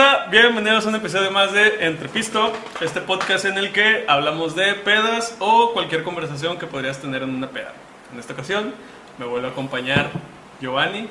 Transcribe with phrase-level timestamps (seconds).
[0.00, 0.30] ¿Qué puedo, Rosa?
[0.30, 5.36] Bienvenidos a un episodio más de Entrepisto, este podcast en el que hablamos de pedas
[5.40, 7.74] o cualquier conversación que podrías tener en una peda.
[8.10, 8.72] En esta ocasión
[9.18, 10.08] me vuelve a acompañar
[10.58, 11.06] Giovanni.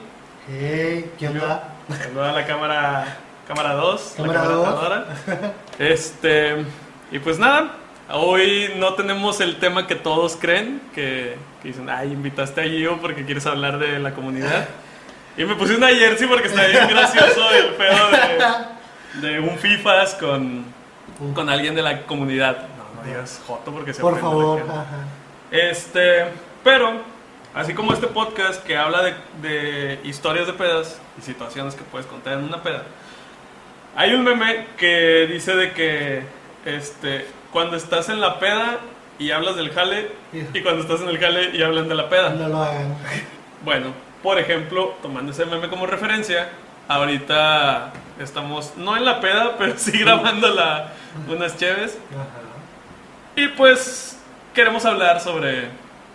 [0.47, 1.75] Hey, ¿qué onda?
[2.01, 3.17] Saluda a la cámara
[3.47, 4.65] cámara 2, la Cámara cámara dos.
[4.65, 5.53] tratadora.
[5.77, 6.65] Este,
[7.11, 7.73] y pues nada,
[8.11, 12.97] hoy no tenemos el tema que todos creen, que, que dicen, ay, invitaste a Gio
[12.99, 14.67] porque quieres hablar de la comunidad.
[15.37, 18.78] Y me puse una jersey porque está bien gracioso el pedo de,
[19.15, 20.65] de un FIFAs con,
[21.33, 22.67] con alguien de la comunidad.
[22.77, 24.85] No, no digas Joto porque se Por favor, ajá.
[25.51, 26.25] Este,
[26.63, 27.01] pero,
[27.55, 32.05] así como este podcast que habla de, de historias de pedas y situaciones que puedes
[32.05, 32.83] contar en una peda,
[33.95, 36.23] hay un meme que dice de que,
[36.65, 38.77] este, cuando estás en la peda
[39.17, 40.11] y hablas del jale,
[40.53, 42.29] y cuando estás en el jale y hablan de la peda.
[42.29, 42.95] No lo hagan.
[43.65, 43.87] Bueno,
[44.23, 46.49] por ejemplo, tomando ese meme como referencia,
[46.87, 50.93] ahorita estamos, no en la peda, pero sí grabando la,
[51.27, 51.97] unas cheves.
[52.11, 52.27] Ajá.
[53.35, 54.17] Y pues
[54.53, 55.69] queremos hablar sobre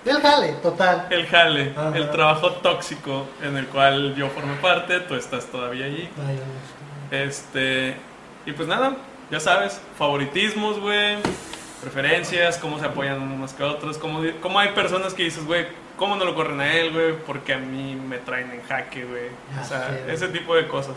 [0.04, 1.06] El jale, total.
[1.10, 1.96] el jale, Ajá.
[1.96, 6.08] el trabajo tóxico en el cual yo formé parte, tú estás todavía allí.
[6.26, 7.96] Ay, no Este,
[8.44, 8.96] y pues nada,
[9.30, 11.16] ya sabes, favoritismos, güey,
[11.80, 16.16] preferencias, cómo se apoyan unos que otros, cómo, cómo hay personas que dices, güey, cómo
[16.16, 19.28] no lo corren a él, güey, porque a mí me traen en jaque, güey.
[19.60, 20.96] O sea, sé, ese tipo de cosas.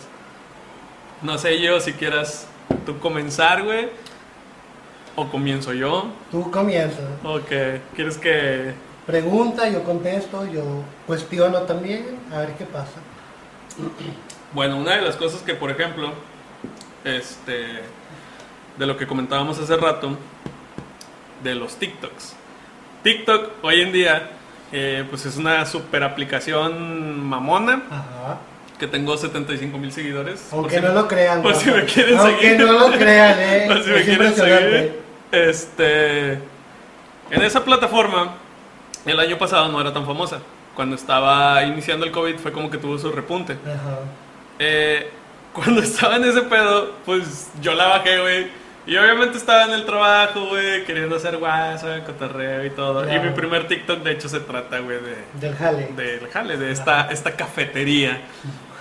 [1.22, 2.48] No sé yo si quieras
[2.86, 3.90] tú comenzar, güey,
[5.16, 7.02] o comienzo yo, Tú comienza.
[7.24, 8.74] o que quieres que
[9.08, 10.64] Pregunta, yo contesto, yo
[11.08, 13.00] cuestiono también, a ver qué pasa.
[14.54, 16.12] Bueno, una de las cosas que, por ejemplo,
[17.06, 17.84] este,
[18.78, 20.18] de lo que comentábamos hace rato,
[21.42, 22.36] de los TikToks.
[23.04, 24.32] TikTok hoy en día,
[24.74, 28.40] eh, pues es una super aplicación mamona, Ajá.
[28.80, 30.48] Que tengo 75 mil seguidores.
[30.52, 31.42] Aunque si- no lo crean.
[31.42, 31.60] por ¿no?
[31.60, 32.60] si me quieren Aunque seguir.
[32.66, 33.64] no lo crean, eh.
[33.68, 35.00] por si me quieren seguir.
[35.32, 38.36] Este, en esa plataforma,
[39.06, 40.40] el año pasado no era tan famosa.
[40.76, 43.54] Cuando estaba iniciando el COVID fue como que tuvo su repunte.
[43.66, 44.00] Ajá.
[44.60, 45.10] Eh,
[45.54, 48.68] cuando estaba en ese pedo, pues yo la bajé, güey.
[48.86, 53.04] Y obviamente estaba en el trabajo, güey, queriendo hacer guasa, cotorreo y todo.
[53.04, 53.24] Y Claro.
[53.24, 55.88] mi primer TikTok, de hecho, se trata, güey, de, Del jale.
[55.94, 58.22] del jale, de esta, esta cafetería,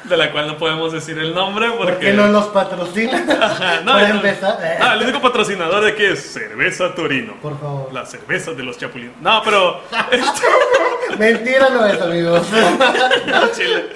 [0.08, 1.92] de la cual no podemos decir el nombre porque...
[1.92, 3.30] ¿Por qué no nos patrocinan?
[3.42, 4.14] Ajá, no, Para no.
[4.16, 4.58] empezar.
[4.62, 4.78] eh.
[4.80, 7.34] Ah, el único patrocinador de aquí es Cerveza Torino.
[7.42, 7.92] Por favor.
[7.92, 9.16] La cerveza de los chapulines.
[9.20, 9.80] No, pero...
[11.18, 12.46] Mentira no es, amigos.
[13.26, 13.86] No, chile.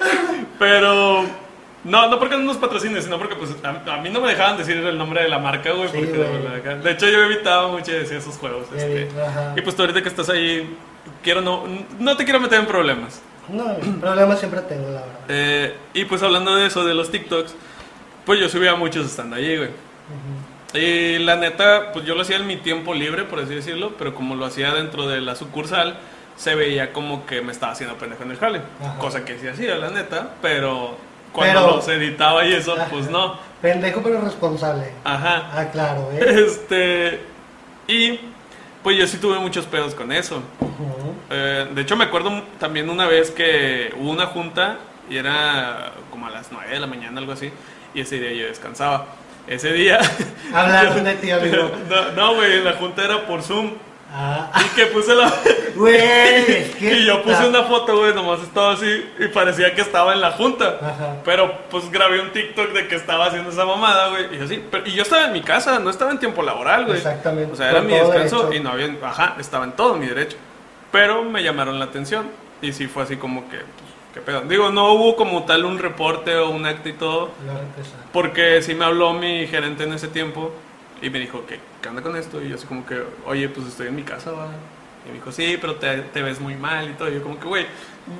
[0.59, 1.23] Pero.
[1.83, 4.55] No, no porque no nos patrocine, sino porque pues a, a mí no me dejaban
[4.57, 5.89] decir el nombre de la marca, güey.
[5.89, 6.61] Sí, porque güey.
[6.61, 8.67] de, de hecho yo evitaba mucho decir esos juegos.
[8.75, 9.09] Este.
[9.55, 10.77] Y pues tú ahorita que estás ahí,
[11.23, 11.63] quiero no,
[11.99, 13.21] no te quiero meter en problemas.
[13.49, 15.19] No, problemas siempre tengo, la verdad.
[15.29, 17.53] Eh, y pues hablando de eso, de los TikToks,
[18.25, 19.69] pues yo subía muchos estando allí, güey.
[20.73, 24.15] Y la neta, pues yo lo hacía en mi tiempo libre, por así decirlo, pero
[24.15, 25.97] como lo hacía dentro de la sucursal,
[26.37, 28.61] se veía como que me estaba haciendo pendejo en el jale.
[28.81, 28.97] Ajá.
[28.97, 30.95] Cosa que sí hacía, la neta, pero
[31.33, 32.87] cuando Pero- los editaba y eso, Ajá.
[32.89, 33.37] pues no.
[33.61, 34.91] Pendejo pero responsable.
[35.03, 35.49] Ajá.
[35.53, 36.45] Ah, claro, eh.
[36.47, 37.21] Este.
[37.87, 38.19] Y
[38.83, 40.41] pues yo sí tuve muchos pedos con eso.
[41.29, 46.27] Eh, de hecho, me acuerdo también una vez que hubo una junta y era como
[46.27, 47.51] a las 9 de la mañana, algo así,
[47.93, 49.07] y ese día yo descansaba.
[49.47, 49.99] Ese día.
[50.53, 51.71] Hablaron de ti, amigo.
[51.89, 53.71] No, no, güey, la junta era por Zoom.
[54.13, 55.31] Ah, Y que puse la.
[55.75, 60.19] güey, y yo puse una foto, güey, nomás estaba así y parecía que estaba en
[60.21, 60.77] la junta.
[60.81, 61.15] Ajá.
[61.23, 64.35] Pero pues grabé un TikTok de que estaba haciendo esa mamada, güey.
[64.35, 66.85] Y yo sí, pero, y yo estaba en mi casa, no estaba en tiempo laboral,
[66.85, 66.97] güey.
[66.97, 68.53] Exactamente, O sea, era mi descanso derecho.
[68.53, 70.35] y no había, ajá, estaba en todo mi derecho.
[70.91, 72.25] Pero me llamaron la atención
[72.61, 74.41] y sí fue así como que, pues, qué pedo.
[74.41, 77.29] Digo, no hubo como tal un reporte o un acto y todo,
[78.11, 80.51] porque sí me habló mi gerente en ese tiempo
[81.01, 82.41] y me dijo, ¿qué, qué onda con esto?
[82.41, 84.47] Y yo así como que, oye, pues estoy en mi casa, va.
[85.05, 87.09] Y me dijo, sí, pero te, te ves muy mal y todo.
[87.09, 87.65] Y yo como que, güey,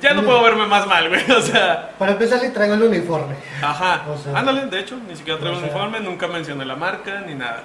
[0.00, 1.22] ya no puedo verme más mal, güey.
[1.36, 3.36] O sea, Para empezar, le traigo el uniforme.
[3.62, 4.04] ajá.
[4.08, 5.74] O sea, Ándale, de hecho, ni siquiera traigo o un sea.
[5.76, 7.62] uniforme, nunca mencioné la marca ni nada.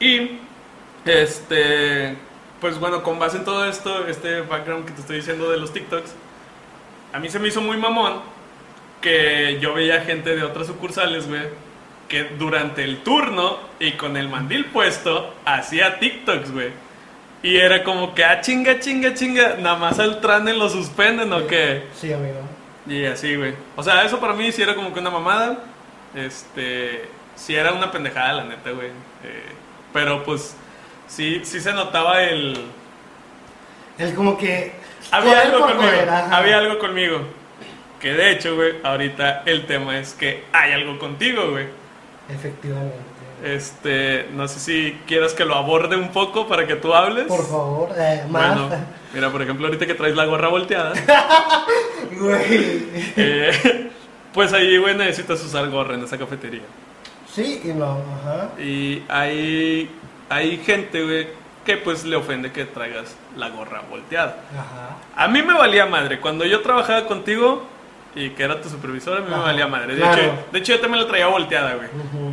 [0.00, 0.38] Y,
[1.04, 2.16] este,
[2.60, 5.72] pues bueno, con base en todo esto, este background que te estoy diciendo de los
[5.72, 6.12] TikToks,
[7.12, 8.20] a mí se me hizo muy mamón
[9.00, 11.42] que yo veía gente de otras sucursales, güey,
[12.08, 16.70] que durante el turno y con el mandil puesto hacía TikToks, güey.
[17.42, 21.46] Y era como que, ah, chinga, chinga, chinga, nada más al trane lo suspenden o
[21.46, 21.84] qué.
[21.94, 22.40] Sí, amigo.
[22.86, 23.54] Y así, güey.
[23.76, 25.58] O sea, eso para mí sí era como que una mamada.
[26.14, 27.04] Este,
[27.36, 28.88] sí era una pendejada, la neta, güey.
[28.88, 29.52] Eh,
[29.92, 30.56] pero pues,
[31.06, 32.58] sí, sí se notaba el...
[33.98, 34.72] Es como que.
[35.10, 35.90] Había algo conmigo.
[36.30, 37.20] Había algo conmigo.
[38.00, 41.66] Que de hecho, güey, ahorita el tema es que hay algo contigo, güey.
[42.28, 42.96] Efectivamente.
[43.42, 47.26] Este, no sé si quieras que lo aborde un poco para que tú hables.
[47.26, 48.58] Por favor, eh, más.
[48.58, 48.84] Bueno,
[49.14, 50.92] mira, por ejemplo, ahorita que traes la gorra volteada,
[52.18, 52.88] Güey.
[53.16, 53.90] eh,
[54.34, 56.62] pues ahí, güey, necesitas usar gorra en esa cafetería.
[57.32, 58.60] Sí y no, ajá.
[58.60, 59.88] Y hay,
[60.28, 61.28] hay gente, güey,
[61.64, 64.38] que pues le ofende que traigas la gorra volteada.
[64.52, 64.96] Ajá.
[65.14, 66.18] A mí me valía madre.
[66.20, 67.66] Cuando yo trabajaba contigo
[68.14, 69.94] y que era tu supervisor, a mí me Ajá, valía madre.
[69.94, 70.20] De, claro.
[70.22, 71.88] hecho, de hecho, yo también la traía volteada, güey.
[71.88, 72.32] Ujú.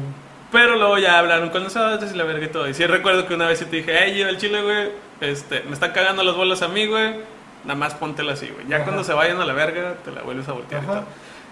[0.51, 2.67] Pero luego ya hablaron con nosotros y la verga y todo.
[2.69, 4.89] Y sí recuerdo que una vez sí te dije, hey, yo el chile, güey,
[5.21, 7.15] este, me están cagando los bolos a mí, güey.
[7.65, 8.67] Nada más póntela así, güey.
[8.67, 8.85] Ya Ajá.
[8.85, 10.93] cuando se vayan a la verga, te la vuelves a voltear y Ajá.
[11.01, 11.05] todo.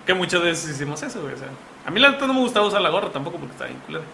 [0.05, 1.33] Que muchas veces hicimos eso, güey.
[1.33, 1.47] O sea,
[1.85, 4.05] a mí la neta no me gustaba usar la gorra tampoco porque está bien culera.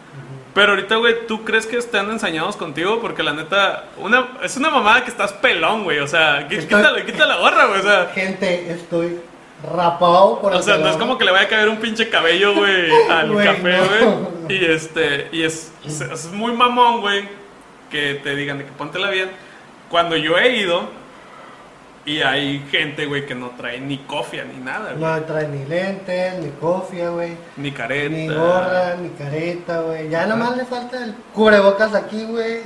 [0.53, 2.99] Pero ahorita, güey, ¿tú crees que están ensañados contigo?
[3.01, 5.99] Porque la neta, una, es una mamada que estás pelón, güey.
[5.99, 7.79] O sea, Estoy- quítale, quita la gorra, güey.
[7.79, 9.19] O sea, Gente, estoy
[9.63, 12.09] rapado por o sea, el no es como que le vaya a caer un pinche
[12.09, 14.57] cabello, güey, al café, güey.
[14.57, 17.27] Y este, y es, es, es muy mamón, güey,
[17.89, 19.29] que te digan de que póntela bien.
[19.89, 20.87] Cuando yo he ido,
[22.05, 24.99] y hay gente, güey, que no trae ni cofia ni nada, güey.
[24.99, 27.37] No trae ni lentes, ni cofia, güey.
[27.57, 28.09] Ni careta.
[28.09, 30.09] Ni gorra, ni careta, güey.
[30.09, 32.61] Ya nomás le falta el cubrebocas aquí, güey.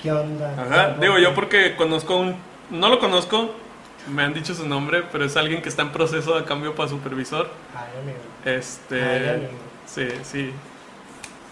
[0.00, 0.54] ¿Qué onda?
[0.58, 2.36] Ajá, digo yo porque conozco un,
[2.70, 3.54] no lo conozco,
[4.08, 6.88] me han dicho su nombre, pero es alguien que está en proceso de cambio para
[6.88, 7.48] supervisor.
[7.74, 8.18] Ay, amigo.
[8.44, 9.50] Este, Ay, amigo.
[9.86, 10.52] sí, sí.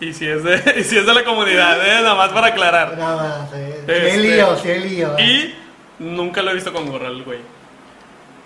[0.01, 2.03] Y si es de, y si es de la comunidad, ¿eh?
[2.03, 2.97] nada más para aclarar.
[2.99, 3.85] Nada más, eh.
[3.87, 5.17] Este, lío, sí lío.
[5.19, 5.55] eh.
[5.99, 7.39] Y nunca lo he visto con gorra el güey.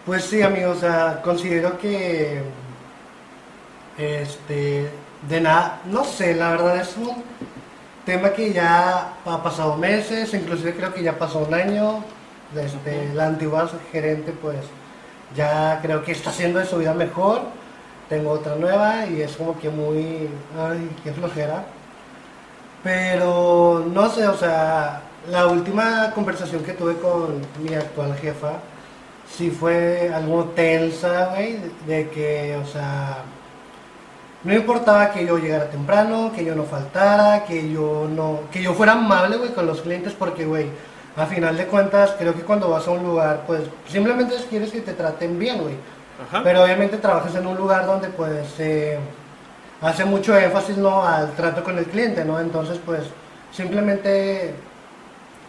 [0.05, 2.43] Pues sí, amigo, o sea, considero que.
[3.99, 4.91] Este.
[5.29, 5.81] De nada.
[5.87, 7.25] No sé, la verdad es un
[8.05, 12.05] tema que ya ha pasado meses, inclusive creo que ya pasó un año.
[12.55, 14.59] Este, La antigua gerente, pues.
[15.35, 17.43] Ya creo que está haciendo de su vida mejor.
[18.09, 20.29] Tengo otra nueva y es como que muy.
[20.59, 21.65] Ay, qué flojera.
[22.83, 28.61] Pero no sé, o sea, la última conversación que tuve con mi actual jefa
[29.29, 33.25] sí fue algo tensa, güey, de que, o sea,
[34.45, 38.75] no importaba que yo llegara temprano, que yo no faltara, que yo no, que yo
[38.75, 40.67] fuera amable, güey, con los clientes, porque, güey,
[41.17, 44.83] a final de cuentas, creo que cuando vas a un lugar, pues, simplemente quieres que
[44.83, 45.75] te traten bien, güey.
[46.29, 46.43] Ajá.
[46.43, 48.99] Pero obviamente trabajas en un lugar donde pues se
[49.81, 51.03] hace mucho énfasis ¿no?
[51.03, 52.41] al trato con el cliente, ¿no?
[52.41, 53.03] Entonces pues
[53.53, 54.55] simplemente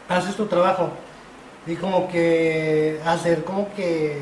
[0.09, 0.89] haces tu trabajo
[1.65, 4.21] y como que hacer como que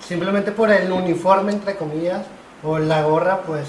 [0.00, 2.22] simplemente por el uniforme entre comillas
[2.62, 3.68] o la gorra pues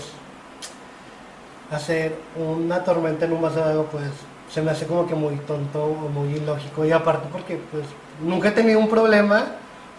[1.72, 4.10] hacer una tormenta en un vaso de agua pues
[4.54, 7.86] se me hace como que muy tonto o muy ilógico y aparte porque pues
[8.22, 9.46] nunca he tenido un problema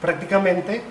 [0.01, 0.83] prácticamente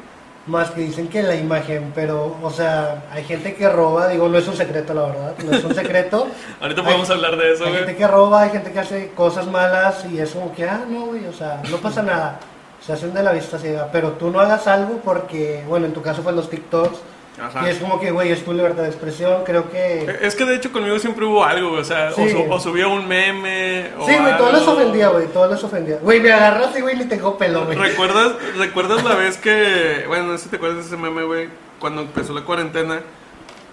[0.45, 4.37] más que dicen que la imagen, pero, o sea, hay gente que roba, digo, no
[4.37, 6.27] es un secreto, la verdad, no es un secreto.
[6.61, 7.83] Ahorita podemos Hay- hablar de eso, Hay güey.
[7.85, 11.05] gente que roba, hay gente que hace cosas malas y es como que, ah, no,
[11.05, 12.39] güey, o sea, no pasa nada.
[12.85, 16.01] Se hacen de la vista ciega, pero tú no hagas algo porque, bueno, en tu
[16.01, 16.97] caso fue los TikToks,
[17.41, 17.65] Ajá.
[17.67, 20.17] y es como que, güey, es tu libertad de expresión, creo que...
[20.21, 21.81] Es que de hecho conmigo siempre hubo algo, güey.
[21.81, 23.87] O sea, o su- o, subió un meme.
[23.99, 25.97] O Sí, güey, todo les ofendía, güey, todo les ofendía.
[26.01, 27.77] Güey, me agarras y, güey, ni tengo pelo, güey.
[27.77, 31.49] ¿Recuerdas, ¿Recuerdas la vez que, bueno, no sé si te acuerdas de ese meme, güey,
[31.79, 33.01] cuando empezó la cuarentena?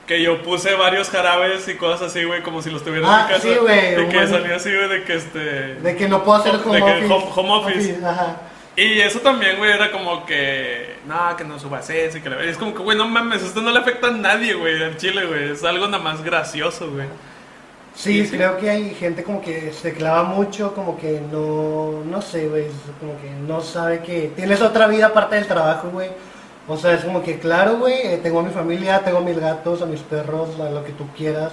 [0.06, 3.26] Que yo puse varios jarabes y cosas así, güey, como si los tuviera en Ah,
[3.28, 3.42] mi casa.
[3.46, 5.38] sí, güey, De que salía así, güey, de que este...
[5.74, 7.06] De que no puedo hacer De home que office.
[7.14, 7.98] home- home office.
[8.04, 8.36] Ajá.
[8.80, 12.42] Y eso también, güey, era como que, no, que no subas eso y que la...
[12.42, 15.26] Es como que, güey, no mames, esto no le afecta a nadie, güey, al chile,
[15.26, 15.50] güey.
[15.50, 17.06] Es algo nada más gracioso, güey.
[17.94, 22.48] Sí, creo que hay gente como que se clava mucho, como que no, no sé,
[22.48, 22.68] güey,
[22.98, 26.08] como que no sabe que tienes otra vida aparte del trabajo, güey.
[26.66, 29.38] O sea, es como que, claro, güey, eh, tengo a mi familia, tengo a mis
[29.38, 31.52] gatos, a mis perros, a lo que tú quieras.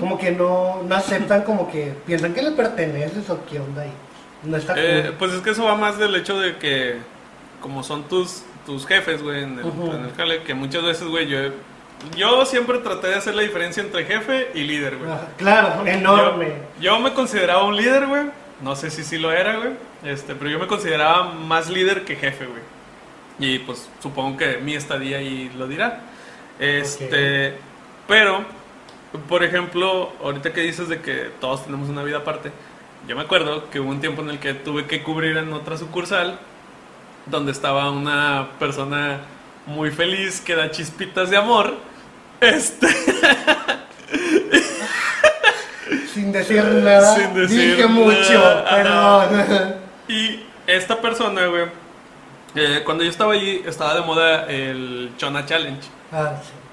[0.00, 3.92] Como que no, no aceptan, como que piensan que le perteneces o qué onda ahí.
[4.44, 6.96] No está Eh, pues es que eso va más del hecho de que,
[7.60, 9.92] como son tus, tus jefes, güey, en, el- Ujú.
[9.92, 11.38] en el jale, que muchas veces, güey, yo,
[12.16, 15.10] yo siempre traté de hacer la diferencia entre jefe y líder, güey.
[15.38, 16.52] Claro, enorme.
[16.80, 18.22] Yo, yo me consideraba un líder, güey.
[18.60, 19.72] No sé si sí lo era, güey.
[20.04, 22.62] Este, pero yo me consideraba más líder que jefe, güey.
[23.38, 26.00] Y pues supongo que mi estadía ahí lo dirá.
[26.60, 27.54] Este,
[28.06, 28.44] pero,
[29.28, 32.52] por ejemplo, ahorita que dices de que todos tenemos una vida aparte,
[33.06, 35.76] yo me acuerdo que hubo un tiempo en el que tuve que cubrir en otra
[35.76, 36.38] sucursal
[37.26, 39.20] donde estaba una persona
[39.66, 41.74] muy feliz que da chispitas de amor.
[42.40, 42.86] Este,
[46.12, 49.74] Sin decir nada, Sin decir dije mucho, perdón.
[50.08, 51.64] Y esta persona, güey,
[52.54, 55.80] eh, cuando yo estaba allí, estaba de moda el Chona Challenge.
[56.12, 56.63] Ah, sí.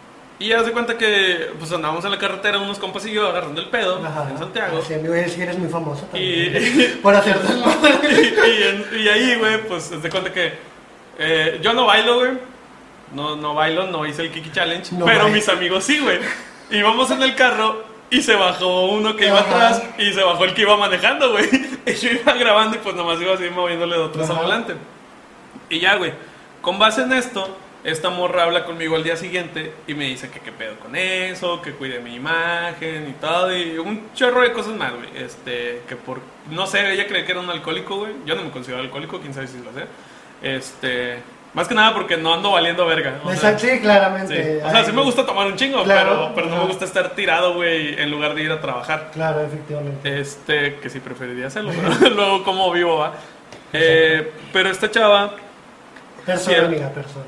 [0.42, 3.62] Y ya se cuenta que pues andábamos en la carretera unos compas y yo agarrando
[3.62, 4.28] el pedo Ajá.
[4.32, 4.82] en Santiago.
[4.82, 7.00] Sí, amigo, es que eres muy famoso Y- también.
[7.04, 7.38] Por hacer
[8.04, 10.54] y, y y ahí, güey, pues se cuenta que
[11.20, 12.32] eh, yo no bailo, güey.
[13.14, 14.96] No, no bailo, no hice el Kiki Challenge.
[14.96, 15.36] No pero bailo.
[15.36, 16.18] mis amigos sí, güey.
[16.72, 19.52] Íbamos en el carro y se bajó uno que iba Ajá.
[19.70, 21.48] atrás y se bajó el que iba manejando, güey.
[21.86, 24.74] Y yo iba grabando y pues nomás iba así moviéndole de atrás a volante.
[25.70, 26.14] Y ya, güey.
[26.62, 30.40] Con base en esto, esta morra habla conmigo al día siguiente y me dice que
[30.40, 33.56] qué pedo con eso, que cuide mi imagen y todo.
[33.56, 35.10] Y un chorro de cosas más, güey.
[35.16, 36.20] Este, que por.
[36.52, 38.12] No sé, ella cree que era un alcohólico, güey.
[38.26, 39.86] Yo no me considero alcohólico, quién sabe si lo sé.
[40.42, 41.20] Este.
[41.54, 43.20] Más que nada porque no ando valiendo verga.
[43.26, 43.80] o sea, sí, Sí.
[43.82, 44.62] claramente.
[44.64, 46.86] O sea, Ay, sí me gusta tomar un chingo, Claro, pero, pero no me gusta
[46.86, 49.10] estar tirado, güey, en lugar de ir a trabajar.
[49.12, 50.18] Claro, efectivamente.
[50.22, 53.16] Este, que sí preferiría hacerlo, pero luego como vivo, va.
[53.74, 55.34] Eh, pero esta chava,
[56.26, 57.26] Persona, amiga, persona.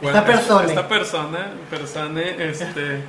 [0.00, 0.68] Esta persona.
[0.68, 3.02] esta persona, persona, este,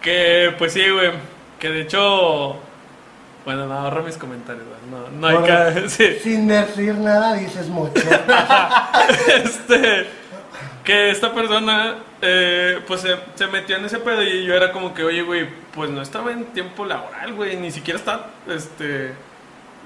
[0.00, 1.12] que pues sí, güey,
[1.58, 2.56] que de hecho,
[3.44, 6.18] bueno, no, ahorro mis comentarios, güey, no, no hay que, sí.
[6.22, 8.00] Sin decir nada dices mucho.
[9.28, 10.06] este
[10.88, 14.94] que esta persona eh, pues se, se metió en ese pedo y yo era como
[14.94, 19.12] que oye güey pues no estaba en tiempo laboral güey ni siquiera está este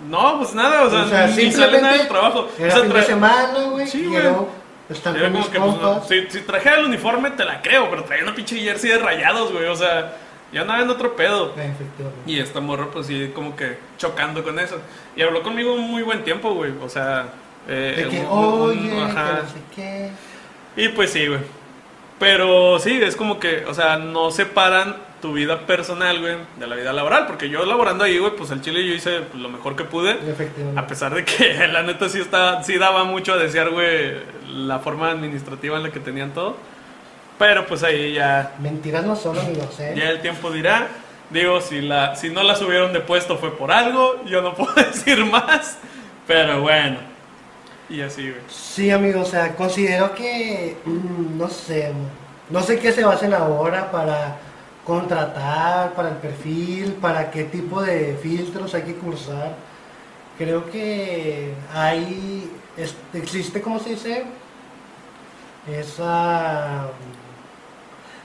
[0.09, 2.85] no pues nada o sea, O sea, ni sale nada del trabajo Era o sea,
[2.85, 3.87] fin de semana, güey.
[3.89, 4.23] Sí, güey.
[5.21, 8.23] Era como que pues, no, si, si trajera el uniforme te la creo pero traía
[8.25, 10.17] una pinche jersey de rayados güey o sea
[10.53, 11.55] ya andaba en otro pedo
[12.27, 14.77] y esta morra, pues sí, como que chocando con eso.
[15.17, 16.73] Y habló conmigo un muy buen tiempo, güey.
[16.83, 17.25] O sea,
[17.67, 19.07] eh, De que, un- un- oye, que no
[19.49, 20.11] sé qué.
[20.77, 21.41] Y pues sí, güey.
[22.19, 26.77] Pero sí, es como que, o sea, no separan tu vida personal, güey, de la
[26.77, 27.27] vida laboral.
[27.27, 30.11] Porque yo laborando ahí, güey, pues al chile yo hice lo mejor que pude.
[30.11, 30.79] Efectivamente.
[30.79, 34.17] A pesar de que la neta sí, está, sí daba mucho a desear, güey,
[34.49, 36.57] la forma administrativa en la que tenían todo.
[37.39, 39.95] Pero pues ahí ya, Mentiras no son, amigos, ¿eh?
[39.97, 40.89] ya el tiempo dirá.
[41.31, 44.23] Digo, si, la, si no la subieron de puesto fue por algo.
[44.27, 45.79] Yo no puedo decir más.
[46.27, 46.99] Pero bueno.
[47.89, 48.43] Y así, güey.
[48.49, 51.93] Sí, amigo, o sea, considero que, mm, no sé,
[52.51, 54.39] no sé qué se basen ahora para
[54.87, 59.55] contratar, para el perfil, para qué tipo de filtros hay que cursar.
[60.39, 64.25] Creo que hay, es- existe, ¿cómo se dice?
[65.71, 66.89] Esa,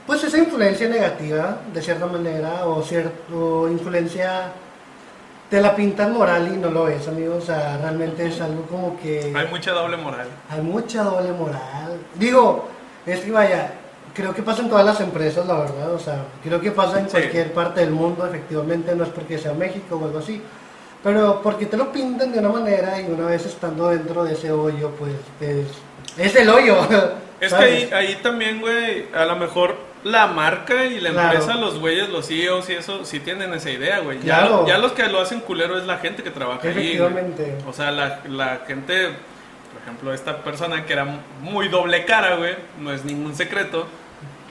[0.06, 4.50] pues esa influencia negativa, de cierta manera, o, cier- o influencia,
[5.48, 8.98] te la pintan moral y no lo es, amigo, o sea, realmente es algo como
[8.98, 9.32] que...
[9.36, 10.26] Hay mucha doble moral.
[10.50, 11.98] Hay mucha doble moral.
[12.16, 12.68] Digo,
[13.06, 13.72] es que vaya,
[14.14, 15.92] creo que pasa en todas las empresas, la verdad.
[15.94, 17.12] O sea, creo que pasa en Sí.
[17.12, 20.42] cualquier parte del mundo, efectivamente, no es porque sea México o algo así.
[21.02, 24.50] Pero porque te lo pintan de una manera y una vez estando dentro de ese
[24.50, 25.66] hoyo, pues es,
[26.16, 26.76] es el hoyo.
[27.40, 31.38] Es que ahí, ahí también, güey, a lo mejor la marca y la Claro.
[31.38, 34.18] empresa, los güeyes, los CEOs y eso, sí tienen esa idea, güey.
[34.18, 34.66] Claro.
[34.66, 36.70] Ya, ya los que lo hacen culero es la gente que trabaja ahí.
[36.76, 37.58] Efectivamente.
[37.68, 39.10] O sea, la, la gente,
[39.78, 41.04] por ejemplo, esta persona que era
[41.40, 43.86] muy doble cara, güey, no es ningún secreto,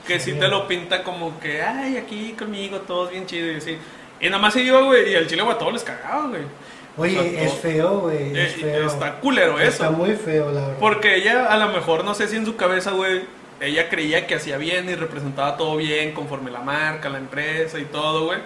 [0.06, 0.38] que sí Sí.
[0.38, 3.76] te lo pinta como que, ay, aquí conmigo, todos bien chido y así.
[4.20, 6.42] Y nada más se iba, güey, y al chile, güey, a todos les cagaba, güey.
[6.96, 8.36] Oye, o sea, es feo, güey.
[8.36, 8.86] Eh, Es feo.
[8.86, 9.68] Está culero eso.
[9.68, 10.76] Está muy feo, la verdad.
[10.80, 13.22] Porque ella, a lo mejor, no sé si en su cabeza, güey,
[13.60, 17.84] ella creía que hacía bien y representaba todo bien conforme la marca, la empresa y
[17.84, 18.38] todo, güey.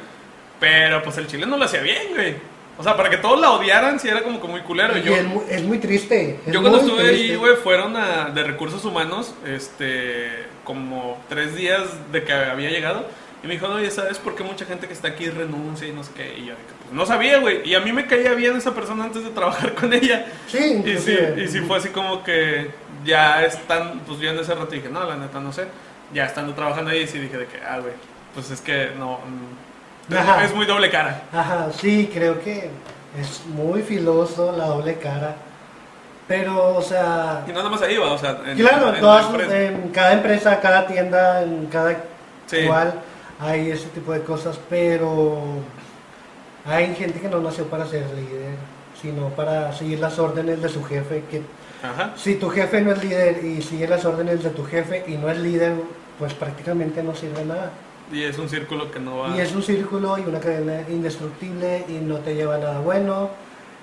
[0.60, 2.34] Pero pues el chile no lo hacía bien, güey.
[2.78, 4.96] O sea, para que todos la odiaran, sí era como que muy culero.
[4.96, 6.40] Y Yo, es, mu- es muy triste.
[6.46, 7.36] es yo cuando estuve ahí, triste.
[7.36, 13.06] güey, fueron a, de recursos humanos, este, como tres días de que había llegado.
[13.44, 15.92] Y me dijo, no, ya sabes por qué mucha gente que está aquí renuncia y
[15.92, 16.38] no sé qué.
[16.38, 17.68] Y yo, pues no sabía, güey.
[17.68, 20.26] Y a mí me caía bien esa persona antes de trabajar con ella.
[20.46, 22.70] Sí, Y sí, y sí fue así como que
[23.04, 25.66] ya están, pues yo en ese rato dije, no, la neta no sé.
[26.14, 27.94] Ya estando trabajando ahí, sí dije de que, ah, güey,
[28.34, 29.18] pues es que no,
[30.10, 30.44] Ajá.
[30.44, 31.22] es, muy doble cara.
[31.32, 32.70] Ajá, sí, creo que
[33.20, 35.34] es muy filoso la doble cara.
[36.28, 39.00] Pero, o sea, Y no nada más ahí va, o sea, en, claro, en en,
[39.00, 39.60] todas- empresa.
[39.60, 41.96] en cada empresa, cada tienda, en cada
[42.46, 42.64] Sí.
[42.66, 42.94] cual
[43.40, 45.42] hay ese tipo de cosas, pero
[46.64, 48.54] hay gente que no nació para ser líder,
[49.00, 51.24] sino para seguir las órdenes de su jefe.
[51.30, 51.42] Que
[51.82, 52.12] Ajá.
[52.16, 55.28] si tu jefe no es líder y sigue las órdenes de tu jefe y no
[55.28, 55.74] es líder,
[56.18, 57.70] pues prácticamente no sirve nada.
[58.12, 59.36] Y es un círculo que no va.
[59.36, 63.30] Y es un círculo y una cadena indestructible y no te lleva a nada bueno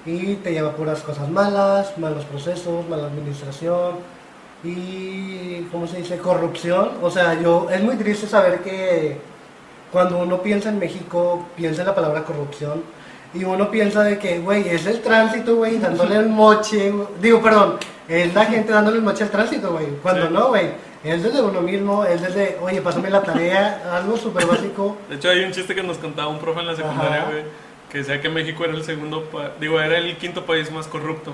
[0.05, 3.95] y te lleva a puras cosas malas, malos procesos, mala administración
[4.63, 6.17] y, ¿cómo se dice?
[6.17, 6.91] Corrupción.
[7.01, 9.17] O sea, yo, es muy triste saber que
[9.91, 12.83] cuando uno piensa en México, piensa en la palabra corrupción.
[13.33, 16.91] Y uno piensa de que, güey, es el tránsito, güey, dándole el moche.
[17.21, 19.88] Digo, perdón, es la gente dándole el moche al tránsito, güey.
[20.01, 20.33] Cuando Sí.
[20.33, 20.71] no, güey,
[21.03, 24.98] es desde uno mismo, es desde, oye, pásame la tarea, algo súper básico.
[25.10, 27.44] De hecho, hay un chiste que nos contaba un profe en la secundaria, güey,
[27.89, 29.29] que decía que México era el segundo,
[29.60, 31.34] digo, era el quinto país más corrupto.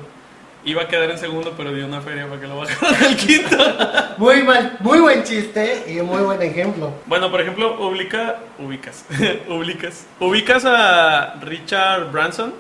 [0.64, 3.56] Iba a quedar en segundo, pero dio una feria para que lo bajaran al quinto.
[4.18, 6.92] Muy mal, muy buen chiste y muy buen ejemplo.
[7.06, 9.06] Bueno, por ejemplo, ubica, ubicas,
[9.50, 12.54] ubicas, ubicas a Richard Branson.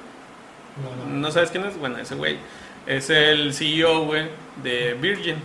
[0.83, 1.15] No, no.
[1.15, 1.79] ¿No sabes quién es?
[1.79, 2.37] Bueno, ese güey
[2.85, 4.27] es el CEO, güey,
[4.61, 5.37] de Virgin.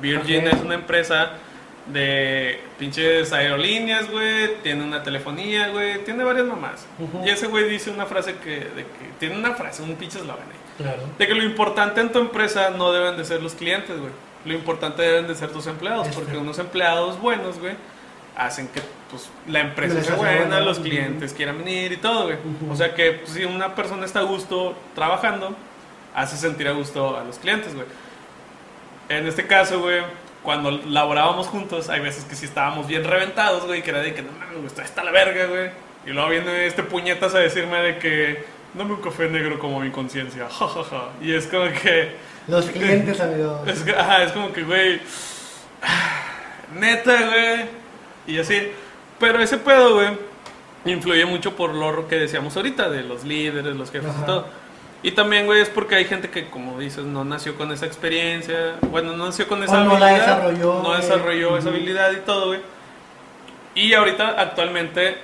[0.00, 1.32] Virgin es una empresa
[1.86, 6.86] de pinches aerolíneas, güey, tiene una telefonía, güey, tiene varias mamás.
[7.24, 10.44] Y ese güey dice una frase que, de que tiene una frase, un pinche eslogan
[10.44, 10.84] ahí.
[10.84, 11.02] Claro.
[11.18, 14.12] De que lo importante en tu empresa no deben de ser los clientes, güey.
[14.44, 16.18] Lo importante deben de ser tus empleados, Este.
[16.20, 17.74] porque unos empleados buenos, güey,
[18.36, 18.80] hacen que
[19.10, 20.60] pues, la empresa sea buena, buena.
[20.60, 22.36] los clientes quieran venir y todo, güey.
[22.70, 25.54] O sea que pues, si una persona está a gusto trabajando,
[26.14, 27.86] hace sentir a gusto a los clientes, güey.
[29.10, 30.02] En este caso, güey,
[30.44, 34.22] cuando laborábamos juntos, hay veces que sí estábamos bien reventados, güey, que era de que
[34.22, 35.70] no mames, güey, está la verga, güey.
[36.06, 39.90] Y luego viene este puñetas a decirme de que dame un café negro como mi
[39.90, 41.08] conciencia, jajaja.
[41.20, 42.14] Y es como que,
[42.46, 43.60] Los clientes, amigos.
[43.66, 45.00] es, ajá, es como que, güey,
[46.78, 47.66] neta, güey.
[48.28, 48.70] Y así.
[49.18, 50.10] Pero ese pedo, güey,
[50.84, 54.20] influye mucho por lo que decíamos ahorita, de los líderes, los jefes Ajá.
[54.22, 54.59] y todo.
[55.02, 58.74] Y también, güey, es porque hay gente que, como dices, no nació con esa experiencia,
[58.90, 62.16] bueno, no nació con esa O no la habilidad, desarrolló, no desarrolló esa habilidad y
[62.16, 62.60] todo, güey.
[63.74, 65.16] Y ahorita, actualmente,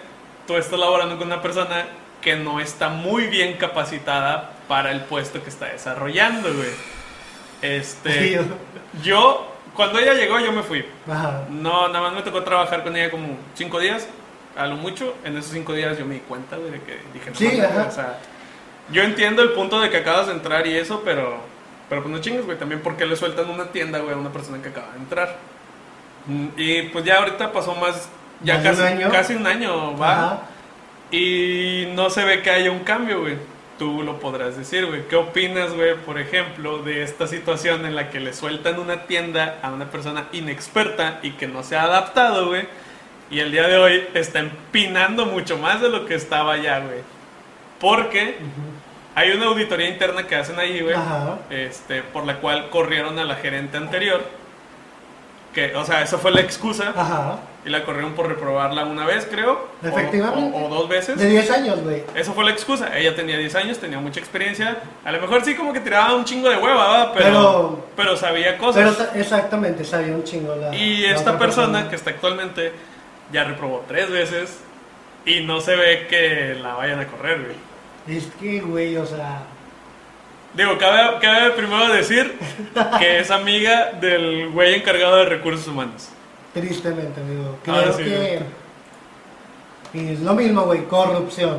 [0.46, 1.84] tú estás laborando con una persona
[2.22, 6.70] que no está muy bien capacitada para el puesto que está desarrollando, güey.
[7.62, 8.38] Este, Sí,
[9.02, 10.86] yo- cuando ella llegó, yo me fui.
[11.06, 11.42] Ajá.
[11.50, 14.08] No, nada más me tocó trabajar con ella como cinco días,
[14.56, 15.14] a lo mucho.
[15.22, 17.64] En esos cinco días yo me di cuenta, güey, de que dije, no Sí, mames,
[17.64, 17.86] ajá.
[17.86, 18.18] o sea,
[18.90, 21.38] yo entiendo el punto de que acabas de entrar y eso, pero,
[21.88, 24.62] pero pues no chingues, güey, también porque le sueltan una tienda, güey, a una persona
[24.62, 25.36] que acaba de entrar.
[26.26, 28.08] Mm, Y pues ya ahorita pasó más,
[28.40, 29.10] ya ¿Más de un casi, año?
[29.10, 30.12] casi un año, va.
[30.12, 30.42] Ajá.
[31.10, 33.36] Y no se ve que haya un cambio, güey.
[33.78, 35.06] Tú lo podrás decir, güey.
[35.08, 39.58] ¿Qué opinas, güey, por ejemplo, de esta situación en la que le sueltan una tienda
[39.62, 42.66] a una persona inexperta y que no se ha adaptado, güey?
[43.30, 47.00] Y el día de hoy está empinando mucho más de lo que estaba ya, güey.
[47.80, 48.36] Porque
[49.14, 50.94] hay una auditoría interna que hacen ahí, güey.
[50.94, 51.38] Ajá.
[51.50, 54.22] Este, por la cual corrieron a la gerente anterior.
[55.54, 56.92] Que, o sea, esa fue la excusa.
[56.94, 57.38] Ajá.
[57.64, 59.68] Y la corrieron por reprobarla una vez, creo.
[59.82, 60.56] Efectivamente.
[60.56, 61.18] o- o dos veces.
[61.18, 62.04] De 10 años, güey.
[62.14, 62.96] Esa fue la excusa.
[62.96, 64.76] Ella tenía 10 años, tenía mucha experiencia.
[65.04, 67.12] A lo mejor sí como que tiraba un chingo de hueva, ¿verdad?
[67.14, 68.96] Pero, Pero- pero, sabía cosas.
[68.96, 70.74] sa- exactamente, sabía un chingo la.
[70.76, 72.72] y la esta otra persona que está actualmente
[73.32, 74.60] ya reprobó tres veces
[75.24, 77.56] y no se ve que la vayan a correr, güey.
[78.06, 79.42] Es que, güey, o sea.
[80.54, 82.38] Digo, cabe, cabe primero decir
[82.98, 86.08] que es amiga del güey encargado de recursos humanos.
[86.54, 87.58] Tristemente, amigo.
[87.62, 88.40] Creo Ah, sí, que.
[89.94, 91.58] Y es lo mismo, güey, corrupción.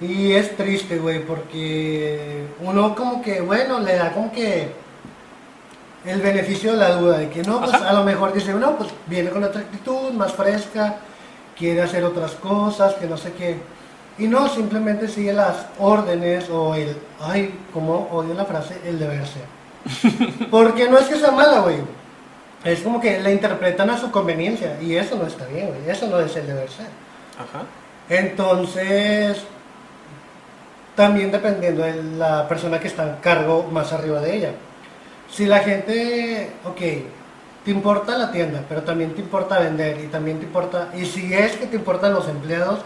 [0.00, 4.68] Y es triste, güey, porque uno como que, bueno, le da como que
[6.04, 7.88] el beneficio de la duda, de que no, pues Ajá.
[7.88, 10.96] a lo mejor dice, no, pues viene con otra actitud, más fresca,
[11.58, 13.56] quiere hacer otras cosas, que no sé qué.
[14.18, 19.24] Y no, simplemente sigue las órdenes o el, ay, como odio la frase, el deber
[19.26, 20.46] ser.
[20.50, 21.76] Porque no es que sea mala, güey.
[22.64, 25.88] Es como que la interpretan a su conveniencia y eso no está bien, güey.
[25.88, 26.86] Eso no es el deber ser.
[27.38, 27.64] Ajá.
[28.08, 29.44] Entonces,
[30.96, 34.50] también dependiendo de la persona que está en cargo más arriba de ella.
[35.30, 36.80] Si la gente, ok,
[37.64, 41.32] te importa la tienda, pero también te importa vender y también te importa, y si
[41.32, 42.80] es que te importan los empleados,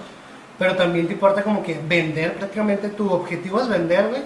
[0.63, 4.23] pero también te importa como que vender, prácticamente tu objetivo es vender, güey,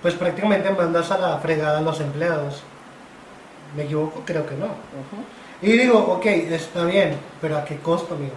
[0.00, 2.62] pues prácticamente mandas a la fregada a los empleados.
[3.76, 4.22] ¿Me equivoco?
[4.24, 4.68] Creo que no.
[5.60, 8.34] Y digo, ok, está bien, pero ¿a qué costo, amigo?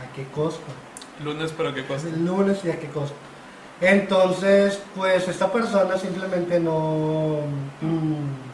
[0.00, 0.64] ¿A qué costo?
[1.22, 2.08] Lunes, pero qué cosa.
[2.08, 3.14] El lunes y a qué costo.
[3.82, 7.40] Entonces, pues esta persona simplemente no...
[7.82, 8.45] mm,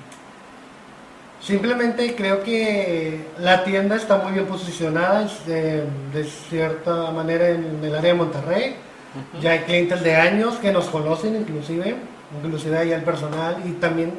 [1.42, 7.94] simplemente creo que la tienda está muy bien posicionada de, de cierta manera en el
[7.94, 8.76] área de Monterrey.
[9.42, 11.96] Ya hay clientes de años que nos conocen inclusive,
[12.42, 14.12] inclusive ahí el personal y también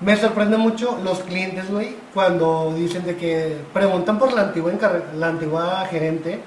[0.00, 4.72] me sorprende mucho los clientes, güey, cuando dicen de que preguntan por la antigua,
[5.16, 6.40] la antigua gerente,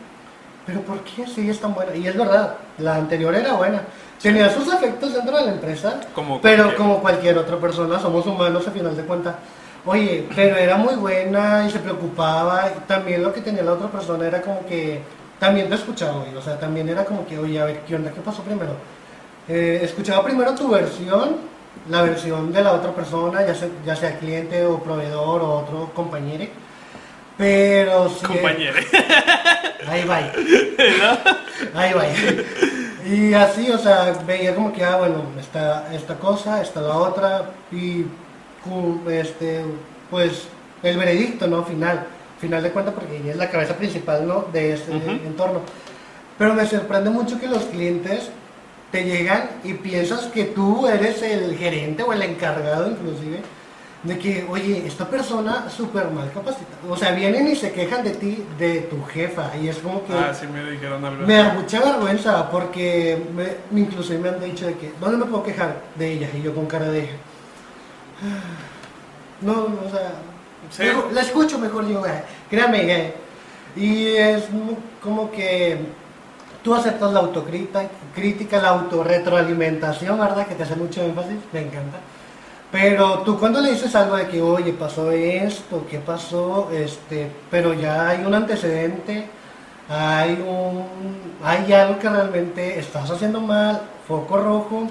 [0.66, 1.96] pero ¿por qué sí es tan buena?
[1.96, 3.82] Y es verdad, la anterior era buena.
[4.22, 8.26] Tenía sus efectos dentro de la empresa, Como pero cualquier- como cualquier otra persona, somos
[8.26, 9.36] humanos a final de cuentas.
[9.86, 12.72] Oye, pero era muy buena y se preocupaba.
[12.76, 15.02] Y también lo que tenía la otra persona era como que
[15.40, 16.36] también te escuchaba, güey.
[16.36, 18.12] O sea, también era como que, oye, a ver, ¿qué onda?
[18.12, 18.74] ¿Qué pasó primero?
[19.48, 21.38] eh, escuchaba primero tu versión,
[21.90, 25.92] la versión de la otra persona, ya sea, ya sea cliente o proveedor o otro
[25.94, 26.46] compañero.
[27.38, 28.26] Pero sí.
[28.26, 28.78] Compañero.
[29.88, 30.18] Ahí va.
[31.76, 32.04] Ahí va.
[33.06, 37.50] Y así, o sea, veía como que, ah, bueno, está esta cosa, está la otra,
[37.72, 38.06] y
[39.10, 39.62] este,
[40.10, 40.48] pues
[40.84, 41.64] el veredicto, ¿no?
[41.64, 42.06] Final,
[42.40, 44.46] final de cuentas, porque ella es la cabeza principal, ¿no?
[44.52, 45.10] De este Ujú.
[45.10, 45.62] entorno.
[46.38, 48.30] Pero me sorprende mucho que los clientes
[48.92, 53.42] te llegan y piensas que tú eres el gerente o el encargado, inclusive,
[54.04, 56.78] de que, oye, esta persona súper mal capacitada.
[56.90, 60.14] O sea, vienen y se quejan de ti, de tu jefa, y es como que.
[60.14, 61.28] Ah, sí me dijeron algo.
[61.28, 65.44] Me da mucha vergüenza porque me, incluso me han dicho de que, ¿dónde me puedo
[65.44, 66.30] quejar de ella?
[66.36, 67.08] Y yo con cara de...
[68.24, 70.12] "Ah, No, o sea...
[70.70, 70.84] Sí.
[70.84, 72.92] mejor- la escucho mejor yo, eh, créame.
[72.94, 73.14] eh".
[73.76, 74.44] Y es
[75.04, 75.80] como que
[76.64, 80.46] tú aceptas la autocrítica, crítica, la autorretroalimentación, ¿verdad?
[80.48, 81.98] Que te hace mucho énfasis, me encanta.
[82.72, 86.70] Pero tú cuando le dices algo de que, oye, pasó esto, ¿qué pasó?
[86.72, 89.26] Este, pero ya hay un antecedente,
[89.90, 90.86] hay un,
[91.44, 94.88] hay algo que realmente estás haciendo mal, foco rojo,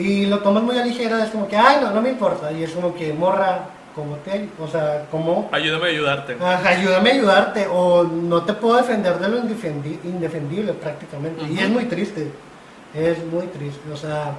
[0.00, 2.62] y lo tomas muy a ligera, es como que, ay, no, no me importa, y
[2.64, 6.36] es como que, morra, como te, o sea, como, Ayúdame a ayudarte.
[6.40, 11.58] Ajá, ayúdame a ayudarte, o no te puedo defender de lo indefendi- indefendible prácticamente, y
[11.58, 12.30] es muy triste,
[12.94, 14.32] es muy triste, o sea,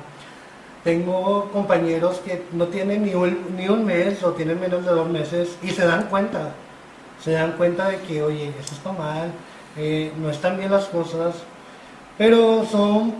[0.84, 5.08] tengo compañeros que no tienen ni un, ni un mes o tienen menos de dos
[5.10, 6.50] meses y se dan cuenta,
[7.24, 9.32] se dan cuenta de que, oye, eso está mal,
[9.78, 11.36] eh, no están bien las cosas,
[12.18, 13.14] pero son,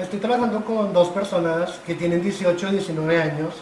[0.00, 3.54] estoy trabajando con dos personas que tienen 18, 19 años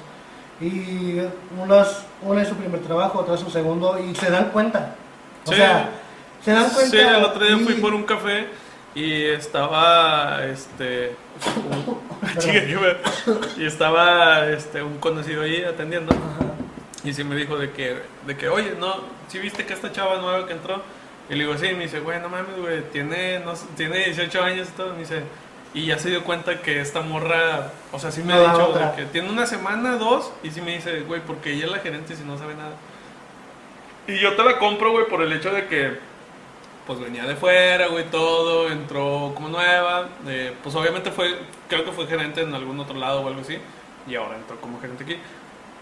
[0.61, 1.19] y
[1.61, 4.95] unas, una es su primer trabajo, otra es su segundo y se dan cuenta,
[5.47, 5.57] o Sí.
[5.57, 5.91] sea,
[6.45, 6.91] se dan cuenta.
[6.91, 8.47] Sí, el otro día y- fui por un café
[8.95, 11.15] y estaba este
[11.87, 16.53] un- y estaba este un conocido ahí atendiendo Ajá.
[17.05, 17.97] y sí me dijo de que
[18.27, 18.95] de que oye no
[19.29, 20.81] si viste que esta chava nueva que entró
[21.29, 24.69] y le digo sí me dice güey no mames güey tiene no tiene 18 años
[24.69, 25.23] y todo me dice
[25.77, 28.97] y ya se dio cuenta que esta morra o sea sí me No ha dicho
[28.97, 32.17] que tiene una semana dos y sí me dice güey porque ella es la gerente
[32.17, 32.73] si no sabe nada
[34.09, 35.99] y yo te la compro güey por el hecho de que
[36.87, 41.37] pues venía de fuera, güey, todo, entró como nueva, eh, pues obviamente fue,
[41.69, 43.59] creo que fue gerente en algún otro lado o algo así,
[44.07, 45.19] y ahora entró como gerente aquí.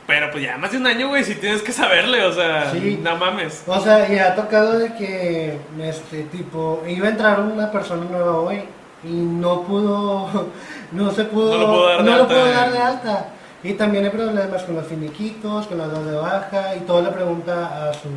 [0.07, 2.99] Pero pues ya más de un año, güey, si tienes que saberle, o sea, Sí.
[3.03, 3.65] no mames.
[3.67, 8.39] O sea, y ha tocado de que, este, tipo, iba a entrar una persona nueva
[8.39, 8.63] hoy
[9.05, 10.29] y no pudo,
[10.93, 12.53] no se pudo, No lo pudo dar de no lo alta, pudo eh.
[12.53, 13.29] dar de alta.
[13.62, 17.09] Y también hay problemas con los finiquitos, con las dos de baja y todo le
[17.11, 18.09] pregunta a su,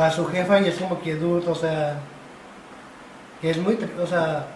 [0.00, 1.98] a su jefa y es como que dude, o sea,
[3.40, 4.46] que es muy, o sea,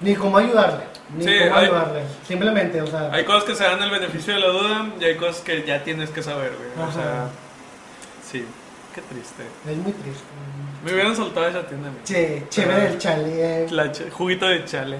[0.00, 0.84] ni cómo ayudarle,
[1.16, 4.34] ni Sí, cómo hay- ayudarle, simplemente, o sea, Hay cosas que se dan el beneficio
[4.34, 6.88] de la duda y hay cosas que ya tienes que saber, güey.
[6.88, 7.26] O sea,
[8.30, 8.44] sí,
[8.94, 9.42] qué triste.
[9.68, 10.22] es muy triste.
[10.86, 11.90] Me hubieran soltado esa tienda.
[12.04, 13.64] Che, chévere el chale.
[13.64, 13.66] eh.
[13.72, 14.98] La ch- juguito de chale.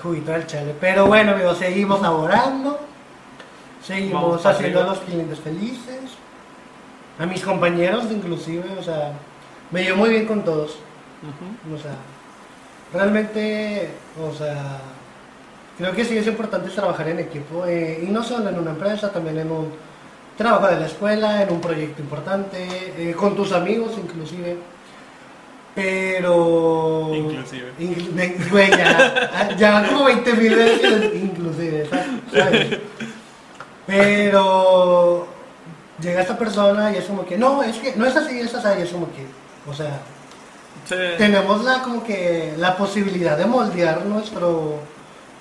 [0.00, 0.74] Juguito del chale.
[0.80, 2.78] Pero bueno, amigos, seguimos laborando.
[3.82, 4.94] Seguimos Vamos para haciendo a arriba.
[4.96, 6.00] los clientes felices.
[7.18, 9.12] A mis compañeros, inclusive, o sea,
[9.72, 10.70] me llevo muy bien con todos.
[11.22, 11.74] Ujú.
[11.74, 11.94] O sea,
[12.92, 13.90] realmente,
[14.22, 14.78] o sea,
[15.78, 17.66] creo que sí es importante trabajar en equipo.
[17.66, 19.72] eh, y no solo en una empresa, también en un
[20.38, 22.68] trabajo de la escuela, en un proyecto importante,
[22.98, 24.56] eh, con tus amigos, inclusive.
[25.74, 27.10] Pero.
[27.12, 27.72] Inclusive.
[27.80, 31.88] Inclu- güey, ya, ya van como 20 mil veces, inclusive,
[32.32, 32.78] ¿sabes?
[33.86, 35.26] Pero.
[36.00, 38.68] Llega esta persona y es como que, no, es que no es así, es así,
[38.80, 39.24] y es como que,
[39.70, 40.00] o sea,
[40.86, 40.96] Sí.
[41.16, 44.40] tenemos la como que la posibilidad de moldear nuestra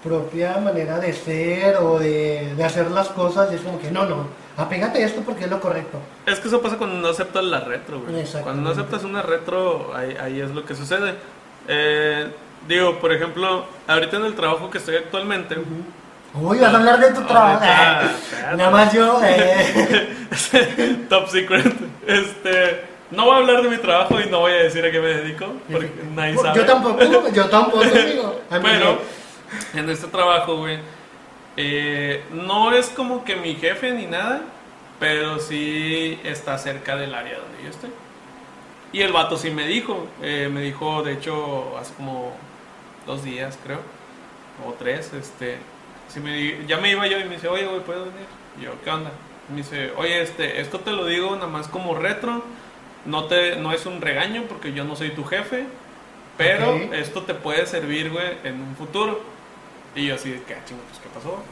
[0.04, 4.06] propia manera de ser o de, de hacer las cosas y es como que no,
[4.06, 6.00] no, apégate a esto porque es lo correcto.
[6.26, 8.24] Es que eso pasa cuando no aceptas la retro, güey.
[8.44, 11.16] Cuando no aceptas una retro, ahí, ahí es lo que sucede.
[11.68, 12.28] Eh,
[12.68, 15.56] digo, por ejemplo, ahorita en el trabajo que estoy actualmente,
[16.36, 17.64] Uy, vas a hablar de tu trabajo.
[17.64, 21.74] Ahorita, Eh, Nada más yo, eh, top secret,
[22.08, 25.00] este, no voy a hablar de mi trabajo y no voy a decir a qué
[25.00, 26.58] me dedico, porque nadie sabe.
[26.60, 27.84] yo tampoco, yo tampoco,
[28.50, 28.98] Pero
[29.74, 30.80] me- en este trabajo, güey,
[31.58, 34.42] eh, no es como que mi jefe ni nada,
[35.00, 37.90] pero sí está cerca del área donde yo estoy.
[38.92, 42.32] Y el vato sí me dijo, eh, me dijo, de hecho, hace como
[43.06, 43.80] dos días, creo,
[44.68, 45.58] o tres, este,
[46.08, 48.28] sí me ya me iba yo y me dice, oye, güey, ¿puedo venir?
[48.60, 49.12] Y yo, ¿qué onda?
[49.50, 52.44] Y me dice, oye, este, esto te lo digo nada más como retro,
[53.06, 55.66] no, te, no es un regaño porque yo no soy tu jefe,
[56.38, 59.33] pero esto te puede servir, güey, en un futuro.
[59.96, 61.44] Y yo así de que, ah, chingo, pues, ¿qué pasó?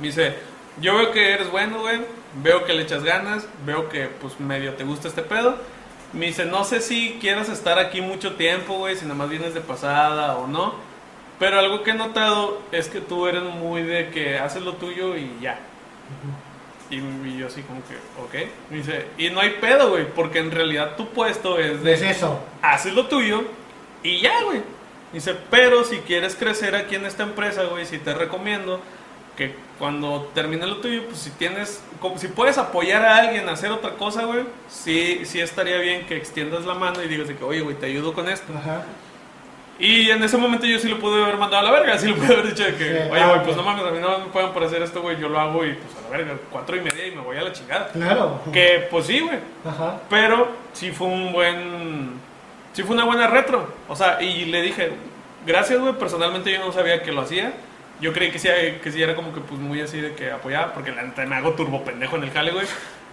[0.00, 0.34] Me dice,
[0.80, 2.00] yo veo que eres bueno, güey,
[2.42, 5.56] veo que le echas ganas, veo que, pues, medio te gusta este pedo.
[6.12, 9.54] Me dice, no sé si quieras estar aquí mucho tiempo, güey, si nada más vienes
[9.54, 10.74] de pasada o no.
[11.38, 15.16] Pero algo que he notado es que tú eres muy de que haces lo tuyo
[15.16, 15.58] y ya.
[16.90, 18.48] Y, y yo así como que, ok.
[18.70, 21.94] Me dice, y no hay pedo, güey, porque en realidad tu puesto es de...
[21.94, 22.38] Es eso.
[22.60, 23.42] haces lo tuyo
[24.02, 24.62] y ya, güey.
[25.12, 28.80] Dice, pero si quieres crecer aquí en esta empresa, güey, si te recomiendo
[29.36, 33.52] que cuando termine lo tuyo, pues si tienes, como si puedes apoyar a alguien a
[33.52, 37.36] hacer otra cosa, güey, sí, sí estaría bien que extiendas la mano y digas de
[37.36, 38.52] que, oye, güey, te ayudo con esto.
[38.56, 38.82] Ajá.
[39.78, 42.14] Y en ese momento yo sí lo pude haber mandado a la verga, sí lo
[42.14, 43.44] pude haber dicho de que, Sí, oye, ah, güey, ok.
[43.44, 45.64] pues no mames, a mí no me pueden por hacer esto, güey, yo lo hago
[45.64, 47.88] y pues a la verga, cuatro y media y me voy a la chingada.
[47.88, 48.40] Claro.
[48.52, 49.98] Que, pues sí, güey, Ajá.
[50.08, 52.20] pero sí fue un buen.
[52.72, 53.72] Sí fue una buena retro.
[53.88, 54.92] O sea, y le dije,
[55.46, 55.92] gracias, güey.
[55.94, 57.52] Personalmente yo no sabía que lo hacía.
[58.00, 58.48] Yo creí que sí,
[58.82, 61.36] que sí era como que pues muy así de que apoyaba, porque la neta me
[61.36, 62.66] hago turbo pendejo en el jale, güey.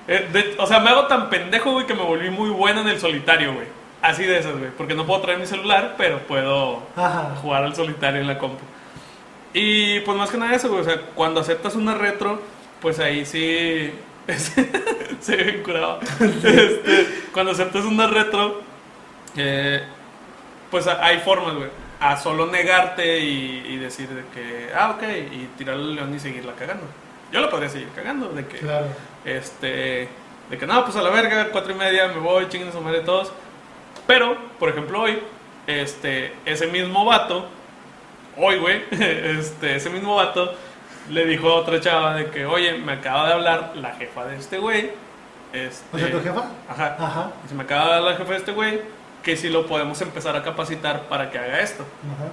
[0.07, 2.87] Eh, de- o sea, me hago tan pendejo, güey, que me volví muy bueno en
[2.87, 3.67] el solitario, güey.
[4.01, 4.71] Así de esas, güey.
[4.77, 7.35] Porque no puedo traer mi celular, pero puedo Ajá.
[7.41, 8.63] jugar al solitario en la compu.
[9.53, 10.81] Y pues más que nada eso, güey.
[10.81, 12.41] O sea, cuando aceptas una retro,
[12.81, 13.91] pues ahí sí.
[15.19, 15.99] se ve bien curado.
[16.19, 18.61] Este, cuando aceptas una retro,
[19.35, 19.83] eh,
[20.71, 21.69] pues hay formas, güey.
[21.99, 26.19] A solo negarte y, y decir de que, ah, ok, y tirar el león y
[26.19, 26.85] seguirla cagando.
[27.31, 28.87] Yo la podría seguir cagando, de que, Claro.
[29.25, 30.07] este,
[30.49, 32.79] de que no, pues a la verga, cuatro y media, me voy, chinguen a su
[32.81, 33.31] madre todos.
[34.07, 35.19] Pero, por ejemplo, hoy,
[35.67, 37.49] este, ese mismo vato,
[38.37, 40.55] hoy, güey, este, ese mismo vato
[41.09, 44.37] le dijo a otra chava de que, oye, me acaba de hablar la jefa de
[44.37, 44.91] este güey.
[45.51, 46.45] Este, O sea, tu jefa.
[46.69, 46.95] Ajá.
[46.99, 47.31] Ajá.
[47.47, 48.81] Se me acaba de hablar la jefa de este güey
[49.23, 51.83] que si lo podemos empezar a capacitar para que haga esto.
[52.15, 52.29] Ajá.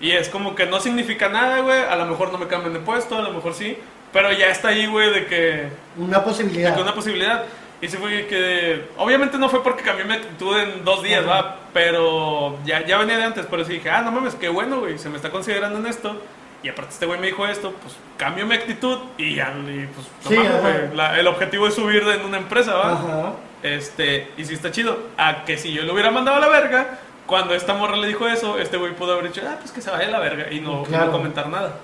[0.00, 1.80] Y es como que no significa nada, güey.
[1.82, 3.76] A lo mejor no me cambian de puesto, a lo mejor sí.
[4.12, 6.74] Pero ya está ahí, güey, de que Una de posibilidad.
[6.74, 7.44] que una posibilidad.
[7.80, 8.84] Y sí fue que.
[8.96, 11.42] Obviamente no fue porque cambié mi actitud en dos días, Ajá.
[11.42, 11.56] va.
[11.72, 13.46] Pero ya, ya venía de antes.
[13.50, 14.98] Pero sí dije, ah, no mames, qué bueno, güey.
[14.98, 16.20] Se me está considerando en esto.
[16.62, 20.06] Y aparte este güey me dijo esto, pues cambio mi actitud y ya, y pues,
[20.24, 20.96] no Sí, mames, güey.
[20.96, 22.92] La- el objetivo es subir en una empresa, va.
[22.92, 23.32] Ajá.
[23.62, 24.98] Este, y sí está chido.
[25.16, 28.26] A que si yo lo hubiera mandado a la verga, cuando esta morra le dijo
[28.26, 30.60] eso, este güey pudo haber dicho, ah, pues que se vaya a la verga y
[30.60, 31.12] no, Claro.
[31.12, 31.74] comentar nada.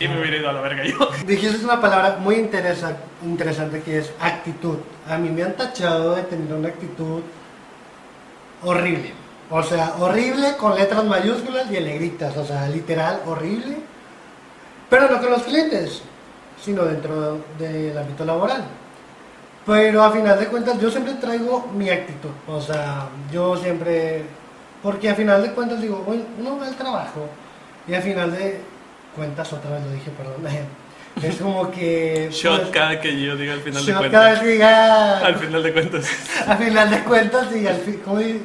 [0.00, 0.96] Y me hubiera ido a la verga yo.
[1.26, 4.78] Dijiste una palabra muy interesa- interesante que es actitud.
[5.08, 7.22] A mí me han tachado de tener una actitud
[8.62, 9.12] horrible.
[9.50, 12.36] O sea, horrible con letras mayúsculas y en negritas.
[12.36, 13.76] O sea, literal, horrible.
[14.90, 16.02] Pero no con los clientes,
[16.60, 18.64] sino dentro del ámbito laboral.
[19.66, 22.30] Pero a final de cuentas yo siempre traigo mi actitud.
[22.48, 24.22] O sea, yo siempre...
[24.82, 27.26] Porque a final de cuentas digo, bueno, uno va al trabajo
[27.88, 28.60] y a final de
[29.16, 30.42] cuentas, otra vez lo dije, perdón.
[31.22, 32.28] Es como que...
[32.32, 34.40] Shot pues, cada que yo diga al final de shot cada vez cuentas.
[34.40, 35.18] que diga...
[35.18, 36.08] Al final de cuentas.
[36.48, 38.00] A final de cuentas y al fin...
[38.04, 38.42] ¿cómo di-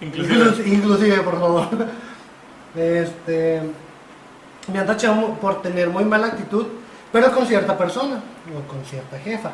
[0.00, 0.68] Inclusive.
[0.68, 1.68] Inclusive, por favor.
[2.76, 3.60] Este,
[4.72, 6.66] me han tachado por tener muy mala actitud,
[7.12, 8.20] pero con cierta persona
[8.56, 9.50] o con cierta jefa.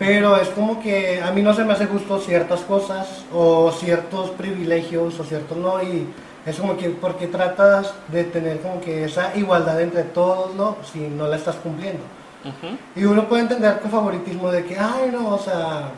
[0.00, 4.30] Pero es como que a mí no se me hace justo ciertas cosas o ciertos
[4.30, 6.06] privilegios o ciertos no y
[6.46, 10.78] es como que porque tratas de tener como que esa igualdad entre todos, ¿no?
[10.90, 12.02] Si no la estás cumpliendo.
[12.96, 15.90] Y uno puede entender con favoritismo de que, ay, no, o sea,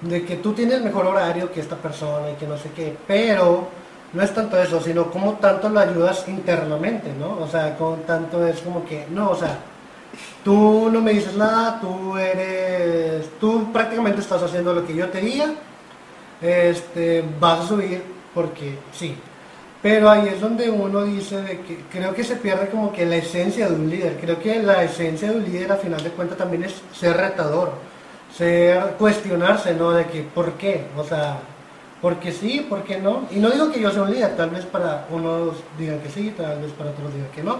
[0.00, 3.68] de que tú tienes mejor horario que esta persona y que no sé qué, pero
[4.12, 7.38] no es tanto eso, sino cómo tanto lo ayudas internamente, ¿no?
[7.40, 9.56] O sea, con tanto es como que, no, o sea,
[10.44, 15.20] tú no me dices nada, tú eres, tú prácticamente estás haciendo lo que yo te
[15.20, 15.50] diga,
[16.40, 18.02] este, vas a subir
[18.34, 19.16] porque sí.
[19.82, 23.16] Pero ahí es donde uno dice de que creo que se pierde como que la
[23.16, 24.18] esencia de un líder.
[24.20, 27.72] Creo que la esencia de un líder a final de cuentas también es ser retador,
[28.36, 29.92] ser cuestionarse, ¿no?
[29.92, 31.38] De que por qué, o sea,
[32.00, 33.28] porque sí, por qué no.
[33.30, 36.34] Y no digo que yo sea un líder, tal vez para unos digan que sí,
[36.36, 37.58] tal vez para otros digan que no.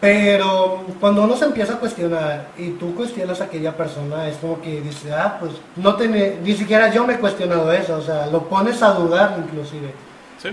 [0.00, 4.62] Pero cuando uno se empieza a cuestionar y tú cuestionas a aquella persona, es como
[4.62, 8.26] que dice, ah, pues no tiene, ni siquiera yo me he cuestionado eso, o sea,
[8.26, 9.92] lo pones a dudar inclusive.
[10.40, 10.50] Sí.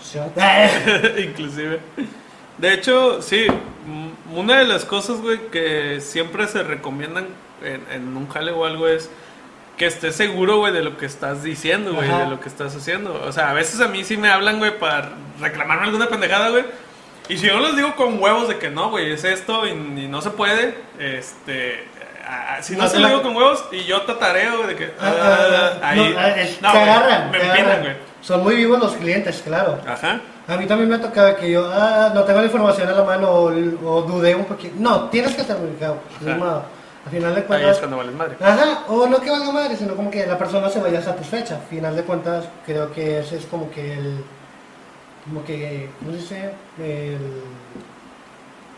[0.00, 0.32] Shot.
[1.18, 1.80] Inclusive.
[2.58, 7.26] De hecho, sí, mm, una de las cosas, güey, que siempre se recomiendan
[7.64, 9.10] en, en un jale o algo es
[9.76, 13.20] que estés seguro, güey, de lo que estás diciendo, güey, de lo que estás haciendo.
[13.26, 16.64] O sea, a veces a mí sí me hablan, güey, para reclamarme alguna pendejada, güey.
[17.28, 20.08] Y si yo les digo con huevos de que no, güey, es esto y, y
[20.08, 21.84] no se puede, este...
[22.60, 24.84] si no, No se lo digo con huevos y yo tatareo, güey, de que...
[25.00, 26.58] Ah, ah, ah, ahí...
[26.60, 27.96] no, te agarran, Me empinan, güey.
[28.20, 29.78] Son muy vivos los clientes, claro.
[29.86, 30.20] Ajá.
[30.46, 33.04] A mí también me ha tocado que yo, ah, no tengo la información a la
[33.04, 34.74] mano o, o dudé un poquito.
[34.78, 35.98] No, tienes que estar ubicado.
[36.22, 36.64] pues, modo.
[37.04, 38.36] Al final de Ahí es cuentas, cuando vales madre.
[38.40, 41.56] Ajá, o no que valga madre, sino como que la persona se vaya satisfecha.
[41.56, 44.24] Al final de cuentas, creo que ese es como que el.
[45.24, 45.88] Como que.
[45.98, 46.50] ¿Cómo se dice?
[46.78, 47.42] El,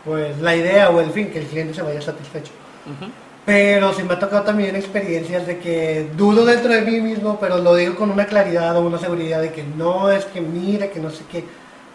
[0.05, 2.51] pues la idea o el fin, que el cliente se vaya satisfecho.
[2.85, 3.11] Ujú.
[3.45, 7.57] Pero sí me ha tocado también experiencias de que dudo dentro de mí mismo, pero
[7.57, 10.99] lo digo con una claridad o una seguridad de que no es que mire, que
[10.99, 11.45] no sé qué.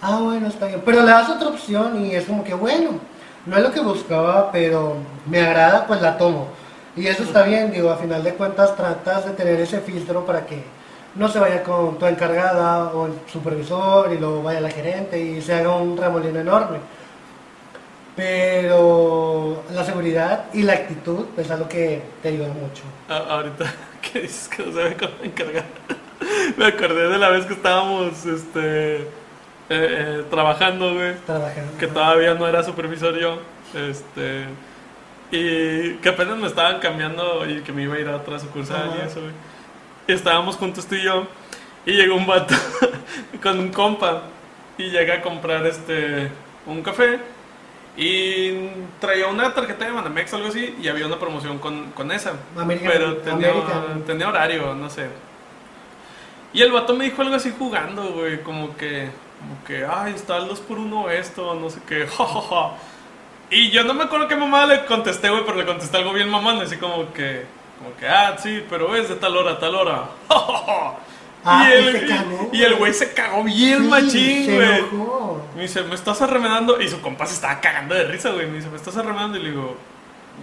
[0.00, 0.82] Ah, bueno, está bien.
[0.84, 2.92] Pero le das otra opción y es como que, bueno,
[3.46, 6.48] no es lo que buscaba, pero me agrada, pues la tomo.
[6.96, 10.46] Y eso está bien, digo, a final de cuentas tratas de tener ese filtro para
[10.46, 10.62] que
[11.14, 15.40] no se vaya con tu encargada o el supervisor y luego vaya la gerente y
[15.42, 16.78] se haga un remolino enorme.
[18.16, 22.82] Pero la seguridad y la actitud es algo que te ayuda mucho.
[23.08, 23.64] A- ahorita
[24.12, 25.64] que dices que no se ve cómo encargar.
[26.56, 29.06] Me acordé de la vez que estábamos este, eh,
[29.70, 31.14] eh, trabajando, güey.
[31.26, 31.76] Trabajando.
[31.78, 33.38] Que todavía no era supervisor yo.
[33.74, 34.44] Este.
[35.30, 38.90] Y que apenas me estaban cambiando y que me iba a ir a otra sucursal
[38.90, 38.98] Ajá.
[39.02, 39.32] y eso, güey.
[40.06, 41.26] Estábamos juntos tú y yo.
[41.86, 42.54] Y llegó un vato
[43.42, 44.22] con un compa.
[44.78, 46.30] Y llega a comprar este
[46.66, 47.18] un café.
[47.96, 48.68] Y
[49.00, 50.74] traía una tarjeta de Banamex o algo así.
[50.80, 52.32] Y había una promoción con, con esa.
[52.56, 54.02] American- pero tenía, American.
[54.06, 55.08] tenía horario, no sé.
[56.54, 58.42] Y el vato me dijo algo así jugando, güey.
[58.42, 59.10] Como que,
[59.40, 62.74] como que, ay, está al 2 por 1 esto, no sé qué, jajaja.
[63.50, 66.30] Y yo no me acuerdo qué mamá le contesté, güey, pero le contesté algo bien
[66.30, 67.44] mamón, así como que,
[67.82, 70.04] como que, ah, sí, pero es de tal hora a tal hora.
[71.44, 74.82] Ah, y, el, se cagó, y el güey se cagó bien Sí, machín, güey.
[75.56, 76.80] Me dice, me estás arremedando.
[76.80, 78.46] Y su compa se estaba cagando de risa, güey.
[78.46, 79.38] Me dice, me estás arremedando.
[79.38, 79.76] Y le digo,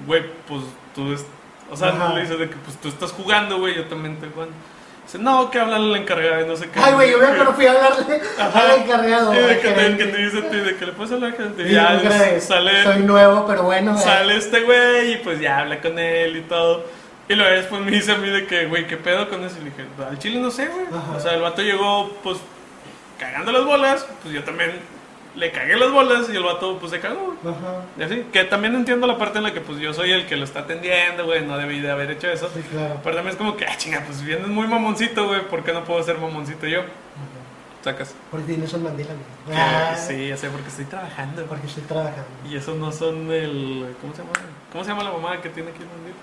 [0.06, 0.62] güey, pues
[0.94, 1.14] tú.
[1.14, 1.26] es-
[1.72, 2.14] O sea, Ajá.
[2.16, 3.76] le dice de que pues tú estás jugando, güey.
[3.76, 4.54] Yo también estoy jugando.
[5.06, 6.78] Dice, no, que hablan la encargada y no sé qué.
[6.84, 9.34] Ay, güey, yo me acuerdo, fui a hablarle al encargado.
[9.34, 11.30] Y al de que, te, que te dice a ti, de que le puedes hablar
[11.30, 11.64] a la gente.
[11.64, 13.96] Y Y ya sale, Soy nuevo, pero bueno.
[13.98, 14.02] eh.
[14.02, 16.99] sale este güey y pues ya habla con él y todo.
[17.30, 19.56] Y luego después me dice a mí de que, güey, ¿qué pedo con eso?
[19.62, 20.86] Y le dije, al chile no sé, güey.
[21.16, 22.38] O sea, el vato llegó, pues,
[23.20, 24.06] cagando las bolas.
[24.24, 24.72] Pues yo también
[25.36, 27.54] le cagué las bolas y el vato, pues, se cagó, güey.
[27.56, 27.84] Ajá.
[28.00, 30.38] Y así, que también entiendo la parte en la que, pues, yo soy el que
[30.38, 31.46] lo está atendiendo, güey.
[31.46, 32.50] No debí de haber hecho eso.
[32.54, 33.00] Sí, claro.
[33.04, 35.42] Pero también es como que, ah, chinga, pues, vienes muy mamoncito, güey.
[35.48, 36.82] ¿Por qué no puedo ser mamoncito yo?
[37.84, 38.14] Sacas.
[38.32, 39.24] Porque tienes un mandil, amigo.
[39.48, 41.48] Que- Ah, sí, ya sé, porque estoy trabajando, güey.
[41.48, 42.26] Porque estoy trabajando.
[42.50, 43.96] Y esos no son el.
[44.02, 44.34] ¿Cómo se llama?
[44.72, 46.14] ¿Cómo se llama la mamá que tiene aquí el mandil?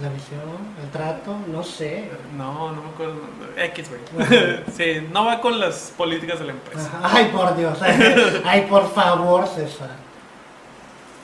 [0.00, 0.40] La visión,
[0.82, 2.08] el trato, no sé.
[2.36, 3.20] No, no me acuerdo.
[3.56, 4.64] X, güey.
[4.74, 6.90] sí, no va con las políticas de la empresa.
[7.02, 7.16] Ajá.
[7.16, 7.78] Ay, por Dios.
[8.44, 9.90] Ay, por favor, César.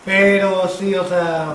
[0.04, 1.54] Pero sí, o sea,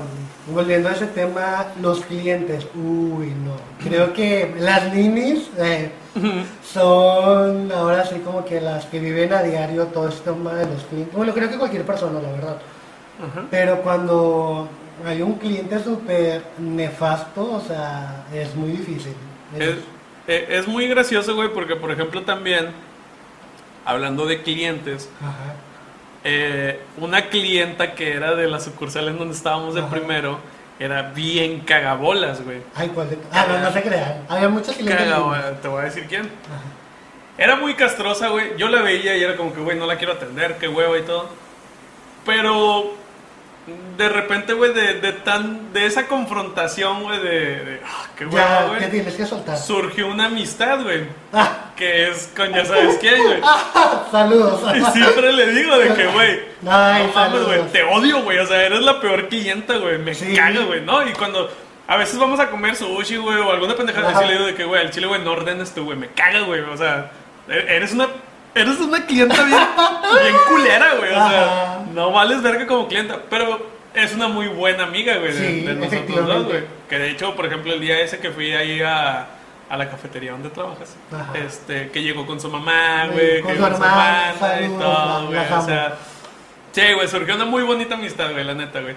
[0.52, 3.54] volviendo a ese tema, los clientes, uy, no.
[3.88, 5.92] Creo que las ninis eh,
[6.64, 10.84] son ahora sí como que las que viven a diario todo este tema de los
[10.86, 11.16] clientes.
[11.16, 12.58] Bueno, creo que cualquier persona, la verdad.
[13.20, 13.46] Ajá.
[13.52, 14.68] Pero cuando
[15.06, 19.14] hay un cliente súper nefasto, o sea, es muy difícil.
[19.58, 19.76] Es,
[20.28, 22.70] eh, es muy gracioso, güey, porque, por ejemplo, también,
[23.86, 25.56] hablando de clientes, Ajá.
[26.24, 29.90] eh, una clienta que era de la sucursal en donde estábamos de Ajá.
[29.90, 30.40] primero,
[30.80, 32.62] era bien cagabolas, güey.
[32.76, 34.26] Ay, ¿cuál de Ah, no, no se crean.
[34.28, 35.06] Había muchos clientes.
[35.06, 36.22] Cagabolas, te voy a decir quién.
[36.24, 36.62] Ajá.
[37.38, 38.58] Era muy castrosa, güey.
[38.58, 41.02] Yo la veía y era como que, güey, no la quiero atender, qué huevo y
[41.02, 41.30] todo.
[42.26, 42.94] Pero
[43.98, 47.30] de repente, güey, de, de tan de esa confrontación, güey, de,
[47.64, 48.90] de, ah, qué te güey.
[48.90, 49.58] tienes que soltar.
[49.58, 53.40] Surgió una amistad, güey, Ah, que es con ya sabes quién, güey.
[54.12, 54.62] saludos.
[54.76, 58.40] Y siempre le digo de que, güey, Ay, no mames, güey, te odio, güey.
[58.40, 59.98] O sea, eres la peor clienta, güey.
[60.00, 60.36] Me Sí.
[60.36, 61.08] caga, güey, ¿no?
[61.08, 61.50] Y cuando
[61.88, 64.64] a veces vamos a comer sushi, güey, o alguna pendejada así, le digo de que,
[64.66, 65.98] güey, al chile, güey, no ordenes tú, güey.
[65.98, 66.62] Me caga, güey.
[66.62, 67.12] O sea,
[67.48, 68.08] e- eres una.
[68.54, 69.60] Eres una clienta bien,
[70.22, 71.12] bien culera, güey.
[71.12, 71.80] O sea, Ajá.
[71.94, 73.20] no vales verga como clienta.
[73.30, 76.64] Pero es una muy buena amiga, güey, de, Sí, de nosotros dos, güey.
[76.90, 79.26] Que de hecho, por ejemplo, el día ese que fui ahí a,
[79.70, 81.32] a la cafetería donde trabajas, Ajá.
[81.38, 85.28] este, que llegó con su mamá, güey, con que su con su hermana, y todo,
[85.28, 85.40] güey.
[85.40, 85.96] O sea,
[86.72, 88.96] sí, güey, surgió una muy bonita amistad, güey, la neta, güey.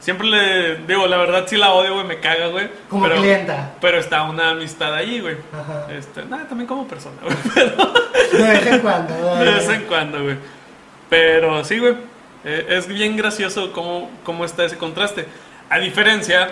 [0.00, 2.68] Siempre le digo, la verdad sí la odio, güey, me caga, güey.
[2.88, 3.72] Como pero, clienta.
[3.80, 5.36] Pero está una amistad ahí, güey.
[5.52, 5.86] Ajá.
[5.92, 7.36] Este, nada, también como persona, güey.
[7.54, 9.36] Pero De vez en cuando.
[9.36, 10.36] de vez en cuando, güey.
[11.08, 11.94] Pero sí, güey.
[12.44, 15.26] eh, es bien gracioso cómo, cómo está ese contraste.
[15.70, 16.50] A diferencia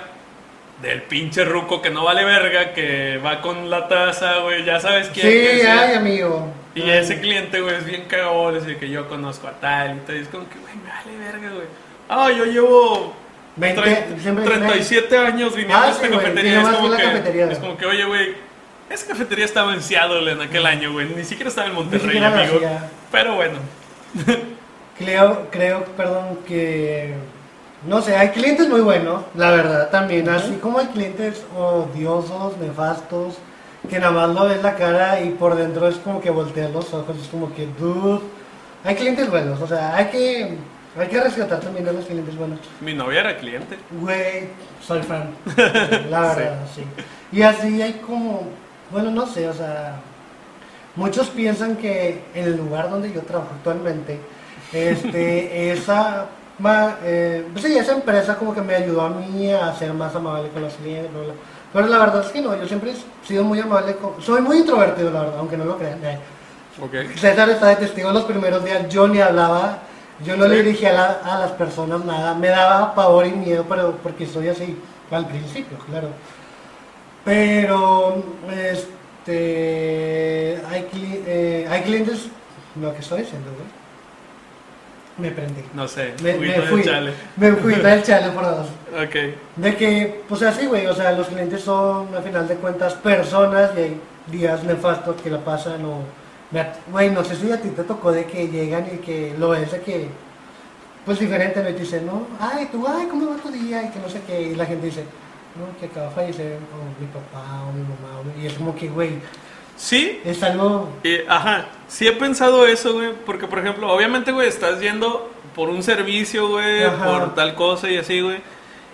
[0.81, 5.11] del pinche ruco que no vale verga, que va con la taza, güey, ya sabes
[5.13, 5.27] quién.
[5.27, 6.49] Sí, ay, amigo.
[6.75, 10.01] Y ese cliente, güey, es bien cagón, es de que yo conozco a tal y
[10.01, 10.17] tal.
[10.17, 11.67] Y es como que, güey, me vale verga, güey.
[12.09, 13.13] Ah, yo llevo
[13.57, 16.61] 20, tre- siempre 37 años viniendo Ah, a esta sí, cafetería.
[16.63, 18.35] Es como, que cafetería, es como que, oye, güey,
[18.91, 21.07] Esa cafetería estaba en Seattle en aquel año, güey.
[21.15, 22.61] Ni siquiera estaba en Monterrey, amigo.
[23.11, 23.59] Pero bueno.
[24.99, 27.15] Creo, creo, perdón, que...
[27.87, 30.29] No sé, hay clientes muy buenos, la verdad, también.
[30.29, 33.39] Así como hay clientes odiosos, nefastos,
[33.89, 36.93] que nada más lo ves la cara y por dentro es como que voltean los
[36.95, 38.21] ojos, es como que, dude.
[38.85, 40.57] Hay clientes buenos, o sea, hay que,
[40.99, 42.59] hay que rescatar también a los clientes buenos.
[42.81, 43.79] Mi novia era cliente.
[44.01, 44.49] Güey,
[44.81, 45.31] soy fan,
[46.11, 46.83] la verdad, sí.
[47.31, 48.43] Y así hay como,
[48.91, 49.97] bueno, no sé, o sea,
[50.97, 54.19] muchos piensan que en el lugar donde yo trabajo actualmente,
[54.73, 56.27] este, esa,
[56.59, 60.15] ma- eh, pues sí, esa empresa como que me ayudó a mí a ser más
[60.15, 61.35] amable con los clientes, bla, bla.
[61.73, 64.59] Pero la verdad es que no, yo siempre he sido muy amable, con, soy muy
[64.59, 66.05] introvertido, la verdad, aunque no lo crean.
[66.05, 66.19] eh.
[67.19, 69.79] César está de testigo los primeros días, yo ni hablaba,
[70.25, 73.65] yo no le dirigía a, la- a las personas nada, me daba pavor y miedo,
[73.69, 74.79] pero porque soy así
[75.11, 76.09] al principio, claro.
[77.25, 82.27] Pero, este, hay, cli- eh, hay clientes,
[82.81, 83.82] lo que estoy diciendo, güey.
[85.19, 85.63] Me prendí.
[85.75, 86.15] No sé.
[86.23, 87.13] Me, me fui, chale.
[87.37, 88.67] me fui del chale por dos.
[88.93, 89.17] Ok.
[89.57, 93.71] De que, pues así, güey, o sea, los clientes son, al final de cuentas, personas
[93.77, 96.03] y hay días nefastos que la pasan o...
[96.51, 99.51] me Güey, no sé si a ti te tocó de que llegan y que lo
[99.51, 100.09] ves de que...
[101.05, 103.83] Pues diferente, te dicen, no, ay, tú, ay, ¿cómo va tu día?
[103.83, 105.05] Y que no sé qué, y la gente dice,
[105.57, 108.45] no, que acaba de fallecer o mi papá o mi mamá, o mi-".
[108.45, 109.19] y es como que, güey,
[109.77, 110.89] Sí, es algo...
[111.03, 115.69] Y, ajá, sí he pensado eso, güey, porque por ejemplo, obviamente, güey, estás yendo por
[115.69, 117.05] un servicio, güey, Ajá.
[117.05, 118.39] por tal cosa y así, güey.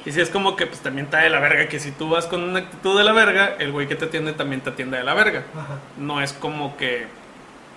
[0.05, 2.27] Y si es como que pues también está de la verga, que si tú vas
[2.27, 5.05] con una actitud de la verga, el güey que te atiende también te atiende de
[5.05, 5.45] la verga.
[5.55, 5.79] Ajá.
[5.97, 7.07] No es como que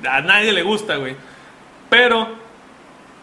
[0.08, 1.16] a nadie le gusta, güey.
[1.90, 2.28] Pero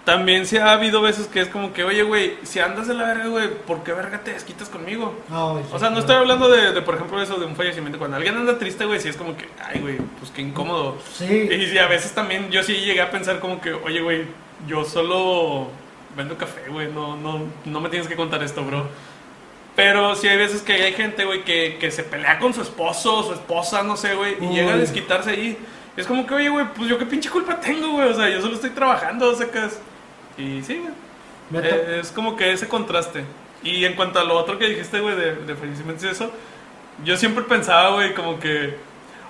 [0.09, 3.05] también sí ha habido veces que es como que, oye, güey, si andas de la
[3.05, 5.15] verga, güey, ¿por qué verga te desquitas conmigo?
[5.29, 7.99] No, O sea, no estoy hablando de, de, por ejemplo, eso de un fallecimiento.
[7.99, 10.97] Cuando alguien anda triste, güey, sí es como que, ay, güey, pues qué incómodo.
[11.13, 14.25] Sí, Y a veces también yo sí llegué a pensar como que, oye, güey,
[14.67, 15.69] yo solo
[16.17, 18.89] vendo café, güey, no, no, no me tienes que contar esto, bro.
[19.77, 23.25] Pero sí hay veces que hay gente, güey, que, que se pelea con su esposo,
[23.25, 24.55] su esposa, no sé, güey, y Uy.
[24.55, 25.59] llega a desquitarse ahí.
[25.99, 28.41] Es como que, oye, güey, pues yo qué pinche culpa tengo, güey, o sea, yo
[28.41, 29.79] solo estoy trabajando, sacas.
[30.39, 30.81] Y sí,
[31.51, 31.65] güey.
[31.65, 33.25] Eh, es como que ese contraste.
[33.63, 36.31] Y en cuanto a lo otro que dijiste, güey, de, de fallecimientos y eso,
[37.05, 38.77] yo siempre pensaba, güey, como que,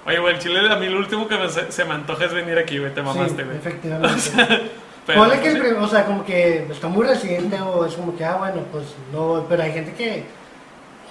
[0.07, 2.59] oye, güey, el chile, a mí lo último que me- se, me antoja es venir
[2.59, 3.57] aquí, güey, te mamaste, sí, güey.
[3.57, 4.71] efectivamente.
[5.07, 5.61] Pero, Ponle que, el sí.
[5.61, 8.85] prim- o sea, como que está muy reciente o es como que, ah, bueno, pues
[9.11, 10.25] no, pero hay gente que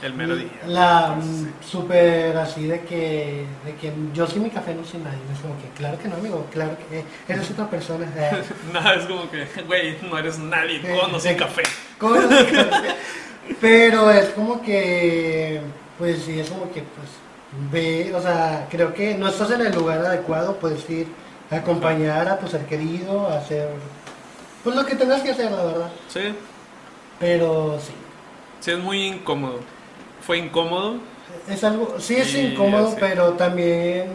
[0.01, 0.51] el mero día.
[0.67, 1.27] la sí.
[1.27, 5.19] mm, súper así de que, de que yo sin mi café no soy nadie.
[5.33, 8.05] Es como que, claro que no, amigo, claro que eh, eres otra persona.
[8.73, 11.63] Nada, es como que, güey, no eres nadie, Eh, con o sin café.
[11.97, 12.95] ¿cómo no café?
[13.61, 15.61] Pero es como que,
[15.97, 17.09] pues sí, es como que, pues,
[17.71, 21.07] ve, o sea, creo que no estás en el lugar adecuado, puedes ir
[21.49, 23.69] a acompañar a tu ser querido, a hacer,
[24.63, 25.91] pues lo que tengas que hacer, la verdad.
[26.07, 26.35] Sí,
[27.19, 27.93] Pero sí.
[28.59, 29.59] sí, es muy incómodo.
[30.27, 30.95] Fue incómodo.
[31.49, 34.09] Es algo, sí es Sí, incómodo, pero también